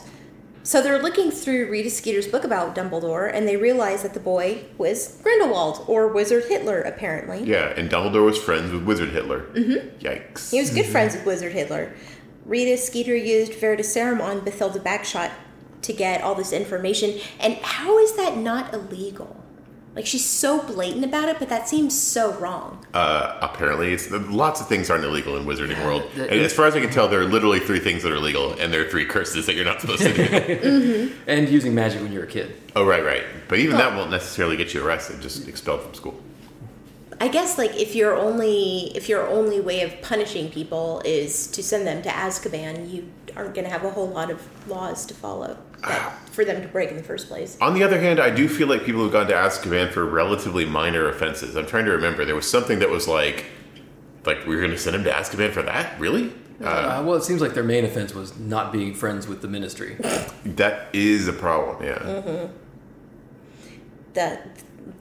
So 0.63 0.81
they're 0.81 1.01
looking 1.01 1.31
through 1.31 1.71
Rita 1.71 1.89
Skeeter's 1.89 2.27
book 2.27 2.43
about 2.43 2.75
Dumbledore, 2.75 3.33
and 3.33 3.47
they 3.47 3.57
realize 3.57 4.03
that 4.03 4.13
the 4.13 4.19
boy 4.19 4.63
was 4.77 5.19
Grindelwald, 5.23 5.83
or 5.87 6.07
Wizard 6.07 6.45
Hitler, 6.45 6.81
apparently. 6.81 7.43
Yeah, 7.43 7.73
and 7.75 7.89
Dumbledore 7.89 8.25
was 8.25 8.37
friends 8.41 8.71
with 8.71 8.83
Wizard 8.83 9.09
Hitler. 9.09 9.47
Mm-hmm. 9.53 9.97
Yikes. 10.05 10.51
He 10.51 10.59
was 10.59 10.69
good 10.69 10.85
friends 10.85 11.15
with 11.15 11.25
Wizard 11.25 11.51
Hitler. 11.51 11.91
Rita 12.45 12.77
Skeeter 12.77 13.15
used 13.15 13.53
Veritaserum 13.53 14.21
on 14.21 14.41
Bathilda 14.41 14.79
Bagshot 14.79 15.31
to 15.83 15.93
get 15.93 16.21
all 16.21 16.35
this 16.35 16.51
information. 16.53 17.19
And 17.39 17.55
how 17.57 17.97
is 17.99 18.15
that 18.15 18.37
not 18.37 18.73
illegal? 18.73 19.37
Like, 19.93 20.05
she's 20.05 20.23
so 20.23 20.61
blatant 20.61 21.03
about 21.03 21.27
it, 21.27 21.37
but 21.37 21.49
that 21.49 21.67
seems 21.67 21.99
so 22.01 22.31
wrong. 22.35 22.85
Uh, 22.93 23.37
apparently, 23.41 23.91
it's 23.91 24.09
lots 24.09 24.61
of 24.61 24.67
things 24.69 24.89
aren't 24.89 25.03
illegal 25.03 25.35
in 25.35 25.43
Wizarding 25.45 25.83
World. 25.83 26.03
the- 26.15 26.29
And 26.31 26.39
as 26.39 26.53
far 26.53 26.65
as 26.65 26.75
I 26.75 26.79
can 26.79 26.89
tell, 26.91 27.09
there 27.09 27.19
are 27.19 27.25
literally 27.25 27.59
three 27.59 27.79
things 27.79 28.01
that 28.03 28.11
are 28.13 28.15
illegal, 28.15 28.53
and 28.53 28.71
there 28.71 28.85
are 28.85 28.89
three 28.89 29.03
curses 29.05 29.47
that 29.47 29.55
you're 29.55 29.65
not 29.65 29.81
supposed 29.81 30.03
to 30.03 30.13
do. 30.13 31.11
And 31.27 31.49
using 31.49 31.75
magic 31.75 32.01
when 32.01 32.13
you're 32.13 32.23
a 32.23 32.27
kid. 32.27 32.55
oh, 32.77 32.85
right, 32.85 33.03
right. 33.03 33.23
But 33.49 33.59
even 33.59 33.75
that 33.77 33.93
won't 33.97 34.11
necessarily 34.11 34.55
get 34.55 34.73
you 34.73 34.81
arrested, 34.85 35.19
just 35.21 35.49
expelled 35.49 35.81
from 35.81 35.93
school. 35.93 36.17
I 37.21 37.27
guess 37.27 37.59
like 37.59 37.75
if 37.75 37.93
your 37.93 38.15
only 38.15 38.91
if 38.95 39.07
your 39.07 39.27
only 39.27 39.61
way 39.61 39.81
of 39.81 40.01
punishing 40.01 40.49
people 40.49 41.03
is 41.05 41.45
to 41.51 41.61
send 41.61 41.85
them 41.85 42.01
to 42.01 42.09
Azkaban, 42.09 42.91
you 42.91 43.11
aren't 43.35 43.53
going 43.53 43.65
to 43.65 43.71
have 43.71 43.83
a 43.85 43.91
whole 43.91 44.07
lot 44.07 44.31
of 44.31 44.41
laws 44.67 45.05
to 45.05 45.13
follow 45.13 45.55
that, 45.87 46.17
for 46.31 46.43
them 46.43 46.63
to 46.63 46.67
break 46.67 46.89
in 46.89 46.97
the 46.97 47.03
first 47.03 47.27
place. 47.27 47.59
On 47.61 47.75
the 47.75 47.83
other 47.83 47.99
hand, 47.99 48.19
I 48.19 48.31
do 48.31 48.49
feel 48.49 48.67
like 48.67 48.83
people 48.85 49.01
who've 49.01 49.11
gone 49.11 49.27
to 49.27 49.33
Azkaban 49.33 49.91
for 49.91 50.03
relatively 50.03 50.65
minor 50.65 51.07
offenses. 51.09 51.55
I'm 51.55 51.67
trying 51.67 51.85
to 51.85 51.91
remember. 51.91 52.25
There 52.25 52.35
was 52.35 52.49
something 52.49 52.79
that 52.79 52.89
was 52.89 53.07
like, 53.07 53.45
like 54.25 54.47
we 54.47 54.55
were 54.55 54.61
going 54.61 54.71
to 54.71 54.77
send 54.79 54.95
him 54.95 55.03
to 55.03 55.11
Azkaban 55.11 55.51
for 55.51 55.61
that? 55.61 55.99
Really? 55.99 56.33
Uh, 56.59 56.65
Uh, 56.65 57.03
well, 57.05 57.13
it 57.13 57.23
seems 57.23 57.39
like 57.39 57.53
their 57.53 57.63
main 57.63 57.85
offense 57.85 58.15
was 58.15 58.35
not 58.39 58.71
being 58.71 58.95
friends 58.95 59.27
with 59.27 59.43
the 59.43 59.47
ministry. 59.47 59.95
that 60.43 60.87
is 60.91 61.27
a 61.27 61.33
problem. 61.33 61.83
Yeah. 61.85 61.99
Mm-hmm. 61.99 62.53
the 64.13 64.39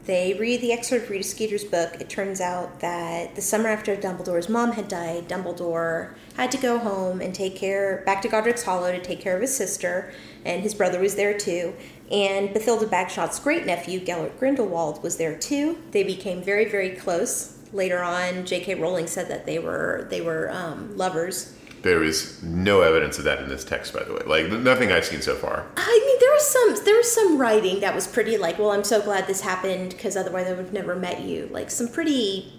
they 0.07 0.35
read 0.35 0.61
the 0.61 0.73
excerpt 0.73 1.05
of 1.05 1.11
Rita 1.11 1.25
Skeeter's 1.25 1.65
book. 1.65 1.97
It 2.01 2.09
turns 2.09 2.41
out 2.41 2.81
that 2.81 3.35
the 3.35 3.43
summer 3.43 3.69
after 3.69 3.95
Dumbledore's 3.97 4.49
mom 4.49 4.73
had 4.73 4.89
died, 4.89 5.29
Dumbledore 5.29 6.15
had 6.37 6.51
to 6.53 6.59
go 6.59 6.79
home 6.79 7.21
and 7.21 7.35
take 7.35 7.57
care 7.57 8.03
back 8.07 8.23
to 8.23 8.29
Godric's 8.29 8.65
Hollow 8.65 8.93
to 8.93 9.01
take 9.01 9.21
care 9.21 9.37
of 9.37 9.43
his 9.43 9.57
sister, 9.57 10.13
and 10.45 10.63
his 10.63 10.75
brother 10.75 11.01
was 11.01 11.15
there 11.15 11.37
too. 11.37 11.75
And 12.11 12.51
Bathilda 12.51 12.87
Bagshot's 12.87 13.39
great 13.39 13.67
nephew, 13.67 14.01
Gellert 14.01 14.39
Grindelwald, 14.39 15.03
was 15.03 15.17
there 15.17 15.39
too. 15.39 15.79
They 15.93 16.03
became 16.03 16.43
very, 16.43 16.65
very 16.65 16.91
close. 16.91 17.57
Later 17.73 18.03
on, 18.03 18.47
J.K. 18.47 18.75
Rowling 18.75 19.07
said 19.07 19.29
that 19.29 19.47
they 19.47 19.61
were 19.61 20.09
they 20.11 20.21
were 20.21 20.51
um, 20.51 20.97
lovers. 20.97 21.55
There 21.83 22.03
is 22.03 22.43
no 22.43 22.83
evidence 22.83 23.19
of 23.19 23.25
that 23.25 23.41
in 23.41 23.49
this 23.49 23.65
text, 23.65 23.93
by 23.95 24.03
the 24.03 24.13
way. 24.13 24.21
Like 24.27 24.51
nothing 24.51 24.93
I've 24.93 25.05
seen 25.05 25.23
so 25.23 25.35
far. 25.35 25.67
I 25.77 26.05
mean, 26.07 26.19
there 26.21 26.31
was 26.31 26.47
some 26.47 26.85
there 26.85 26.97
was 26.97 27.11
some 27.13 27.39
writing 27.39 27.81
that 27.81 27.95
was 27.95 28.07
pretty 28.07 28.37
like, 28.37 28.59
well, 28.59 28.73
I'm 28.73 28.85
so 28.85 29.01
glad 29.01 29.27
this 29.27 29.41
happened 29.41 29.91
because 29.91 30.17
otherwise 30.17 30.47
I 30.47 30.51
would 30.51 30.67
have 30.67 30.73
never 30.73 30.95
met 30.95 31.23
you. 31.23 31.49
Like 31.51 31.71
some 31.71 31.89
pretty, 31.89 32.53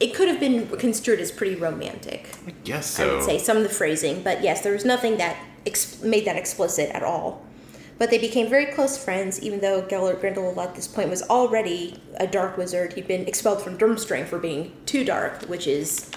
it 0.00 0.14
could 0.14 0.28
have 0.28 0.40
been 0.40 0.66
construed 0.78 1.20
as 1.20 1.32
pretty 1.32 1.56
romantic. 1.56 2.28
I 2.46 2.50
guess 2.64 3.00
I 3.00 3.06
would 3.06 3.22
say 3.22 3.38
some 3.38 3.56
of 3.56 3.62
the 3.62 3.68
phrasing, 3.70 4.22
but 4.22 4.42
yes, 4.42 4.62
there 4.62 4.72
was 4.72 4.84
nothing 4.84 5.16
that 5.18 5.36
ex- 5.66 6.02
made 6.02 6.26
that 6.26 6.36
explicit 6.36 6.90
at 6.90 7.02
all. 7.02 7.46
But 7.98 8.08
they 8.08 8.16
became 8.16 8.48
very 8.48 8.64
close 8.64 8.96
friends, 8.96 9.42
even 9.42 9.60
though 9.60 9.82
Gellert 9.82 10.22
Grindelwald 10.22 10.58
at 10.58 10.74
this 10.74 10.88
point 10.88 11.10
was 11.10 11.22
already 11.24 12.02
a 12.16 12.26
dark 12.26 12.56
wizard. 12.56 12.94
He'd 12.94 13.06
been 13.06 13.28
expelled 13.28 13.60
from 13.60 13.76
Durmstrang 13.76 14.26
for 14.26 14.38
being 14.38 14.72
too 14.86 15.04
dark, 15.04 15.42
which 15.42 15.66
is 15.66 16.10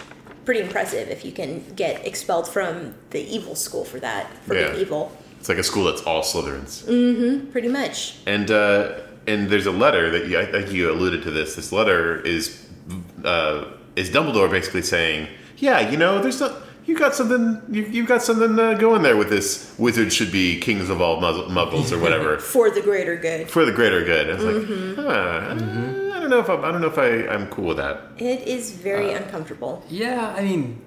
pretty 0.46 0.62
impressive 0.62 1.10
if 1.10 1.24
you 1.26 1.32
can 1.32 1.64
get 1.76 2.06
expelled 2.06 2.48
from 2.48 2.96
the 3.12 3.22
evil 3.22 3.56
school 3.56 3.86
for 3.86 4.00
that, 4.00 4.28
for 4.46 4.56
Yeah. 4.56 4.70
being 4.72 4.82
evil. 4.82 5.12
It's 5.40 5.50
like 5.50 5.58
a 5.58 5.64
school 5.64 5.86
that's 5.86 6.02
all 6.04 6.22
Slytherins. 6.24 7.52
Pretty 7.52 7.68
much. 7.68 8.18
And 8.26 8.50
uh, 8.50 9.00
and 9.28 9.50
there's 9.50 9.66
a 9.66 9.72
letter 9.72 10.10
that 10.12 10.28
you, 10.28 10.40
I 10.40 10.46
think 10.46 10.72
you 10.72 10.90
alluded 10.92 11.24
to 11.24 11.32
this. 11.32 11.56
This 11.56 11.72
letter 11.72 12.20
is 12.22 12.66
uh, 13.24 13.66
is 13.96 14.10
Dumbledore 14.10 14.50
basically 14.50 14.82
saying, 14.82 15.28
yeah, 15.58 15.90
you 15.90 15.98
know, 15.98 16.22
there's 16.22 16.38
some, 16.38 16.54
you 16.86 16.98
got 16.98 17.14
something 17.16 17.62
you 17.70 17.84
you 17.84 18.06
got 18.06 18.22
something 18.22 18.58
uh, 18.60 18.74
going 18.76 19.02
there 19.02 19.18
with 19.18 19.30
this. 19.30 19.74
Wizards 19.78 20.14
should 20.14 20.32
be 20.32 20.60
kings 20.60 20.90
of 20.90 21.02
all 21.02 21.20
muzzle- 21.20 21.46
muggles 21.50 21.92
or 21.92 22.00
whatever 22.00 22.38
For 22.56 22.70
the 22.70 22.82
greater 22.82 23.16
good. 23.18 23.50
for 23.50 23.66
the 23.66 23.72
greater 23.72 24.04
good. 24.04 24.28
It's 24.30 24.44
like, 24.44 25.06
huh, 25.06 25.48
I 25.52 25.56
don't 26.24 26.32
know 26.32 26.40
if 26.40 26.50
I'm, 26.50 26.64
I 26.66 26.72
don't 26.72 26.82
know 26.82 26.88
if 26.88 26.98
I 26.98 27.28
I'm 27.34 27.48
cool 27.50 27.66
with 27.70 27.78
that. 27.78 28.02
It 28.18 28.48
is 28.48 28.72
very 28.72 29.14
Uh, 29.14 29.18
uncomfortable. 29.20 29.84
Yeah, 29.90 30.34
I 30.38 30.42
mean, 30.44 30.82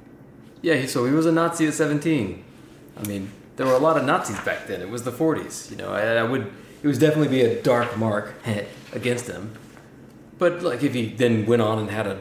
yeah, 0.63 0.87
so 0.87 1.05
he 1.07 1.13
was 1.13 1.27
a 1.27 1.33
Nazi 1.33 1.67
at 1.67 1.75
17. 1.75 2.43
I 2.99 3.07
mean, 3.07 3.31
there 3.57 3.67
were 3.67 3.75
a 3.75 3.79
lot 3.89 3.97
of 3.97 4.05
Nazis 4.05 4.39
back 4.41 4.67
then. 4.67 4.81
It 4.81 4.91
was 4.91 5.03
the 5.05 5.13
40s. 5.13 5.71
You 5.71 5.77
know, 5.77 5.91
I, 5.93 6.17
I 6.17 6.23
would, 6.23 6.43
it 6.83 6.87
would 6.87 6.99
definitely 6.99 7.29
be 7.29 7.43
a 7.43 7.63
dark 7.63 7.97
mark 7.97 8.35
against 8.93 9.27
him. 9.27 9.53
But, 10.39 10.63
like, 10.63 10.83
if 10.83 10.93
he 10.95 11.09
then 11.09 11.47
went 11.47 11.63
on 11.63 11.79
and 11.79 11.91
had 11.91 12.07
a 12.07 12.19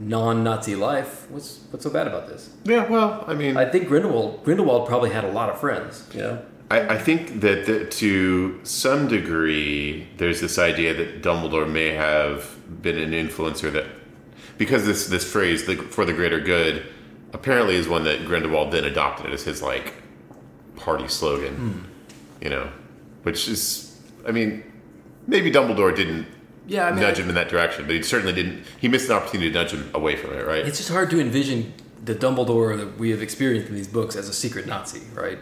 non-Nazi 0.00 0.74
life. 0.74 1.30
What's 1.30 1.60
what's 1.70 1.84
so 1.84 1.90
bad 1.90 2.06
about 2.06 2.26
this? 2.26 2.50
Yeah, 2.64 2.88
well, 2.88 3.24
I 3.26 3.34
mean, 3.34 3.56
I 3.56 3.66
think 3.68 3.88
Grindelwald 3.88 4.42
Grindelwald 4.44 4.88
probably 4.88 5.10
had 5.10 5.24
a 5.24 5.30
lot 5.30 5.48
of 5.50 5.60
friends. 5.60 6.06
You 6.14 6.20
know, 6.22 6.42
I, 6.72 6.94
I 6.94 6.98
think 6.98 7.40
that 7.42 7.66
the, 7.66 7.84
to 7.84 8.60
some 8.64 9.06
degree, 9.06 10.08
there's 10.16 10.40
this 10.40 10.58
idea 10.58 10.94
that 10.94 11.22
Dumbledore 11.22 11.70
may 11.70 11.90
have 11.90 12.56
been 12.80 12.96
an 12.98 13.10
influencer 13.10 13.70
that, 13.74 13.84
because 14.56 14.86
this 14.86 15.06
this 15.06 15.30
phrase 15.30 15.66
the, 15.66 15.76
"for 15.76 16.06
the 16.06 16.14
greater 16.14 16.40
good," 16.40 16.86
apparently 17.34 17.74
is 17.74 17.88
one 17.88 18.04
that 18.04 18.24
Grindelwald 18.24 18.72
then 18.72 18.84
adopted 18.84 19.32
as 19.34 19.42
his 19.44 19.60
like 19.60 19.92
party 20.76 21.08
slogan. 21.08 21.54
Hmm. 21.54 21.78
You 22.42 22.50
know, 22.50 22.72
which 23.22 23.48
is, 23.48 24.00
I 24.26 24.32
mean, 24.32 24.64
maybe 25.26 25.52
Dumbledore 25.52 25.94
didn't 25.94 26.26
Yeah, 26.66 26.86
I 26.86 26.92
mean, 26.92 27.02
nudge 27.02 27.18
him 27.18 27.28
in 27.28 27.34
that 27.34 27.50
direction, 27.50 27.84
but 27.84 27.94
he 27.94 28.02
certainly 28.02 28.32
didn't. 28.32 28.64
He 28.80 28.88
missed 28.88 29.10
an 29.10 29.16
opportunity 29.16 29.50
to 29.50 29.54
nudge 29.54 29.72
him 29.72 29.90
away 29.92 30.16
from 30.16 30.32
it, 30.32 30.46
right? 30.46 30.66
it's 30.66 30.78
just 30.78 30.90
hard 30.90 31.10
to 31.10 31.20
envision 31.20 31.74
the 32.02 32.14
Dumbledore 32.14 32.76
that 32.78 32.98
we 32.98 33.10
have 33.10 33.20
experienced 33.20 33.68
in 33.68 33.76
these 33.76 33.88
books 33.88 34.16
as 34.16 34.28
a 34.28 34.32
secret 34.32 34.66
Nazi, 34.66 35.02
right? 35.14 35.38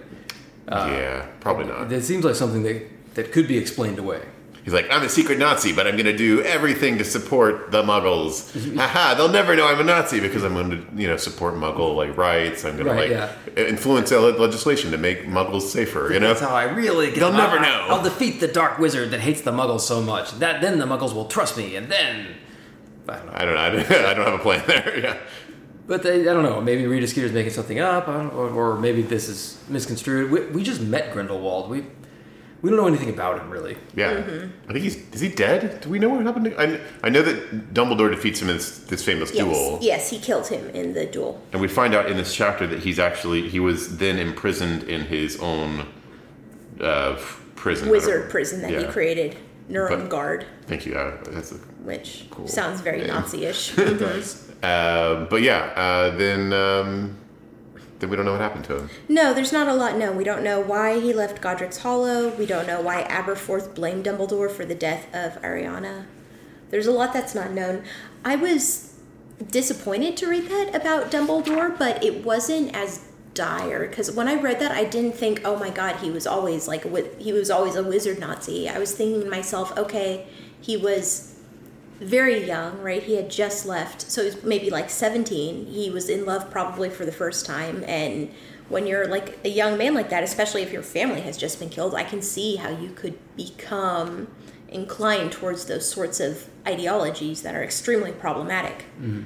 Uh, 0.70 0.88
yeah, 0.92 1.26
probably 1.40 1.66
not. 1.66 1.92
It 1.92 2.02
seems 2.04 2.24
like 2.24 2.34
something 2.36 2.62
that 2.62 3.14
that 3.14 3.32
could 3.32 3.48
be 3.48 3.58
explained 3.58 3.98
away. 3.98 4.22
He's 4.62 4.74
like, 4.74 4.88
I'm 4.90 5.02
a 5.02 5.08
secret 5.08 5.38
Nazi, 5.38 5.72
but 5.72 5.86
I'm 5.86 5.94
going 5.94 6.04
to 6.04 6.16
do 6.16 6.42
everything 6.42 6.98
to 6.98 7.04
support 7.04 7.70
the 7.72 7.82
Muggles. 7.82 8.76
Haha! 8.76 9.14
They'll 9.14 9.30
never 9.32 9.56
know 9.56 9.66
I'm 9.66 9.80
a 9.80 9.84
Nazi 9.84 10.20
because 10.20 10.44
I'm 10.44 10.52
going 10.52 10.70
to, 10.70 10.86
you 11.00 11.08
know, 11.08 11.16
support 11.16 11.54
Muggle 11.54 11.96
like 11.96 12.14
rights. 12.16 12.64
I'm 12.66 12.76
going 12.76 12.86
Right, 12.86 13.08
to 13.08 13.36
like 13.56 13.58
influence 13.68 14.12
legislation 14.12 14.90
to 14.90 14.98
make 14.98 15.24
Muggles 15.24 15.62
safer. 15.62 16.12
You 16.12 16.20
know, 16.20 16.28
That's 16.28 16.40
how 16.42 16.54
I 16.54 16.64
really 16.64 17.06
get. 17.10 17.20
They'll 17.20 17.32
never 17.32 17.58
I'll- 17.58 17.62
know. 17.88 17.94
I'll 17.96 18.02
defeat 18.02 18.38
the 18.40 18.48
Dark 18.48 18.78
Wizard 18.78 19.10
that 19.12 19.20
hates 19.20 19.40
the 19.40 19.50
Muggles 19.50 19.80
so 19.80 20.02
much. 20.02 20.38
That 20.38 20.60
then 20.60 20.78
the 20.78 20.84
Muggles 20.86 21.14
will 21.14 21.24
trust 21.26 21.56
me, 21.56 21.74
and 21.74 21.88
then 21.90 22.26
I 23.08 23.16
don't 23.16 23.26
know. 23.26 23.32
I 23.34 23.44
don't 23.44 23.54
know. 23.54 23.60
I 23.60 23.70
don't, 23.70 23.90
I 23.90 24.14
don't 24.14 24.24
have 24.26 24.34
a 24.34 24.42
plan 24.42 24.62
there. 24.68 24.98
Yeah, 25.00 25.16
But 25.90 26.04
they, 26.04 26.20
I 26.20 26.32
don't 26.32 26.44
know. 26.44 26.60
Maybe 26.60 26.86
Rita 26.86 27.08
Skeeter's 27.08 27.32
making 27.32 27.50
something 27.52 27.80
up, 27.80 28.06
or, 28.06 28.48
or 28.48 28.78
maybe 28.78 29.02
this 29.02 29.28
is 29.28 29.58
misconstrued. 29.68 30.30
We, 30.30 30.46
we 30.46 30.62
just 30.62 30.80
met 30.80 31.12
Grindelwald. 31.12 31.68
We 31.68 31.84
we 32.62 32.70
don't 32.70 32.78
know 32.78 32.86
anything 32.86 33.08
about 33.08 33.40
him 33.40 33.50
really. 33.50 33.76
yeah. 33.96 34.12
Mm-hmm. 34.12 34.70
I 34.70 34.72
think 34.72 34.84
he's 34.84 34.96
is 35.12 35.20
he 35.20 35.28
dead? 35.30 35.80
Do 35.80 35.88
we 35.88 35.98
know 35.98 36.08
what 36.10 36.24
happened? 36.24 36.44
To, 36.44 36.60
I, 36.60 36.78
I 37.02 37.10
know 37.10 37.22
that 37.22 37.74
Dumbledore 37.74 38.08
defeats 38.08 38.40
him 38.40 38.50
in 38.50 38.56
this, 38.58 38.78
this 38.90 39.02
famous 39.04 39.32
Yes, 39.34 39.44
duel, 39.44 39.78
yes, 39.82 40.08
he 40.10 40.20
killed 40.20 40.46
him 40.46 40.68
in 40.70 40.92
the 40.94 41.06
duel. 41.06 41.42
and 41.52 41.60
we 41.60 41.66
find 41.66 41.92
out 41.92 42.08
in 42.08 42.16
this 42.16 42.32
chapter 42.32 42.68
that 42.68 42.78
he's 42.78 43.00
actually 43.00 43.48
he 43.48 43.58
was 43.58 43.96
then 43.96 44.16
imprisoned 44.16 44.84
in 44.84 45.00
his 45.00 45.40
own 45.40 45.86
uh, 46.80 47.18
prison. 47.56 47.88
Wizard 47.88 48.30
prison 48.30 48.60
that 48.62 48.70
he 48.70 48.76
Yeah. 48.82 48.92
created, 48.92 49.36
But- 49.68 49.74
Nurmengard, 49.74 50.44
Thank 50.68 50.86
you. 50.86 50.94
Uh, 50.94 51.16
that's 51.30 51.50
a 51.50 51.56
which 51.82 52.26
Cool. 52.30 52.46
sounds 52.46 52.80
very 52.80 53.00
Yeah. 53.00 53.14
Nazi-ish. 53.18 53.76
It 53.78 53.98
does. 53.98 54.49
Uh, 54.62 55.24
but 55.26 55.42
yeah, 55.42 55.72
uh, 55.76 56.16
then 56.16 56.52
um, 56.52 57.16
then 57.98 58.10
we 58.10 58.16
don't 58.16 58.24
know 58.24 58.32
what 58.32 58.40
happened 58.40 58.64
to 58.66 58.78
him. 58.78 58.90
No, 59.08 59.32
there's 59.32 59.52
not 59.52 59.68
a 59.68 59.74
lot 59.74 59.96
known. 59.96 60.16
We 60.16 60.24
don't 60.24 60.42
know 60.42 60.60
why 60.60 61.00
he 61.00 61.12
left 61.12 61.40
Godric's 61.40 61.78
Hollow. 61.78 62.30
We 62.30 62.46
don't 62.46 62.66
know 62.66 62.80
why 62.80 63.04
Aberforth 63.04 63.74
blamed 63.74 64.04
Dumbledore 64.04 64.50
for 64.50 64.64
the 64.64 64.74
death 64.74 65.06
of 65.14 65.40
Ariana. 65.42 66.06
There's 66.70 66.86
a 66.86 66.92
lot 66.92 67.12
that's 67.12 67.34
not 67.34 67.50
known. 67.52 67.84
I 68.24 68.36
was 68.36 68.98
disappointed 69.50 70.16
to 70.18 70.28
read 70.28 70.48
that 70.48 70.74
about 70.74 71.10
Dumbledore, 71.10 71.76
but 71.78 72.02
it 72.04 72.24
wasn't 72.24 72.74
as 72.74 73.06
dire 73.32 73.86
because 73.88 74.10
when 74.10 74.28
I 74.28 74.34
read 74.34 74.60
that, 74.60 74.72
I 74.72 74.84
didn't 74.84 75.14
think, 75.14 75.40
"Oh 75.44 75.56
my 75.56 75.70
God, 75.70 75.96
he 75.96 76.10
was 76.10 76.26
always 76.26 76.68
like 76.68 76.84
a, 76.84 76.88
wi- 76.88 77.10
he 77.18 77.32
was 77.32 77.50
always 77.50 77.76
a 77.76 77.82
wizard 77.82 78.18
Nazi." 78.18 78.68
I 78.68 78.78
was 78.78 78.92
thinking 78.92 79.22
to 79.22 79.30
myself, 79.30 79.76
"Okay, 79.78 80.26
he 80.60 80.76
was 80.76 81.29
very 82.00 82.46
young, 82.46 82.80
right? 82.80 83.02
He 83.02 83.14
had 83.14 83.30
just 83.30 83.66
left, 83.66 84.10
so 84.10 84.22
he 84.22 84.26
was 84.26 84.42
maybe 84.42 84.70
like 84.70 84.88
17. 84.88 85.66
He 85.66 85.90
was 85.90 86.08
in 86.08 86.24
love 86.24 86.50
probably 86.50 86.88
for 86.88 87.04
the 87.04 87.12
first 87.12 87.44
time. 87.44 87.84
And 87.86 88.32
when 88.68 88.86
you're 88.86 89.06
like 89.06 89.38
a 89.44 89.48
young 89.48 89.76
man 89.76 89.94
like 89.94 90.08
that, 90.10 90.22
especially 90.22 90.62
if 90.62 90.72
your 90.72 90.82
family 90.82 91.20
has 91.20 91.36
just 91.36 91.58
been 91.58 91.68
killed, 91.68 91.94
I 91.94 92.04
can 92.04 92.22
see 92.22 92.56
how 92.56 92.70
you 92.70 92.90
could 92.90 93.18
become 93.36 94.28
inclined 94.68 95.32
towards 95.32 95.66
those 95.66 95.90
sorts 95.90 96.20
of 96.20 96.48
ideologies 96.66 97.42
that 97.42 97.54
are 97.54 97.62
extremely 97.62 98.12
problematic. 98.12 98.86
Mm-hmm. 98.98 99.22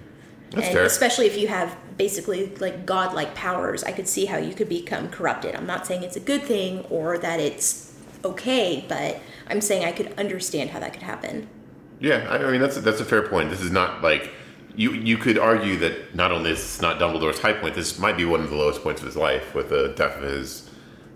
That's 0.51 0.67
and 0.67 0.75
fair. 0.75 0.85
especially 0.85 1.27
if 1.27 1.37
you 1.37 1.49
have 1.49 1.77
basically 1.97 2.55
like 2.57 2.87
godlike 2.87 3.35
powers, 3.35 3.85
I 3.85 3.93
could 3.93 4.09
see 4.09 4.25
how 4.27 4.39
you 4.39 4.55
could 4.55 4.69
become 4.69 5.11
corrupted. 5.11 5.55
I'm 5.55 5.67
not 5.67 5.87
saying 5.87 6.03
it's 6.03 6.17
a 6.17 6.21
good 6.21 6.43
thing 6.43 6.81
or 6.91 7.19
that 7.19 7.41
it's 7.41 7.95
okay, 8.25 8.85
but 8.89 9.21
I'm 9.49 9.61
saying 9.61 9.85
I 9.85 9.93
could 9.93 10.13
understand 10.19 10.71
how 10.71 10.81
that 10.81 10.93
could 10.93 11.03
happen. 11.03 11.49
Yeah, 12.01 12.27
I 12.29 12.37
I 12.39 12.51
mean 12.51 12.61
that's 12.61 12.77
that's 12.81 13.01
a 13.01 13.05
fair 13.05 13.23
point. 13.29 13.51
This 13.51 13.61
is 13.61 13.71
not 13.71 14.03
like 14.03 14.31
you 14.77 14.93
you 14.93 15.17
could 15.17 15.39
argue 15.39 15.77
that 15.79 16.15
not 16.15 16.33
only 16.33 16.51
is 16.51 16.59
this 16.59 16.83
not 16.83 16.99
Dumbledore's 16.99 17.39
high 17.41 17.53
point, 17.53 17.75
this 17.75 17.99
might 17.99 18.17
be 18.17 18.25
one 18.25 18.41
of 18.41 18.51
the 18.51 18.57
lowest 18.57 18.83
points 18.83 19.01
of 19.01 19.07
his 19.07 19.17
life 19.17 19.55
with 19.55 19.69
the 19.71 19.93
death 19.97 20.17
of 20.17 20.23
his 20.25 20.69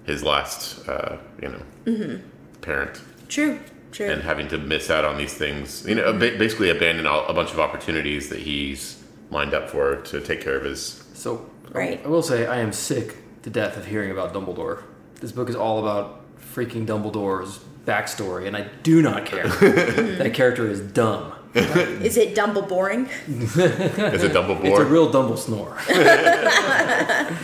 his 0.04 0.22
last 0.22 0.88
uh, 0.88 1.16
you 1.42 1.48
know 1.48 1.62
Mm-hmm. 1.86 2.16
parent 2.60 3.00
True, 3.28 3.58
true. 3.92 4.08
and 4.10 4.22
having 4.22 4.48
to 4.48 4.58
miss 4.58 4.88
out 4.90 5.04
on 5.04 5.18
these 5.18 5.34
things. 5.34 5.86
You 5.86 5.96
know, 5.96 6.12
ba- 6.12 6.36
basically 6.38 6.70
abandon 6.70 7.06
all, 7.06 7.26
a 7.26 7.34
bunch 7.34 7.50
of 7.52 7.58
opportunities 7.60 8.28
that 8.30 8.38
he's 8.38 9.02
lined 9.30 9.52
up 9.54 9.68
for 9.68 9.96
to 9.96 10.20
take 10.20 10.40
care 10.40 10.56
of 10.56 10.64
his. 10.64 11.04
So 11.14 11.44
Right. 11.72 12.00
I 12.02 12.08
will 12.08 12.22
say 12.22 12.46
I 12.46 12.60
am 12.60 12.72
sick 12.72 13.16
to 13.42 13.50
death 13.50 13.76
of 13.76 13.84
hearing 13.86 14.10
about 14.10 14.32
Dumbledore. 14.32 14.82
This 15.20 15.32
book 15.32 15.50
is 15.50 15.56
all 15.56 15.78
about 15.80 16.22
freaking 16.54 16.86
Dumbledore's 16.86 17.60
backstory, 17.86 18.46
and 18.46 18.56
I 18.56 18.68
do 18.82 19.02
not 19.02 19.26
care. 19.26 19.48
that 19.48 20.32
character 20.34 20.68
is 20.68 20.80
dumb. 20.80 21.32
Is 21.54 22.16
it 22.16 22.34
Dumble 22.34 22.62
boring? 22.62 23.06
Is 23.28 23.56
it 23.56 24.32
Dumbledore? 24.32 24.64
It's 24.64 24.78
a 24.78 24.84
real 24.84 25.10
Dumble 25.10 25.36
snore. 25.36 25.78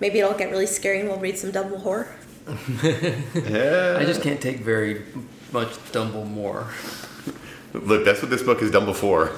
Maybe 0.00 0.18
it'll 0.20 0.34
get 0.34 0.50
really 0.50 0.66
scary 0.66 1.00
and 1.00 1.08
we'll 1.08 1.18
read 1.18 1.36
some 1.38 1.50
Dumble 1.50 1.78
horror. 1.78 2.08
yeah. 2.46 3.96
I 3.98 4.04
just 4.04 4.22
can't 4.22 4.40
take 4.40 4.60
very 4.60 5.02
much 5.52 5.70
Dumble 5.92 6.24
more. 6.24 6.68
Look, 7.72 8.04
that's 8.04 8.20
what 8.22 8.30
this 8.30 8.42
book 8.42 8.62
is 8.62 8.70
done 8.70 8.84
before. 8.84 9.28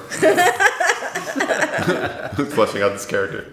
Fleshing 2.51 2.81
out 2.81 2.93
this 2.93 3.05
character. 3.05 3.51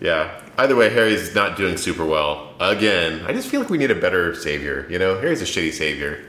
Yeah. 0.00 0.40
Either 0.56 0.76
way, 0.76 0.90
Harry's 0.90 1.34
not 1.34 1.56
doing 1.56 1.76
super 1.76 2.04
well. 2.04 2.54
Again, 2.60 3.24
I 3.26 3.32
just 3.32 3.48
feel 3.48 3.60
like 3.60 3.70
we 3.70 3.78
need 3.78 3.90
a 3.90 3.94
better 3.94 4.34
savior. 4.34 4.86
You 4.88 4.98
know, 4.98 5.20
Harry's 5.20 5.42
a 5.42 5.44
shitty 5.44 5.72
savior. 5.72 6.24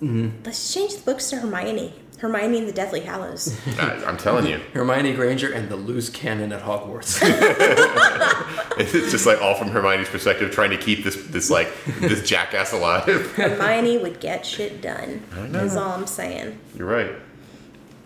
Mm-hmm. 0.00 0.42
Let's 0.44 0.72
change 0.72 0.96
the 0.96 1.02
books 1.02 1.30
to 1.30 1.36
Hermione. 1.36 1.94
Hermione 2.18 2.58
and 2.58 2.68
the 2.68 2.72
Deathly 2.72 3.00
Hallows. 3.00 3.58
I, 3.78 4.04
I'm 4.04 4.16
telling 4.16 4.46
you, 4.46 4.58
Hermione 4.72 5.12
Granger 5.14 5.52
and 5.52 5.68
the 5.68 5.76
loose 5.76 6.08
cannon 6.08 6.52
at 6.52 6.62
Hogwarts. 6.62 7.18
it's 8.78 9.10
just 9.10 9.26
like 9.26 9.42
all 9.42 9.56
from 9.56 9.68
Hermione's 9.68 10.08
perspective, 10.08 10.52
trying 10.52 10.70
to 10.70 10.78
keep 10.78 11.02
this 11.02 11.16
this 11.26 11.50
like 11.50 11.68
this 12.00 12.26
jackass 12.26 12.72
alive. 12.72 13.04
Hermione 13.32 13.98
would 13.98 14.20
get 14.20 14.46
shit 14.46 14.80
done. 14.80 15.22
Is 15.52 15.76
all 15.76 15.92
I'm 15.92 16.06
saying. 16.06 16.58
You're 16.76 16.88
right. 16.88 17.12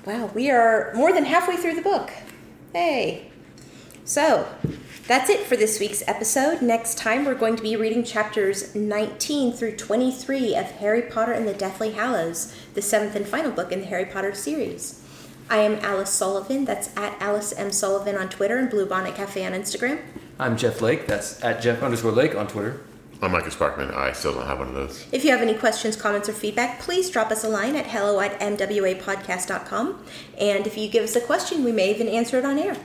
Wow, 0.06 0.30
we 0.34 0.50
are 0.50 0.92
more 0.94 1.12
than 1.12 1.24
halfway 1.24 1.56
through 1.56 1.74
the 1.74 1.82
book. 1.82 2.10
Hey. 2.72 3.30
So, 4.06 4.46
that's 5.08 5.28
it 5.28 5.40
for 5.40 5.56
this 5.56 5.80
week's 5.80 6.04
episode. 6.06 6.62
Next 6.62 6.96
time, 6.96 7.24
we're 7.24 7.34
going 7.34 7.56
to 7.56 7.62
be 7.62 7.74
reading 7.74 8.04
chapters 8.04 8.72
19 8.72 9.52
through 9.52 9.74
23 9.74 10.54
of 10.54 10.66
Harry 10.66 11.02
Potter 11.02 11.32
and 11.32 11.46
the 11.46 11.52
Deathly 11.52 11.90
Hallows, 11.90 12.54
the 12.74 12.82
seventh 12.82 13.16
and 13.16 13.26
final 13.26 13.50
book 13.50 13.72
in 13.72 13.80
the 13.80 13.86
Harry 13.86 14.04
Potter 14.04 14.32
series. 14.32 15.02
I 15.50 15.56
am 15.56 15.84
Alice 15.84 16.10
Sullivan. 16.10 16.64
That's 16.64 16.96
at 16.96 17.20
Alice 17.20 17.52
M. 17.54 17.72
Sullivan 17.72 18.16
on 18.16 18.28
Twitter 18.28 18.58
and 18.58 18.70
Bluebonnet 18.70 19.16
Cafe 19.16 19.44
on 19.44 19.50
Instagram. 19.54 20.00
I'm 20.38 20.56
Jeff 20.56 20.80
Lake. 20.80 21.08
That's 21.08 21.42
at 21.42 21.60
Jeff 21.60 21.82
underscore 21.82 22.12
Lake 22.12 22.36
on 22.36 22.46
Twitter. 22.46 22.82
I'm 23.20 23.32
Micah 23.32 23.50
Sparkman. 23.50 23.92
I 23.92 24.12
still 24.12 24.34
don't 24.34 24.46
have 24.46 24.60
one 24.60 24.68
of 24.68 24.74
those. 24.74 25.04
If 25.10 25.24
you 25.24 25.32
have 25.32 25.40
any 25.40 25.54
questions, 25.54 25.96
comments, 25.96 26.28
or 26.28 26.32
feedback, 26.32 26.78
please 26.78 27.10
drop 27.10 27.32
us 27.32 27.42
a 27.42 27.48
line 27.48 27.74
at 27.74 27.88
hello 27.88 28.20
at 28.20 28.38
mwapodcast.com. 28.38 30.04
And 30.38 30.64
if 30.64 30.78
you 30.78 30.86
give 30.86 31.02
us 31.02 31.16
a 31.16 31.20
question, 31.20 31.64
we 31.64 31.72
may 31.72 31.90
even 31.90 32.06
answer 32.06 32.38
it 32.38 32.44
on 32.44 32.56
air. 32.56 32.76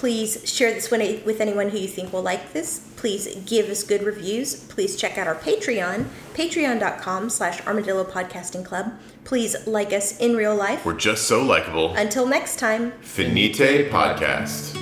Please 0.00 0.50
share 0.50 0.72
this 0.72 0.90
with 0.90 1.42
anyone 1.42 1.68
who 1.68 1.76
you 1.76 1.86
think 1.86 2.10
will 2.10 2.22
like 2.22 2.54
this. 2.54 2.78
Please 2.96 3.36
give 3.44 3.68
us 3.68 3.82
good 3.82 4.02
reviews. 4.02 4.54
Please 4.54 4.96
check 4.96 5.18
out 5.18 5.26
our 5.26 5.34
Patreon, 5.34 6.06
patreon.com 6.32 7.28
slash 7.28 7.60
armadillo 7.66 8.04
podcasting 8.04 8.64
club. 8.64 8.94
Please 9.24 9.66
like 9.66 9.92
us 9.92 10.18
in 10.18 10.36
real 10.36 10.56
life. 10.56 10.86
We're 10.86 10.94
just 10.94 11.24
so 11.24 11.42
likable. 11.42 11.92
Until 11.96 12.24
next 12.24 12.58
time. 12.58 12.92
Finite 13.02 13.90
Podcast. 13.90 14.79